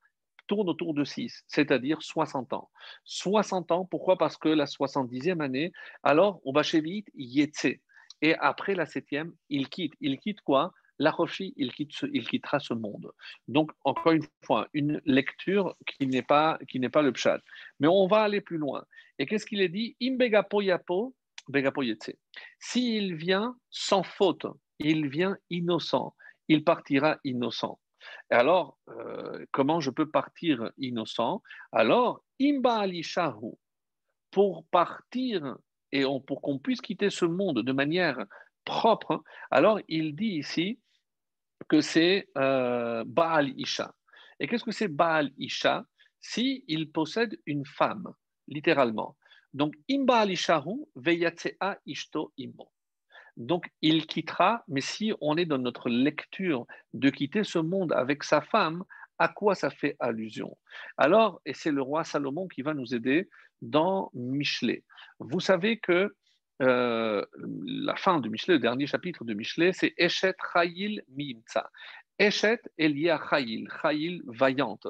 [0.47, 2.69] tourne autour de 6, c'est-à-dire 60 ans.
[3.05, 4.17] 60 ans, pourquoi?
[4.17, 5.71] Parce que la 70e année,
[6.03, 7.79] alors on va chez vite, Yetse.
[8.21, 9.93] Et après la septième, il quitte.
[9.99, 10.73] Il quitte quoi?
[10.99, 11.71] La Rochi, il,
[12.13, 13.11] il quittera ce monde.
[13.47, 17.41] Donc, encore une fois, une lecture qui n'est pas, le pshat.
[17.79, 18.85] Mais on va aller plus loin.
[19.19, 19.95] Et qu'est-ce qu'il est dit?
[22.59, 24.45] S'il vient sans faute,
[24.79, 26.15] il vient innocent,
[26.47, 27.79] il partira innocent.
[28.31, 31.41] Et alors, euh, comment je peux partir innocent?
[31.71, 33.53] Alors, imba alishahu,
[34.31, 35.57] pour partir
[35.91, 38.25] et pour qu'on puisse quitter ce monde de manière
[38.65, 40.79] propre, alors il dit ici
[41.67, 43.93] que c'est euh, Baal Isha.
[44.39, 45.85] Et qu'est-ce que c'est Baal Isha?
[46.19, 48.11] Si il possède une femme,
[48.47, 49.15] littéralement.
[49.53, 52.71] Donc, imba alishahu veyatsea ishto immo.
[53.37, 58.23] Donc, il quittera, mais si on est dans notre lecture de quitter ce monde avec
[58.23, 58.83] sa femme,
[59.17, 60.57] à quoi ça fait allusion?
[60.97, 63.29] Alors, et c'est le roi Salomon qui va nous aider
[63.61, 64.83] dans Michelet.
[65.19, 66.13] Vous savez que
[66.61, 67.25] euh,
[67.65, 71.69] la fin de Michelet, le dernier chapitre de Michelet, c'est Eshet Chayil Mimtsa.
[72.17, 74.87] Eshet est lié à Chayil, Chayil vaillante.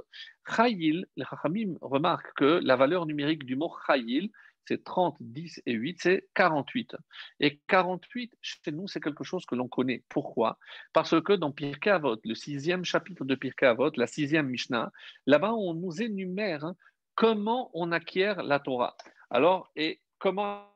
[0.47, 4.32] Chayil, les Chachamim remarquent que la valeur numérique du mot Chayil,
[4.68, 6.95] c'est 30, 10 et 8, c'est 48.
[7.39, 10.03] Et 48, chez nous, c'est quelque chose que l'on connaît.
[10.09, 10.57] Pourquoi?
[10.93, 14.91] Parce que dans Pirkei Avot, le sixième chapitre de Pirkei Avot, la sixième Mishnah,
[15.26, 16.74] là-bas, on nous énumère
[17.16, 18.95] comment on acquiert la Torah.
[19.30, 20.74] Alors, et comment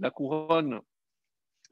[0.00, 0.80] la couronne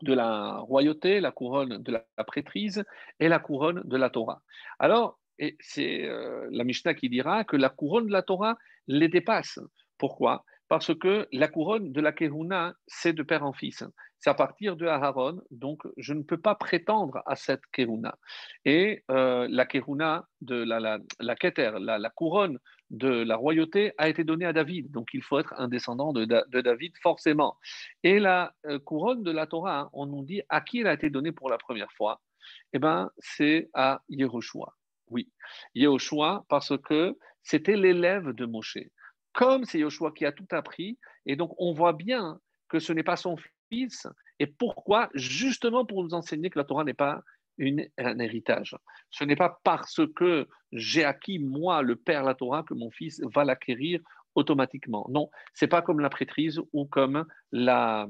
[0.03, 2.85] de la royauté, la couronne de la prêtrise
[3.19, 4.43] et la couronne de la Torah.
[4.79, 5.19] Alors,
[5.61, 9.59] c'est euh, la Mishnah qui dira que la couronne de la Torah les dépasse.
[9.99, 10.45] Pourquoi?
[10.69, 13.83] Parce que la couronne de la Kehuna, c'est de père en fils.
[14.19, 18.17] C'est à partir de Aharon, donc je ne peux pas prétendre à cette Kehuna.
[18.65, 22.59] Et euh, la Kehuna, de la, la, la Keter, la, couronne
[22.91, 24.91] de la royauté a été donnée à David.
[24.91, 26.25] Donc il faut être un descendant de,
[26.61, 27.57] David forcément.
[28.03, 31.11] Et la euh, couronne de la Torah, on nous dit à qui elle a été
[31.11, 32.21] donnée pour la première fois
[32.73, 34.75] Eh bien, c'est à Yehoshua.
[35.09, 35.31] Oui,
[35.75, 38.79] Yehoshua, parce que c'était l'élève de Moshe.
[39.33, 43.03] Comme c'est Yehoshua qui a tout appris, et donc on voit bien que ce n'est
[43.03, 43.37] pas son
[43.71, 44.07] fils,
[44.39, 45.11] et pourquoi?
[45.15, 47.23] Justement pour nous enseigner que la Torah n'est pas
[47.99, 48.77] un héritage.
[49.11, 53.21] Ce n'est pas parce que j'ai acquis, moi, le Père, la Torah, que mon fils
[53.35, 54.01] va l'acquérir
[54.35, 55.07] automatiquement.
[55.11, 58.07] Non, c'est pas comme la prêtrise ou comme la,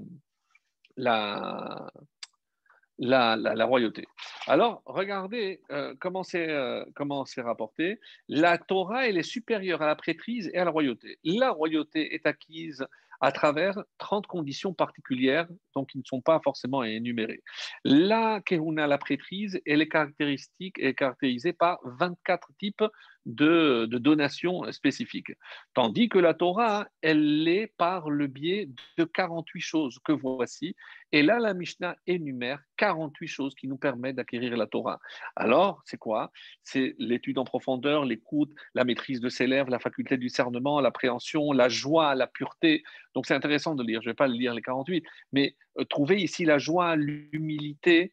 [2.98, 4.06] royauté.
[4.46, 5.94] Alors, regardez euh,
[6.34, 7.98] euh, comment c'est rapporté.
[8.28, 11.18] La Torah, elle est supérieure à la prêtrise et à la royauté.
[11.24, 12.86] La royauté est acquise
[13.20, 17.42] à travers 30 conditions particulières, donc qui ne sont pas forcément énumérées.
[17.84, 22.84] La Kehuna, la prêtrise, elle est caractéristique, est caractérisée par 24 types
[23.26, 25.32] de, donations spécifiques.
[25.74, 28.68] Tandis que la Torah, elle l'est par le biais
[28.98, 30.74] de 48 choses que voici.
[31.12, 35.00] Et là, la Mishnah énumère 48 choses qui nous permettent d'acquérir la Torah.
[35.36, 36.30] Alors, c'est quoi?
[36.62, 41.52] C'est l'étude en profondeur, l'écoute, la maîtrise de ses lèvres, la faculté du discernement, l'appréhension,
[41.52, 42.82] la joie, la pureté.
[43.14, 44.00] Donc, c'est intéressant de lire.
[44.02, 48.12] Je ne vais pas lire les 48, mais euh, trouver ici la joie, l'humilité.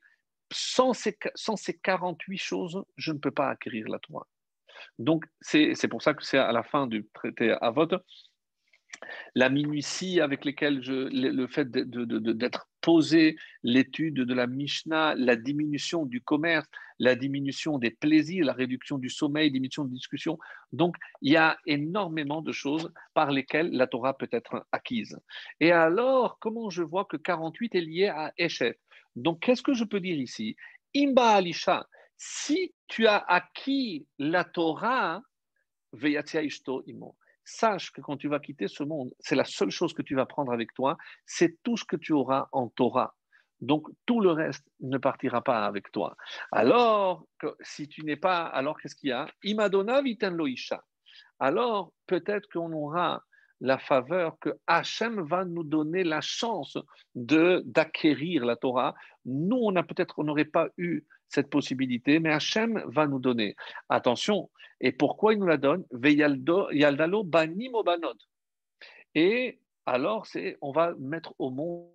[0.52, 4.26] Sans ces, sans ces 48 choses, je ne peux pas acquérir la Torah.
[5.00, 7.94] Donc, c'est pour ça que c'est à la fin du traité à vote
[9.36, 16.06] la minutie avec lesquelles je, le fait d'être posé, l'étude de la Mishnah, la diminution
[16.06, 16.68] du commerce,
[17.00, 20.38] la diminution des plaisirs, la réduction du sommeil, diminution de discussion.
[20.72, 25.20] Donc, il y a énormément de choses par lesquelles la Torah peut être acquise.
[25.60, 28.80] Et alors, comment je vois que 48 est lié à Eshet
[29.16, 30.56] Donc, qu'est-ce que je peux dire ici?
[30.96, 31.88] Imba Alisha,
[32.18, 35.22] si tu as acquis la Torah,
[37.44, 40.26] sache que quand tu vas quitter ce monde, c'est la seule chose que tu vas
[40.26, 43.16] prendre avec toi, c'est tout ce que tu auras en Torah.
[43.62, 46.16] Donc tout le reste ne partira pas avec toi.
[46.52, 49.28] Alors, que, si tu n'es pas, alors qu'est-ce qu'il y a?
[49.44, 50.84] Imadona loisha.
[51.40, 53.24] Alors peut-être qu'on aura
[53.60, 56.78] la faveur que Hachem va nous donner la chance
[57.16, 58.94] d'acquérir la Torah.
[59.26, 63.56] Nous, on a peut-être, on n'aurait pas eu cette possibilité, mais Hachem va nous donner.
[63.90, 64.50] Attention,
[64.80, 65.86] et pourquoi il nous la donne?
[65.92, 68.14] Yaldalo banim banot.
[69.16, 71.90] Et alors, c'est, on va mettre au monde.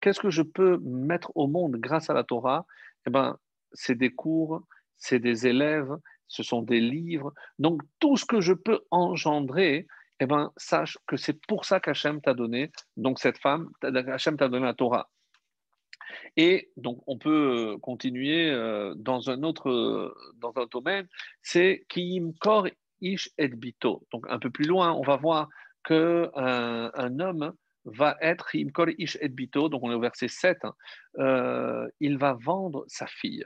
[0.00, 2.64] Qu'est-ce que je peux mettre au monde grâce à la Torah?
[3.06, 3.36] Eh ben,
[3.72, 4.62] c'est des cours,
[4.96, 5.92] c'est des élèves,
[6.28, 7.34] ce sont des livres.
[7.58, 9.86] Donc, tout ce que je peux engendrer,
[10.20, 14.48] eh ben, sache que c'est pour ça qu'Hachem t'a donné, donc cette femme, Hachem t'a
[14.48, 15.10] donné la Torah.
[16.36, 21.06] Et donc, on peut euh, continuer euh, dans un autre euh, domaine,
[21.42, 22.68] c'est Kim Kor
[23.00, 24.06] Ish et Bito.
[24.12, 25.48] Donc, un peu plus loin, on va voir
[25.84, 27.52] qu'un un homme
[27.84, 32.18] va être Kim Kor Ish et Bito, donc on est au verset 7, hein, il
[32.18, 33.44] va vendre sa fille.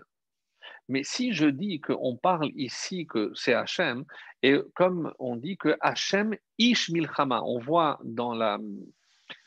[0.90, 4.04] Mais si je dis qu'on parle ici que c'est Hachem,
[4.42, 8.58] et comme on dit que Hachem Ish Milchama, on voit dans la,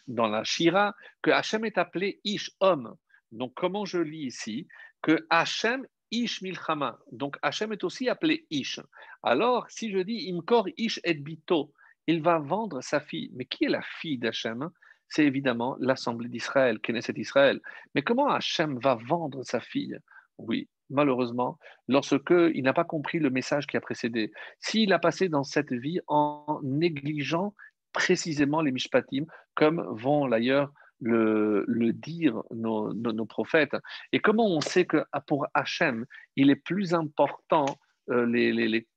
[0.08, 2.96] dans la Shira que Hachem est appelé Ish, homme.
[3.34, 4.68] Donc comment je lis ici
[5.02, 8.80] Que Hachem Ish Milchama, donc Hachem est aussi appelé Ish.
[9.24, 11.74] Alors si je dis Imkor Ish et Bito,
[12.08, 13.32] il va vendre sa fille.
[13.34, 14.70] Mais qui est la fille d'Hachem
[15.14, 17.62] c'est évidemment l'Assemblée d'Israël, Knesset Israël.
[17.94, 19.96] Mais comment Hachem va vendre sa fille?
[20.40, 24.32] Oui, malheureusement, lorsqu'il n'a pas compris le message qui a précédé.
[24.60, 27.54] S'il a passé dans cette vie en négligeant
[27.92, 30.74] précisément les mishpatim, comme vont d'ailleurs
[31.04, 33.76] le, dire nos, prophètes.
[34.12, 37.66] Et comment on sait que pour Hachem, il est plus important
[38.10, 38.88] euh, les,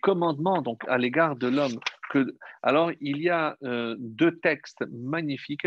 [0.00, 1.78] commandements donc à l'égard de l'homme
[2.10, 5.66] que alors il y a euh, deux textes magnifiques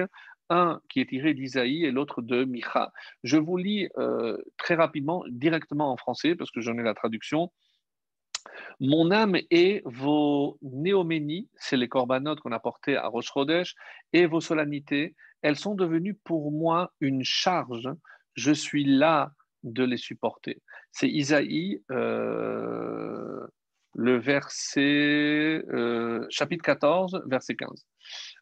[0.50, 2.92] un qui est tiré d'Isaïe et l'autre de Micha.
[3.24, 7.52] Je vous lis euh, très rapidement, directement en français, parce que j'en ai la traduction.
[8.80, 13.32] Mon âme et vos néoménies, c'est les corbanotes qu'on a portés à Rosh
[14.14, 17.90] et vos solennités, elles sont devenues pour moi une charge.
[18.36, 19.32] Je suis là
[19.64, 20.62] de les supporter.
[20.92, 23.46] C'est Isaïe, euh,
[23.96, 27.86] le verset, euh, chapitre 14, verset 15.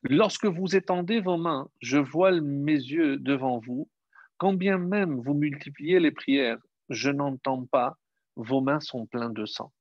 [0.04, 3.90] Lorsque vous étendez vos mains, je voile mes yeux devant vous.
[4.38, 7.98] Quand bien même vous multipliez les prières, je n'entends pas,
[8.36, 9.72] vos mains sont pleines de sang.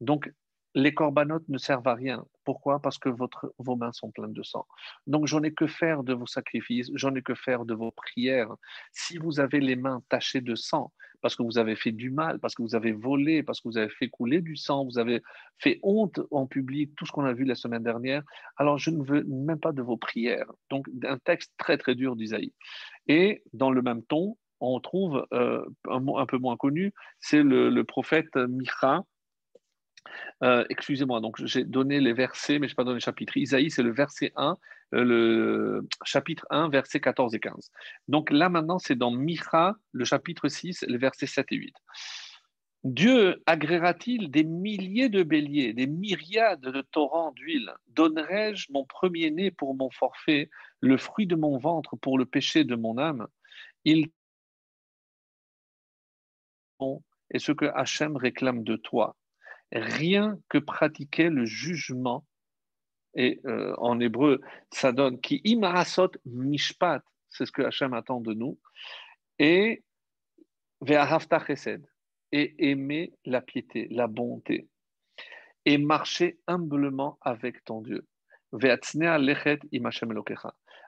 [0.00, 0.30] Donc,
[0.74, 2.24] les corbanotes ne servent à rien.
[2.44, 2.80] Pourquoi?
[2.80, 4.66] Parce que vos mains sont pleines de sang.
[5.06, 8.54] Donc, j'en ai que faire de vos sacrifices, j'en ai que faire de vos prières.
[8.92, 12.38] Si vous avez les mains tachées de sang, parce que vous avez fait du mal,
[12.38, 15.20] parce que vous avez volé, parce que vous avez fait couler du sang, vous avez
[15.58, 18.22] fait honte en public, tout ce qu'on a vu la semaine dernière,
[18.56, 20.50] alors je ne veux même pas de vos prières.
[20.70, 22.52] Donc, un texte très, très dur d'Isaïe.
[23.08, 27.42] Et dans le même ton, on trouve euh, un mot un peu moins connu, c'est
[27.42, 29.02] le, le prophète Micha,
[30.42, 33.36] euh, excusez-moi, donc j'ai donné les versets, mais je n'ai pas donné le chapitre.
[33.36, 34.56] Isaïe, c'est le verset 1,
[34.94, 37.70] euh, le chapitre 1, versets 14 et 15.
[38.08, 41.74] Donc là, maintenant, c'est dans Micha, le chapitre 6, les versets 7 et 8.
[42.84, 47.72] Dieu agréera-t-il des milliers de béliers, des myriades de torrents d'huile?
[47.88, 50.48] Donnerai-je mon premier-né pour mon forfait,
[50.80, 53.26] le fruit de mon ventre pour le péché de mon âme?
[53.84, 54.10] Il
[57.30, 59.16] et ce que Hachem réclame de toi
[59.72, 62.26] rien que pratiquer le jugement.
[63.14, 64.40] Et euh, en hébreu,
[64.70, 68.58] ça donne qui imarasot mishpat, c'est ce que Hachem attend de nous,
[69.38, 69.82] et
[70.80, 71.44] ve'ahavta
[72.32, 74.68] et aimer la piété, la bonté,
[75.64, 78.06] et marcher humblement avec ton Dieu.
[78.52, 79.58] lechet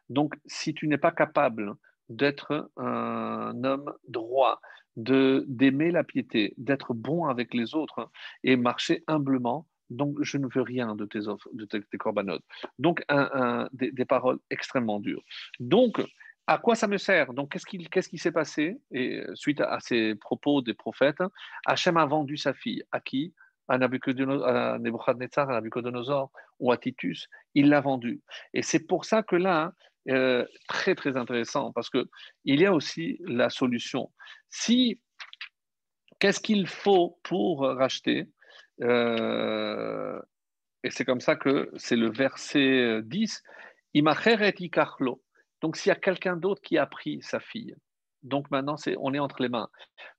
[0.08, 1.74] Donc, si tu n'es pas capable
[2.08, 4.60] d'être un homme droit,
[4.96, 8.10] de d'aimer la piété, d'être bon avec les autres
[8.44, 9.66] et marcher humblement.
[9.88, 12.44] Donc, je ne veux rien de tes offres, de tes, corbanotes.
[12.78, 15.22] Donc, un, des, paroles extrêmement dures.
[15.58, 16.00] Donc,
[16.46, 17.32] à quoi ça me sert?
[17.32, 18.80] Donc, qu'est-ce qui, qu'est-ce qui s'est passé?
[18.92, 21.22] Et suite à, ces propos des prophètes,
[21.66, 22.84] Hachem a vendu sa fille.
[22.92, 23.34] À qui?
[23.66, 27.28] À Nebuchadnezzar, à Nabucodonosor ou à Titus.
[27.54, 28.20] Il l'a vendue.
[28.52, 29.72] Et c'est pour ça que là,
[30.10, 32.08] euh, très très intéressant parce que
[32.44, 34.10] il y a aussi la solution.
[34.48, 35.00] Si
[36.18, 38.28] qu'est-ce qu'il faut pour racheter
[38.82, 40.20] euh,
[40.82, 43.42] Et c'est comme ça que c'est le verset 10.
[43.94, 45.22] ikarlo.
[45.62, 47.74] Donc s'il y a quelqu'un d'autre qui a pris sa fille,
[48.22, 49.68] donc maintenant c'est on est entre les mains.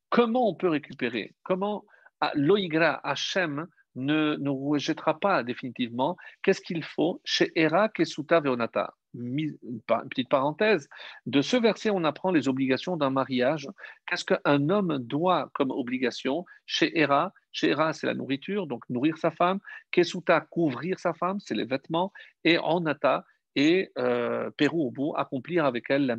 [0.09, 1.35] Comment on peut récupérer?
[1.43, 1.85] Comment
[2.19, 6.17] ah, Loïgra Hachem ne nous rejettera pas définitivement.
[6.43, 8.93] Qu'est-ce qu'il faut Chez Era, Kesuta, Veonata?
[9.13, 9.57] Une
[10.09, 10.87] petite parenthèse,
[11.25, 13.67] de ce verset, on apprend les obligations d'un mariage.
[14.05, 17.33] Qu'est-ce qu'un homme doit comme obligation chez Hera?
[17.51, 19.59] Chez Hera, c'est la nourriture, donc nourrir sa femme.
[19.91, 22.13] Kesuta, couvrir sa femme, c'est les vêtements.
[22.45, 23.25] Et Anata,
[23.57, 26.15] et euh, Pérou au bout, accomplir avec elle la,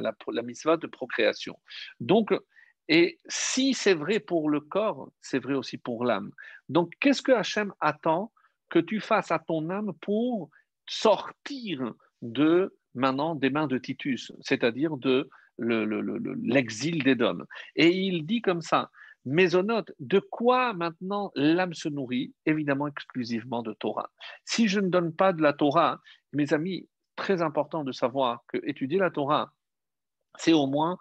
[0.00, 1.58] la, de procréation.
[2.00, 2.34] Donc,
[2.88, 6.30] et si c'est vrai pour le corps, c'est vrai aussi pour l'âme.
[6.68, 8.32] Donc, qu'est-ce que Hachem attend
[8.70, 10.50] que tu fasses à ton âme pour
[10.86, 11.92] sortir
[12.22, 15.28] de maintenant des mains de Titus, c'est-à-dire de
[15.58, 17.44] l'exil des d'Édom.
[17.76, 18.90] Et il dit comme ça,
[19.24, 24.10] Mésonote, de quoi maintenant l'âme se nourrit Évidemment exclusivement de Torah?
[24.44, 26.00] Si je ne donne pas de la Torah,
[26.32, 29.54] mes amis, très important de savoir que étudier la Torah,
[30.36, 30.98] c'est au moins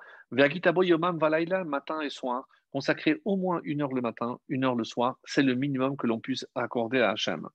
[0.83, 4.83] Yomam Valaila, matin et soir, consacrer au moins une heure le matin, une heure le
[4.83, 7.47] soir, c'est le minimum que l'on puisse accorder à Hachem.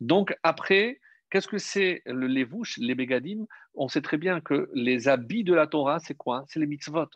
[0.00, 1.00] Donc après,
[1.30, 5.54] Qu'est-ce que c'est le levouche, les bégadim On sait très bien que les habits de
[5.54, 6.44] la Torah, c'est quoi?
[6.46, 7.08] C'est les mitzvot.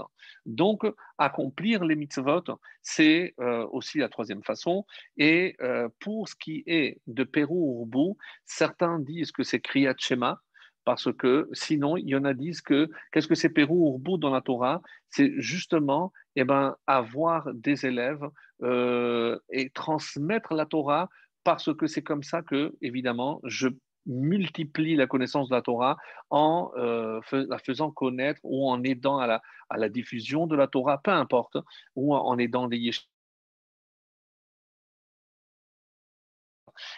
[0.47, 0.85] Donc,
[1.17, 2.43] accomplir les mitzvot,
[2.83, 4.85] c'est euh, aussi la troisième façon.
[5.17, 10.41] Et euh, pour ce qui est de Pérou Urbou, certains disent que c'est Kriyat Shema,
[10.85, 14.31] parce que sinon, il y en a disent que qu'est-ce que c'est Pérou Urbou dans
[14.31, 14.83] la Torah?
[15.09, 18.29] C'est justement eh ben, avoir des élèves
[18.63, 21.09] euh, et transmettre la Torah
[21.45, 23.69] parce que c'est comme ça que, évidemment, je
[24.07, 25.97] multiplie la connaissance de la Torah
[26.31, 30.67] en euh, la faisant connaître ou en aidant à la, à la, diffusion de la
[30.67, 31.57] Torah, peu importe,
[31.95, 33.07] ou en aidant des yeshivas.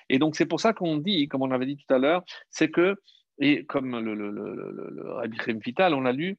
[0.08, 2.70] Et donc c'est pour ça qu'on dit, comme on avait dit tout à l'heure, c'est
[2.70, 2.96] que,
[3.38, 6.36] et comme le, le, le, le Rabbi Vital, on a lu,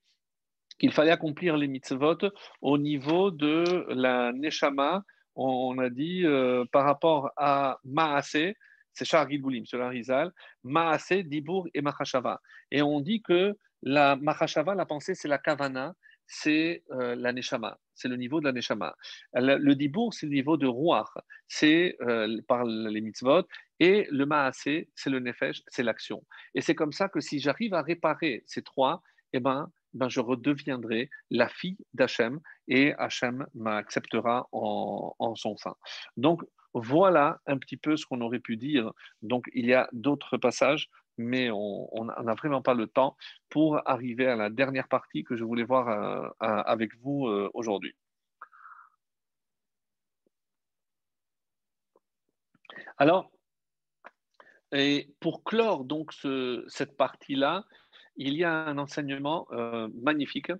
[0.79, 2.17] qu'il fallait accomplir les mitzvot
[2.61, 5.03] au niveau de la neshama,
[5.35, 8.55] on a dit euh, par rapport à Maasé,
[8.93, 10.31] c'est Shar Gilgulim, sur Rizal,
[10.63, 12.39] Maase, Dibour et Machashava.
[12.69, 15.95] Et on dit que la Machashava, la pensée, c'est la Kavana,
[16.27, 18.95] c'est euh, la Neshama, c'est le niveau de la Neshama.
[19.33, 21.09] Le, Dibour, c'est le niveau de Ruach,
[21.47, 23.43] c'est euh, par les mitzvot,
[23.83, 26.23] et le Maase, c'est le Nefesh, c'est l'action.
[26.55, 29.03] Et c'est comme ça que si j'arrive à réparer ces trois,
[29.33, 32.39] eh ben, ben, je redeviendrai la fille d'Hachem
[32.69, 35.75] et Hachem m'acceptera en, son sein.
[36.15, 38.93] Donc, voilà un petit peu ce qu'on aurait pu dire.
[39.21, 43.17] Donc, il y a d'autres passages, mais on n'a vraiment pas le temps
[43.49, 47.93] pour arriver à la dernière partie que je voulais voir euh, avec vous euh, aujourd'hui.
[52.97, 53.32] Alors,
[54.73, 56.11] et pour clore donc
[56.67, 57.65] cette partie-là,
[58.15, 60.51] il y a un enseignement euh, magnifique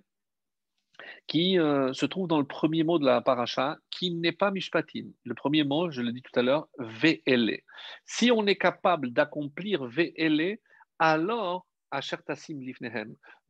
[1.26, 5.06] qui euh, se trouve dans le premier mot de la paracha, qui n'est pas mishpatim.
[5.24, 7.60] Le premier mot, je l'ai dit tout à l'heure, ve'ele.
[8.04, 10.58] Si on est capable d'accomplir ve'ele,
[10.98, 11.66] alors.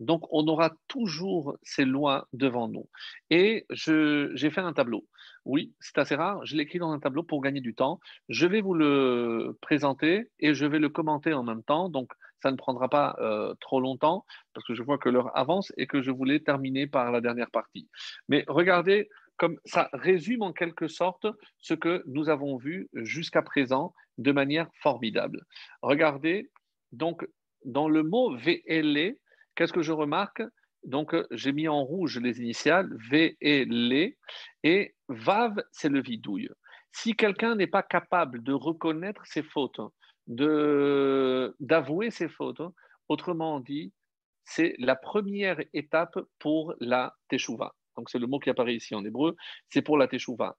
[0.00, 2.88] Donc on aura toujours ces lois devant nous.
[3.30, 5.06] Et j'ai fait un tableau.
[5.44, 6.44] Oui, c'est assez rare.
[6.44, 8.00] Je l'ai écrit dans un tableau pour gagner du temps.
[8.28, 11.88] Je vais vous le présenter et je vais le commenter en même temps.
[11.88, 12.12] Donc
[12.42, 15.86] ça ne prendra pas euh, trop longtemps parce que je vois que l'heure avance et
[15.86, 17.88] que je voulais terminer par la dernière partie.
[18.28, 21.26] Mais regardez, comme ça résume en quelque sorte
[21.58, 25.44] ce que nous avons vu jusqu'à présent de manière formidable.
[25.82, 26.50] Regardez,
[26.92, 27.26] donc
[27.64, 29.16] dans le mot VLE,
[29.54, 30.42] qu'est-ce que je remarque?
[30.84, 33.66] Donc, j'ai mis en rouge les initiales V et
[35.08, 36.50] VAV, c'est le vidouille.
[36.92, 39.80] Si quelqu'un n'est pas capable de reconnaître ses fautes,
[40.26, 42.62] d'avouer ses fautes.
[43.08, 43.92] Autrement dit,
[44.44, 47.74] c'est la première étape pour la teshuva.
[47.96, 49.36] Donc c'est le mot qui apparaît ici en hébreu,
[49.68, 50.56] c'est pour la teshuva.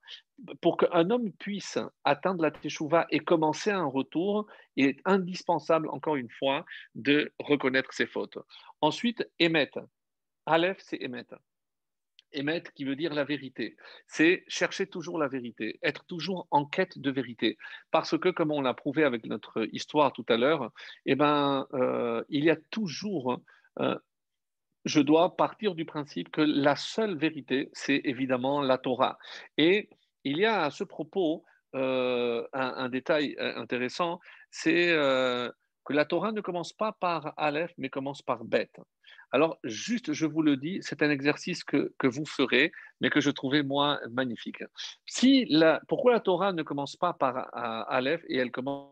[0.61, 6.15] Pour qu'un homme puisse atteindre la teshuva et commencer un retour, il est indispensable, encore
[6.15, 8.37] une fois, de reconnaître ses fautes.
[8.81, 9.79] Ensuite, émettre.
[10.45, 11.35] Aleph, c'est émettre
[12.35, 13.75] émettre qui veut dire la vérité.
[14.07, 17.57] C'est chercher toujours la vérité, être toujours en quête de vérité.
[17.91, 20.71] Parce que, comme on l'a prouvé avec notre histoire tout à l'heure,
[21.05, 23.39] eh ben, euh, il y a toujours,
[23.79, 23.97] euh,
[24.85, 29.17] je dois partir du principe que la seule vérité, c'est évidemment la Torah.
[29.57, 29.89] Et
[30.23, 31.43] il y a à ce propos
[31.75, 34.95] euh, un, détail intéressant, c'est
[35.85, 38.71] que la Torah ne commence pas par Aleph, mais commence par Bet.
[39.31, 42.71] Alors, juste, je vous le dis, c'est un exercice que, vous ferez,
[43.01, 44.63] mais que je trouvais moi magnifique.
[45.05, 47.49] Si la, pourquoi la Torah ne commence pas par
[47.89, 48.91] Aleph et elle commence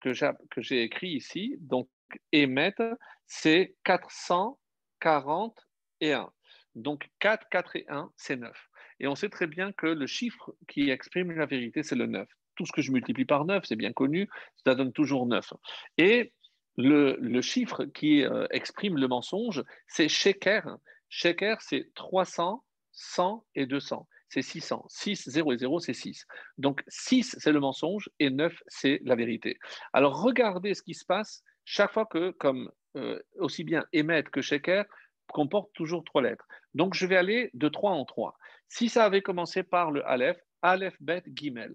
[0.00, 1.88] que j'ai écrit ici, donc
[2.32, 2.96] émettre,
[3.26, 6.30] c'est 441.
[6.74, 8.56] Donc 4, 4 et 1, c'est 9.
[9.00, 12.28] Et on sait très bien que le chiffre qui exprime la vérité, c'est le 9.
[12.54, 14.28] Tout ce que je multiplie par 9, c'est bien connu,
[14.64, 15.52] ça donne toujours 9.
[15.98, 16.32] Et
[16.76, 20.76] le, chiffre qui euh, exprime le mensonge, c'est sheker.
[21.08, 22.62] Sheker, c'est 300,
[22.92, 24.06] 100 et 200.
[24.28, 24.84] C'est 600.
[24.88, 26.26] 6, 0 et 0, c'est 6.
[26.58, 29.58] Donc 6, c'est le mensonge et 9, c'est la vérité.
[29.92, 34.42] Alors regardez ce qui se passe chaque fois que, comme euh, aussi bien émettre que
[34.42, 34.84] sheker,
[35.30, 36.46] comporte toujours trois lettres.
[36.74, 38.36] Donc je vais aller de 3 en 3.
[38.68, 41.74] Si ça avait commencé par le Aleph, Aleph, Bet, Gimel,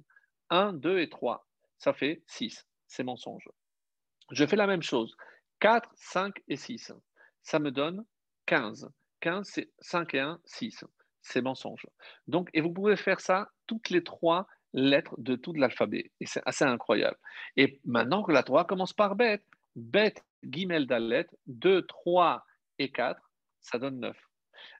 [0.49, 1.47] 1, 2 et 3,
[1.77, 2.67] ça fait 6.
[2.87, 3.49] C'est mensonge.
[4.31, 5.15] Je fais la même chose.
[5.59, 6.91] 4, 5 et 6.
[7.43, 8.05] Ça me donne
[8.45, 8.89] 15.
[9.21, 10.83] 15, c'est 5 et 1, 6.
[11.21, 11.87] C'est mensonge.
[12.27, 16.11] Donc, et vous pouvez faire ça toutes les trois lettres de tout l'alphabet.
[16.19, 17.17] Et c'est assez incroyable.
[17.57, 19.43] Et maintenant que la Torah commence par bête,
[19.75, 22.43] bête, guimel, dalet, 2, 3
[22.79, 23.19] et 4,
[23.61, 24.17] ça donne 9.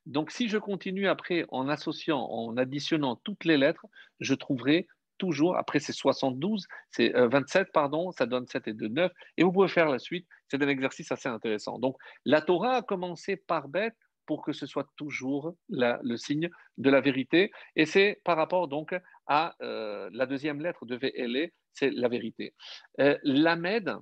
[0.05, 3.85] Donc, si je continue après en associant, en additionnant toutes les lettres,
[4.19, 9.11] je trouverai toujours, après c'est 72, c'est 27, pardon, ça donne 7 et 2, 9,
[9.37, 10.27] et vous pouvez faire la suite.
[10.47, 11.79] C'est un exercice assez intéressant.
[11.79, 13.95] Donc, la Torah a commencé par bête
[14.25, 18.95] pour que ce soit toujours le signe de la vérité, et c'est par rapport donc
[19.27, 22.53] à euh, la deuxième lettre de VLE, c'est la vérité.
[22.99, 23.95] Euh, L'Amed,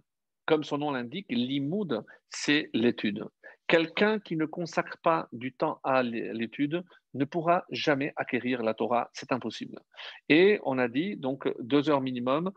[0.45, 3.25] comme son nom l'indique, l'imoud, c'est l'étude.
[3.67, 6.83] Quelqu'un qui ne consacre pas du temps à l'étude
[7.13, 9.79] ne pourra jamais acquérir la Torah, c'est impossible.
[10.29, 12.51] Et on a dit donc deux heures minimum,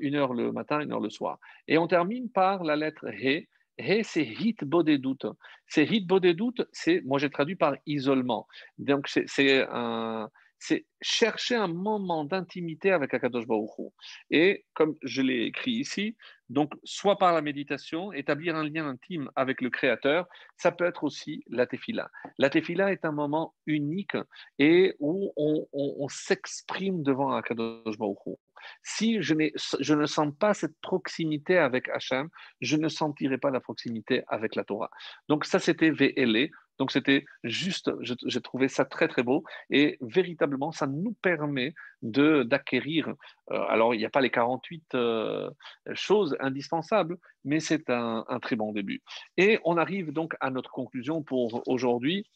[0.00, 1.38] une heure le matin, une heure le soir.
[1.66, 3.48] Et on termine par la lettre He.
[3.76, 5.26] He, c'est hit doute.
[5.66, 8.46] C'est hit doute, c'est, moi j'ai traduit par isolement.
[8.78, 10.30] Donc c'est un
[10.66, 13.92] c'est chercher un moment d'intimité avec Akadosh Baruch
[14.30, 16.16] Et comme je l'ai écrit ici,
[16.48, 20.26] donc soit par la méditation, établir un lien intime avec le Créateur,
[20.56, 22.10] ça peut être aussi la tefila.
[22.38, 24.16] La tefila est un moment unique
[24.58, 28.38] et où on, s'exprime devant Akadosh Baruch
[28.82, 29.34] Si je,
[29.80, 32.30] je, ne sens pas cette proximité avec Hachem,
[32.62, 34.90] je ne sentirai pas la proximité avec la Torah.
[35.28, 36.48] Donc ça, c'était VLE.
[36.78, 43.08] Donc c'était juste, j'ai trouvé ça très très beau et véritablement ça nous permet d'acquérir.
[43.50, 45.50] Euh, alors il n'y a pas les 48 euh,
[45.94, 49.02] choses indispensables, mais c'est un, très bon début.
[49.36, 52.28] Et on arrive donc à notre conclusion pour aujourd'hui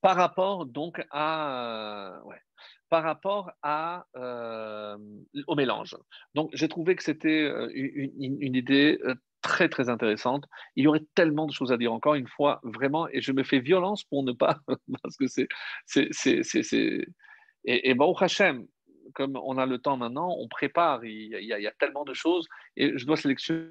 [0.00, 2.20] par rapport donc à
[2.88, 4.96] par rapport à, euh,
[5.48, 5.96] au mélange.
[6.34, 9.00] Donc j'ai trouvé que c'était une, une, idée
[9.46, 10.44] très très intéressante.
[10.74, 13.44] Il y aurait tellement de choses à dire encore une fois, vraiment, et je me
[13.44, 14.58] fais violence pour ne pas,
[15.02, 15.48] parce que c'est.
[17.64, 18.66] et, et Baruch Hashem,
[19.14, 22.46] comme on a le temps maintenant, on prépare, il y, a, tellement de choses,
[22.76, 23.70] et je dois sélectionner.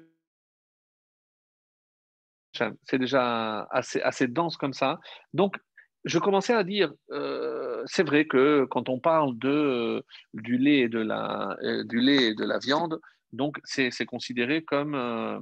[2.84, 4.98] C'est déjà assez, assez dense comme ça.
[5.34, 5.56] Donc,
[6.04, 10.88] je commençais à dire, euh, c'est vrai que quand on parle de, du, lait et
[10.88, 12.98] de la, euh, du lait et de la viande,
[13.32, 15.38] donc c'est considéré comme, euh,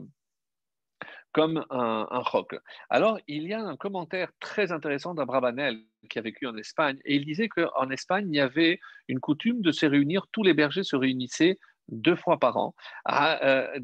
[1.35, 2.57] comme un, roc.
[2.89, 7.17] Alors, il y a un commentaire très intéressant d'Abrabanel qui a vécu en Espagne, et
[7.17, 8.79] il disait qu'en Espagne, il y avait
[9.09, 11.59] une coutume de se réunir, tous les bergers se réunissaient
[11.89, 12.75] deux fois par an.
[13.11, 13.79] Euh,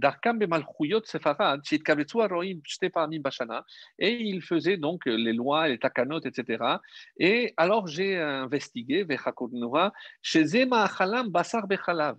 [3.99, 6.65] et il faisait donc les lois, les takanotes, etc.
[7.19, 9.07] Et alors j'ai investigué,
[10.23, 10.89] chez Zema
[11.29, 12.17] Basar Bechalav.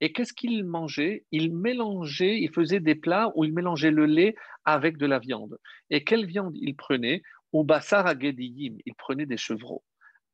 [0.00, 1.24] Et qu'est-ce qu'il mangeait?
[1.32, 4.34] Il mélangeait, il faisait des plats où il mélangeait le lait
[4.64, 5.58] avec de la viande.
[5.90, 7.22] Et quelle viande il prenait?
[7.52, 9.82] Au bassar agediyim, il prenait des chevreaux.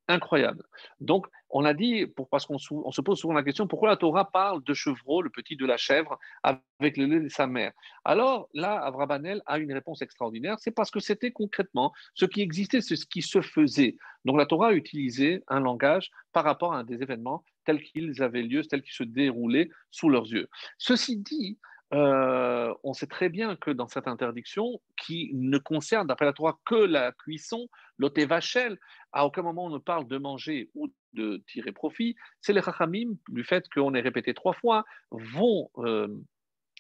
[0.09, 0.65] Incroyable.
[1.01, 3.97] Donc, on a dit, pour, parce qu'on on se pose souvent la question, pourquoi la
[3.97, 7.73] Torah parle de chevreau, le petit de la chèvre, avec le lait de sa mère?
[8.05, 12.83] Alors là, Avrabanel a une réponse extraordinaire, c'est parce que c'était concrètement ce qui existait,
[12.83, 13.97] ce qui se faisait.
[14.25, 18.43] Donc la Torah a utilisé un langage par rapport à des événements tels qu'ils avaient
[18.43, 20.49] lieu, tels qu'ils se déroulaient sous leurs yeux.
[20.79, 21.59] Ceci dit,
[21.93, 26.59] euh, on sait très bien que dans cette interdiction, qui ne concerne, d'après la Torah,
[26.65, 27.69] que la cuisson,
[27.99, 28.79] l'otevachel,
[29.13, 33.17] à aucun moment on ne parle de manger ou de tirer profit, c'est les rachamim,
[33.29, 36.09] du fait qu'on ait répété trois fois, vont euh,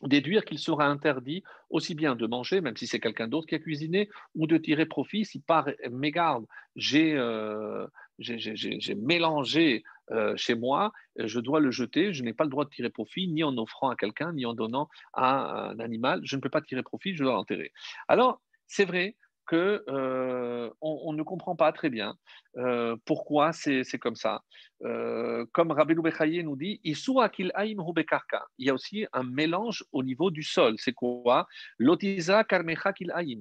[0.02, 3.58] déduire qu'il sera interdit aussi bien de manger, même si c'est quelqu'un d'autre qui a
[3.58, 6.46] cuisiné, ou de tirer profit si par mégarde
[6.76, 7.86] j'ai euh,
[8.96, 12.90] mélangé euh, chez moi, je dois le jeter, je n'ai pas le droit de tirer
[12.90, 16.50] profit, ni en offrant à quelqu'un, ni en donnant à un animal, je ne peux
[16.50, 17.72] pas tirer profit, je dois l'enterrer.
[18.08, 19.16] Alors, c'est vrai
[19.46, 22.16] que euh, on, ne comprend pas très bien
[22.56, 24.42] euh, pourquoi c'est comme ça.
[24.80, 26.96] comme Rabbi Bechaye nous dit, il
[28.58, 30.74] y a aussi un mélange au niveau du sol.
[30.78, 31.46] C'est quoi?
[31.78, 32.92] Lotiza karmecha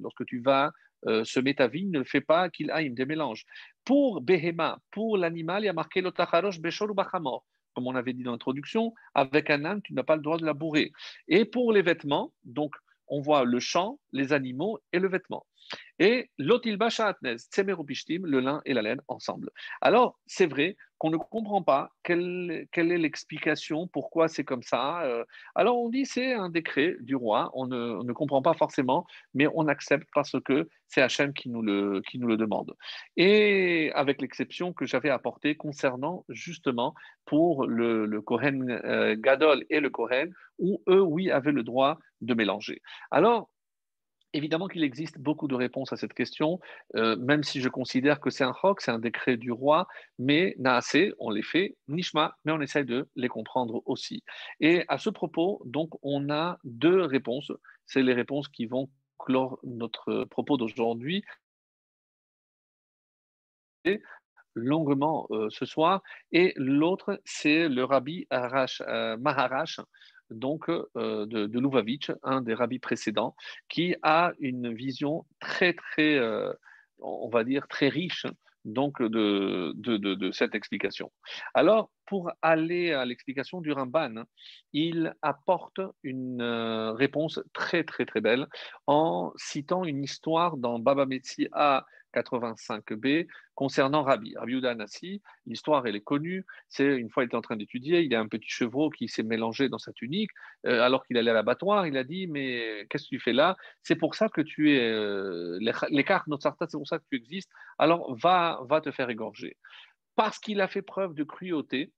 [0.01, 0.71] Lorsque tu vas
[1.07, 3.45] euh, se met ta vigne, ne fait pas aille des mélanges.
[3.84, 7.45] Pour Behema, pour l'animal, il y a marqué l'otacharosh bachamor.
[7.73, 10.45] Comme on avait dit dans l'introduction, avec un âne, tu n'as pas le droit de
[10.45, 10.91] la bourrer.
[11.27, 12.75] Et pour les vêtements, donc
[13.07, 15.45] on voit le champ, les animaux et le vêtement.
[16.00, 19.50] Et l'otilba atnez, le lin et la laine ensemble.
[19.82, 25.04] Alors, c'est vrai qu'on ne comprend pas quelle, quelle est l'explication, pourquoi c'est comme ça.
[25.04, 25.26] Euh.
[25.54, 29.48] Alors, on dit c'est un décret du roi, on ne, ne, comprend pas forcément, mais
[29.54, 32.74] on accepte parce que c'est Hachem qui nous le, qui nous le demande.
[33.18, 36.94] Et avec l'exception que j'avais apportée concernant justement
[37.26, 42.00] pour le, le Kohen euh, Gadol et le Kohen, où eux, oui, avaient le droit
[42.22, 42.82] de mélanger.
[43.12, 43.50] Alors,
[44.34, 46.60] Évidemment qu'il existe beaucoup de réponses à cette question,
[46.95, 49.88] euh, même si je considère que c'est un roc, c'est un décret du roi,
[50.18, 54.23] mais assez, on les fait, nishma, mais on essaye de les comprendre aussi.
[54.60, 57.51] Et à ce propos, donc, on a deux réponses.
[57.85, 58.89] C'est les réponses qui vont
[59.19, 61.23] clore notre propos d'aujourd'hui
[64.55, 66.01] longuement euh, ce soir.
[66.31, 69.80] Et l'autre, c'est le rabbi Arash, euh, Maharash,
[70.30, 70.86] donc euh,
[71.26, 73.36] de, de un des rabbis précédents,
[73.70, 76.20] qui a une vision très, très,
[77.00, 78.26] on va dire, très riche
[78.66, 81.12] donc de, de, de, cette explication.
[81.54, 84.24] Alors, pour aller à l'explication du Ramban,
[84.72, 86.41] il apporte une
[86.98, 88.48] réponse très très très belle
[88.88, 94.35] en citant une histoire dans Baba Metsi A 85b concernant Rabbi.
[94.35, 98.11] Rabbi Udanassi, l'histoire elle est connue, c'est une fois il était en train d'étudier, il
[98.11, 100.31] y a un petit chevreau qui s'est mélangé dans sa tunique,
[100.65, 103.56] euh, alors qu'il allait à l'abattoir, il a dit mais qu'est-ce que tu fais là?
[103.81, 105.60] C'est pour ça que tu es euh,
[105.90, 109.57] l'écart Notsarta, c'est pour ça que tu existes, alors va, va te faire égorger.
[110.15, 111.91] Parce qu'il a fait preuve de cruauté,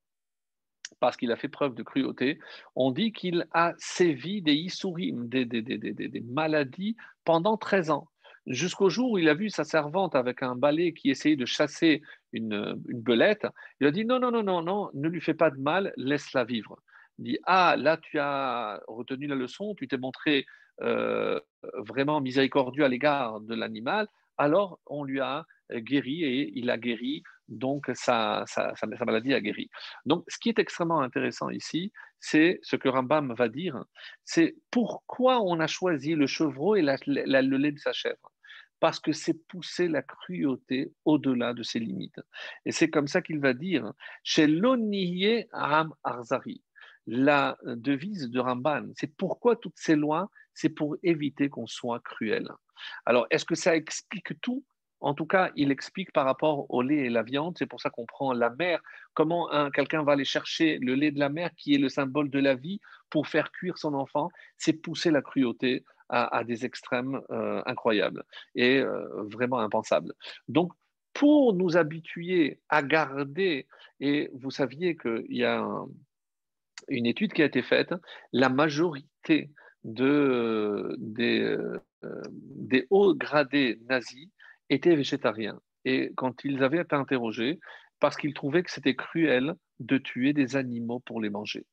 [0.99, 2.39] parce qu'il a fait preuve de cruauté,
[2.75, 8.07] on dit qu'il a sévi des issourim, des, maladies pendant 13 ans
[8.47, 12.01] jusqu'au jour où il a vu sa servante avec un balai qui essayait de chasser
[12.33, 13.47] une, belette.
[13.79, 16.79] Il a dit non, non, non, non, ne lui fais pas de mal, laisse-la vivre.
[17.17, 20.45] Il dit ah, là tu as retenu la leçon, tu t'es montré
[20.81, 21.39] euh,
[21.77, 24.07] vraiment miséricordieux à l'égard de l'animal,
[24.37, 28.73] alors on lui a guéri et il a guéri, donc sa, sa,
[29.05, 29.69] maladie a guéri.
[30.05, 33.83] Donc ce qui est extrêmement intéressant ici, c'est ce que Rambam va dire,
[34.23, 38.34] c'est pourquoi on a choisi le chevreau et le lait de sa chèvre?
[38.85, 42.21] Parce que c'est pousser la cruauté au-delà de ses limites.
[42.65, 43.91] Et c'est comme ça qu'il va dire
[44.23, 46.61] chez l'Oniye Ram Arzari.
[47.07, 52.47] La devise de Ramban, c'est pourquoi toutes ces lois, c'est pour éviter qu'on soit cruel.
[53.07, 54.63] Alors, est-ce que ça explique tout?
[54.99, 57.89] En tout cas, il explique par rapport au lait et la viande, c'est pour ça
[57.89, 58.79] qu'on prend la mer,
[59.15, 62.39] comment quelqu'un va aller chercher le lait de la mer, qui est le symbole de
[62.39, 62.79] la vie,
[63.09, 64.29] pour faire cuire son enfant,
[64.59, 68.23] c'est pousser la cruauté à, des extrêmes euh, incroyables
[68.53, 70.13] et euh, vraiment impensables.
[70.47, 70.71] Donc,
[71.13, 73.67] pour nous habituer à garder,
[73.99, 75.65] et vous saviez qu'il y a
[76.89, 77.93] une étude qui a été faite,
[78.33, 79.49] la majorité
[79.83, 81.79] de, des, euh,
[82.31, 84.29] des hauts gradés nazis
[84.69, 85.59] étaient végétariens.
[85.85, 87.59] Et quand ils avaient été interrogés,
[87.99, 91.65] parce qu'ils trouvaient que c'était cruel de tuer des animaux pour les manger.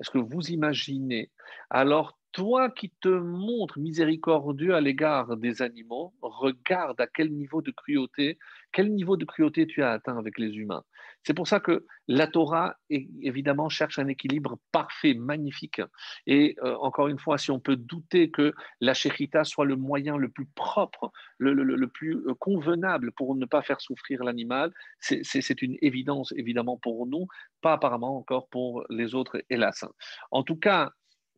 [0.00, 1.30] Est-ce que vous imaginez
[1.70, 7.70] alors toi qui te montres miséricordieux à l'égard des animaux, regarde à quel niveau de
[7.70, 8.38] cruauté,
[8.72, 10.82] quel niveau de cruauté tu as atteint avec les humains.
[11.24, 15.80] C'est pour ça que la Torah, évidemment, cherche un équilibre parfait, magnifique.
[16.26, 20.16] Et euh, encore une fois, si on peut douter que la shechita soit le moyen
[20.16, 25.76] le plus propre, le, plus euh, convenable pour ne pas faire souffrir l'animal, c'est une
[25.80, 27.28] évidence, évidemment, pour nous,
[27.60, 29.84] pas apparemment encore pour les autres, hélas.
[30.30, 30.92] En tout cas,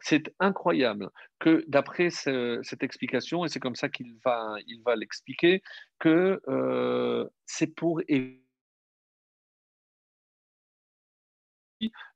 [0.04, 1.08] c'est incroyable
[1.38, 5.62] que d'après cette explication, et c'est comme ça qu'il va, il va l'expliquer,
[5.98, 8.43] que euh, c'est pour éviter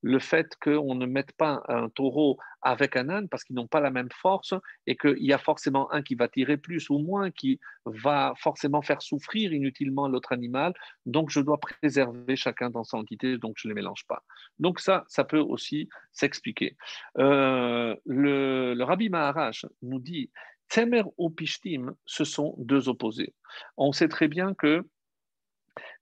[0.02, 3.80] le fait qu'on ne mette pas un taureau avec un âne parce qu'ils n'ont pas
[3.80, 4.54] la même force
[4.86, 8.82] et qu'il y a forcément un qui va tirer plus ou moins, qui va forcément
[8.82, 10.74] faire souffrir inutilement l'autre animal.
[11.06, 14.22] Donc, je dois préserver chacun dans sa entité, donc je ne les mélange pas.
[14.58, 16.76] Donc, ça, ça peut aussi s'expliquer.
[17.18, 20.30] Euh, le, le Rabbi Maharash nous dit
[20.68, 23.34] Temer ou Pishtim, ce sont deux opposés.
[23.76, 24.84] On sait très bien que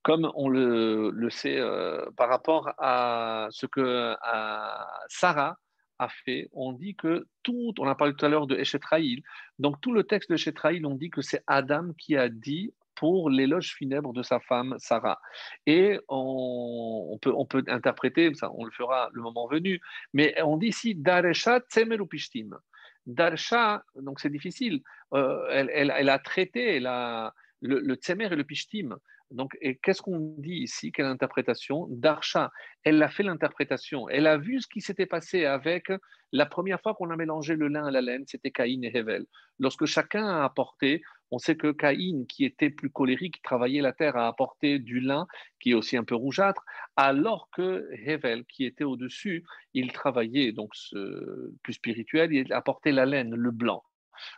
[0.06, 4.14] comme on le, sait euh, par rapport à ce que
[5.08, 5.58] Sarah
[5.98, 9.24] a fait, on dit que tout, on a parlé tout à l'heure de Eshetraïl,
[9.58, 13.30] donc tout le texte de Eshetraïl, on dit que c'est Adam qui a dit pour
[13.30, 15.18] l'éloge funèbre de sa femme Sarah.
[15.66, 19.80] Et on, peut, on peut interpréter, ça, on le fera le moment venu,
[20.12, 22.50] mais on dit ici Daresha Tsemerupishtim.
[23.06, 24.82] Darsha, donc c'est difficile,
[25.14, 26.80] euh, elle, a traité
[27.60, 28.96] le, le et le Pishtim.
[29.32, 30.92] Donc, qu'est-ce qu'on dit ici?
[30.92, 31.88] Quelle interprétation?
[31.90, 32.52] Darsha,
[32.84, 34.08] elle a fait l'interprétation.
[34.08, 35.90] Elle a vu ce qui s'était passé avec
[36.32, 39.26] la première fois qu'on a mélangé le lin à la laine, c'était Caïn et Hevel.
[39.58, 44.16] Lorsque chacun a apporté, on sait que Caïn, qui était plus colérique, travaillait la terre,
[44.16, 45.26] a apporté du lin,
[45.60, 46.64] qui est aussi un peu rougeâtre,
[46.96, 50.72] alors que Hevel, qui était au-dessus, il travaillait donc
[51.62, 53.82] plus spirituel, il apportait la laine, le blanc.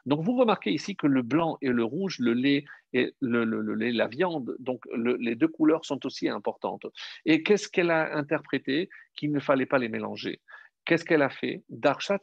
[0.06, 4.56] Donc vous remarquez ici que le blanc et le rouge, le lait et la viande,
[4.58, 6.86] donc les deux couleurs sont aussi importantes.
[7.24, 10.40] Et qu'est-ce qu'elle a interprété qu'il ne fallait pas les mélanger?
[10.84, 11.62] Qu'est-ce qu'elle a fait?
[11.68, 12.20] Darshat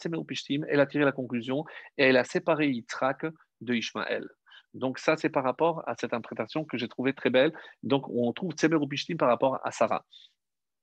[0.68, 1.66] elle a tiré la conclusion
[1.98, 3.28] et elle a séparé Yitzhak
[3.62, 4.28] de Ishmaël.
[4.74, 7.54] Donc ça, c'est par rapport à cette interprétation que j'ai trouvée très belle.
[7.84, 8.78] Donc on trouve Tsemer
[9.18, 10.04] par rapport à Sarah.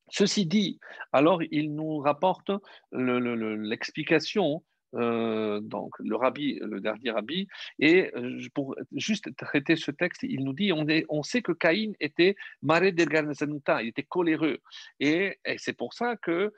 [0.08, 0.78] Ceci dit,
[1.12, 2.50] alors il nous rapporte
[2.92, 4.62] l'explication
[4.94, 7.48] euh, donc le rabbi, le dernier rabbi,
[7.78, 11.92] et euh, pour juste traiter ce texte, il nous dit on, on sait que Caïn
[12.00, 14.58] était maré il était coléreux,
[15.00, 16.52] et, c'est pour ça que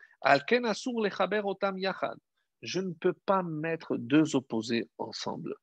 [2.62, 5.54] je ne peux pas mettre deux opposés ensemble.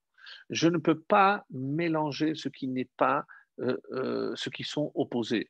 [0.50, 3.26] Je ne peux pas mélanger ce qui n'est pas
[3.60, 5.50] euh, ce qui sont opposés.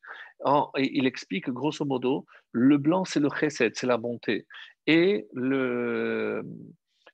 [0.77, 4.47] et il explique grosso modo, le blanc c'est le chesed, c'est la bonté,
[4.87, 6.43] et le,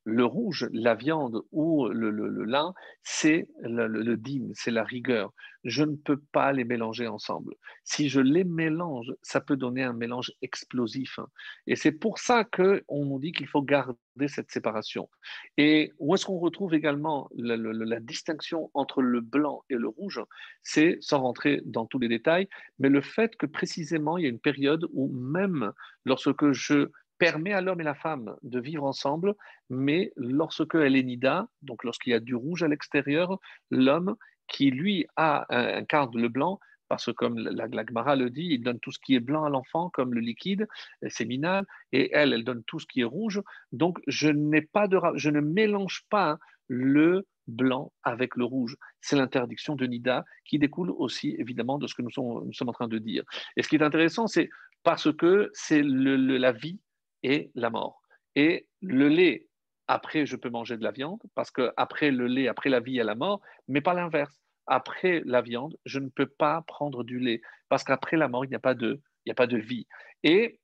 [0.07, 2.09] le rouge, la viande ou le,
[2.45, 2.73] lin,
[3.03, 4.17] c'est le, le,
[4.53, 5.33] c'est la rigueur.
[5.65, 7.55] Je ne peux pas les mélanger ensemble.
[7.83, 11.19] Si je les mélange, ça peut donner un mélange explosif.
[11.67, 13.97] Et c'est pour ça qu'on nous dit qu'il faut garder
[14.27, 15.09] cette séparation.
[15.57, 20.21] Et où est-ce qu'on retrouve également la, la, distinction entre le blanc et le rouge?
[20.63, 22.47] C'est, sans rentrer dans tous les détails,
[22.79, 25.73] mais le fait que précisément, il y a une période où même
[26.05, 29.35] lorsque je permet à l'homme et la femme de vivre ensemble,
[29.69, 33.39] mais lorsque elle est nida, donc lorsqu'il y a du rouge à l'extérieur,
[33.71, 34.15] l'homme
[34.47, 38.47] qui lui a un, quart de le blanc, parce que comme la, la le dit,
[38.49, 40.67] il donne tout ce qui est blanc à l'enfant, comme le liquide
[41.09, 43.41] séminal, et elle, elle donne tout ce qui est rouge.
[43.73, 46.37] Donc je n'ai pas de, je ne mélange pas
[46.67, 48.77] le blanc avec le rouge.
[49.01, 52.73] C'est l'interdiction de Nida qui découle aussi évidemment de ce que nous nous sommes en
[52.73, 53.23] train de dire.
[53.55, 54.49] Et ce qui est intéressant, c'est
[54.83, 56.79] parce que c'est la vie
[57.23, 58.01] et la mort.
[58.35, 59.47] Et le lait,
[59.87, 62.93] après, je peux manger de la viande, parce que après le lait, après la vie,
[62.93, 64.41] il y a la mort, mais pas l'inverse.
[64.67, 68.49] Après la viande, je ne peux pas prendre du lait, parce qu'après la mort, il
[68.49, 69.87] n'y a, pas de, a pas de vie.
[70.23, 70.59] Et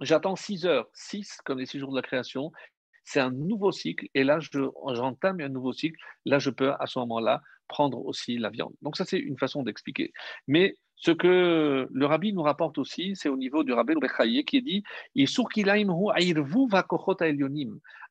[0.00, 2.52] j'attends 6 heures, 6 comme les 6 jours de la création,
[3.02, 4.38] c'est un nouveau cycle, et là,
[4.94, 8.74] j'entame un nouveau cycle, là, je peux à ce moment-là prendre aussi la viande.
[8.82, 10.12] Donc ça, c'est une façon d'expliquer.
[10.46, 14.62] Mais ce que le rabbi nous rapporte aussi, c'est au niveau du rabbi Bechaye qui
[14.62, 14.82] dit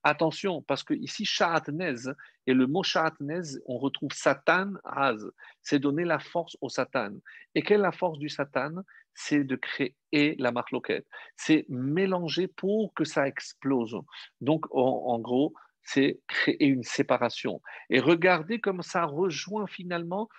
[0.03, 1.27] Attention, parce que ici,
[2.45, 5.31] et le mot Sha'atnez, on retrouve Satan, Az,
[5.63, 7.13] c'est donner la force au Satan.
[7.55, 8.83] Et quelle est la force du Satan?
[9.15, 9.95] C'est de créer
[10.37, 11.07] la marloquette.
[11.35, 13.97] C'est mélanger pour que ça explose.
[14.39, 17.59] Donc, en gros, c'est créer une séparation.
[17.89, 20.29] Et regardez comme ça rejoint finalement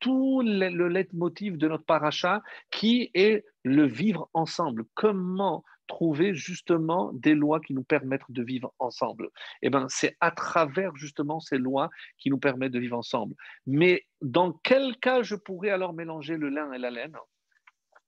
[0.00, 4.84] tout le, leitmotiv de notre paracha qui est le vivre ensemble.
[4.94, 9.28] Comment trouver justement des lois qui nous permettent de vivre ensemble?
[9.62, 13.34] Eh bien, c'est à travers justement ces lois qui nous permettent de vivre ensemble.
[13.66, 17.16] Mais dans quel cas je pourrais alors mélanger le lin et la laine?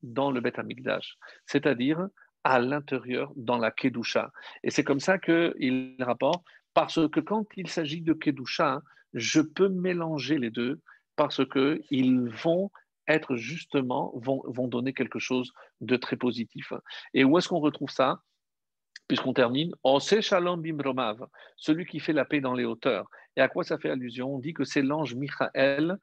[0.02, 1.16] Dans le Beth Amikdash,
[1.46, 2.08] c'est-à-dire
[2.42, 4.32] à l'intérieur, dans la Kedusha.
[4.64, 6.44] Et c'est comme ça qu'il rapporte,
[6.74, 8.82] parce que quand il s'agit de Kedusha,
[9.14, 10.80] je peux mélanger les deux
[11.16, 12.70] parce qu'ils vont
[13.08, 16.72] être justement, vont, vont donner quelque chose de très positif.
[17.14, 18.22] Et où est-ce qu'on retrouve ça?
[19.08, 21.26] Puisqu'on termine, sait Shalom Bimromav,
[21.56, 23.08] celui qui fait la paix dans les hauteurs.
[23.36, 24.36] Et à quoi ça fait allusion?
[24.36, 25.98] On dit que c'est l'ange Michael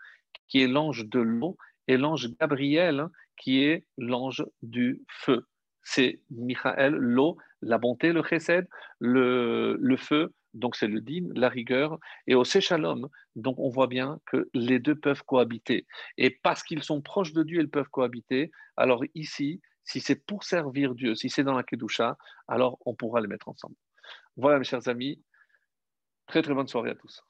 [0.48, 1.58] qui est l'ange de l'eau
[1.88, 3.08] et l'ange Gabriel
[3.38, 5.48] qui est l'ange du feu.
[5.82, 8.68] C'est Michael, l'eau, la bonté, le chesed,
[9.00, 14.20] le feu, donc c'est le din, la rigueur, et au Shalom, donc on voit bien
[14.26, 15.86] que les deux peuvent cohabiter.
[16.18, 18.52] Et parce qu'ils sont proches de Dieu, ils peuvent cohabiter.
[18.78, 22.18] Alors ici, si c'est pour servir Dieu, si c'est dans la Kedusha,
[22.48, 23.76] alors on pourra les mettre ensemble.
[24.38, 25.22] Voilà mes chers amis,
[26.28, 27.24] très très bonne soirée à tous.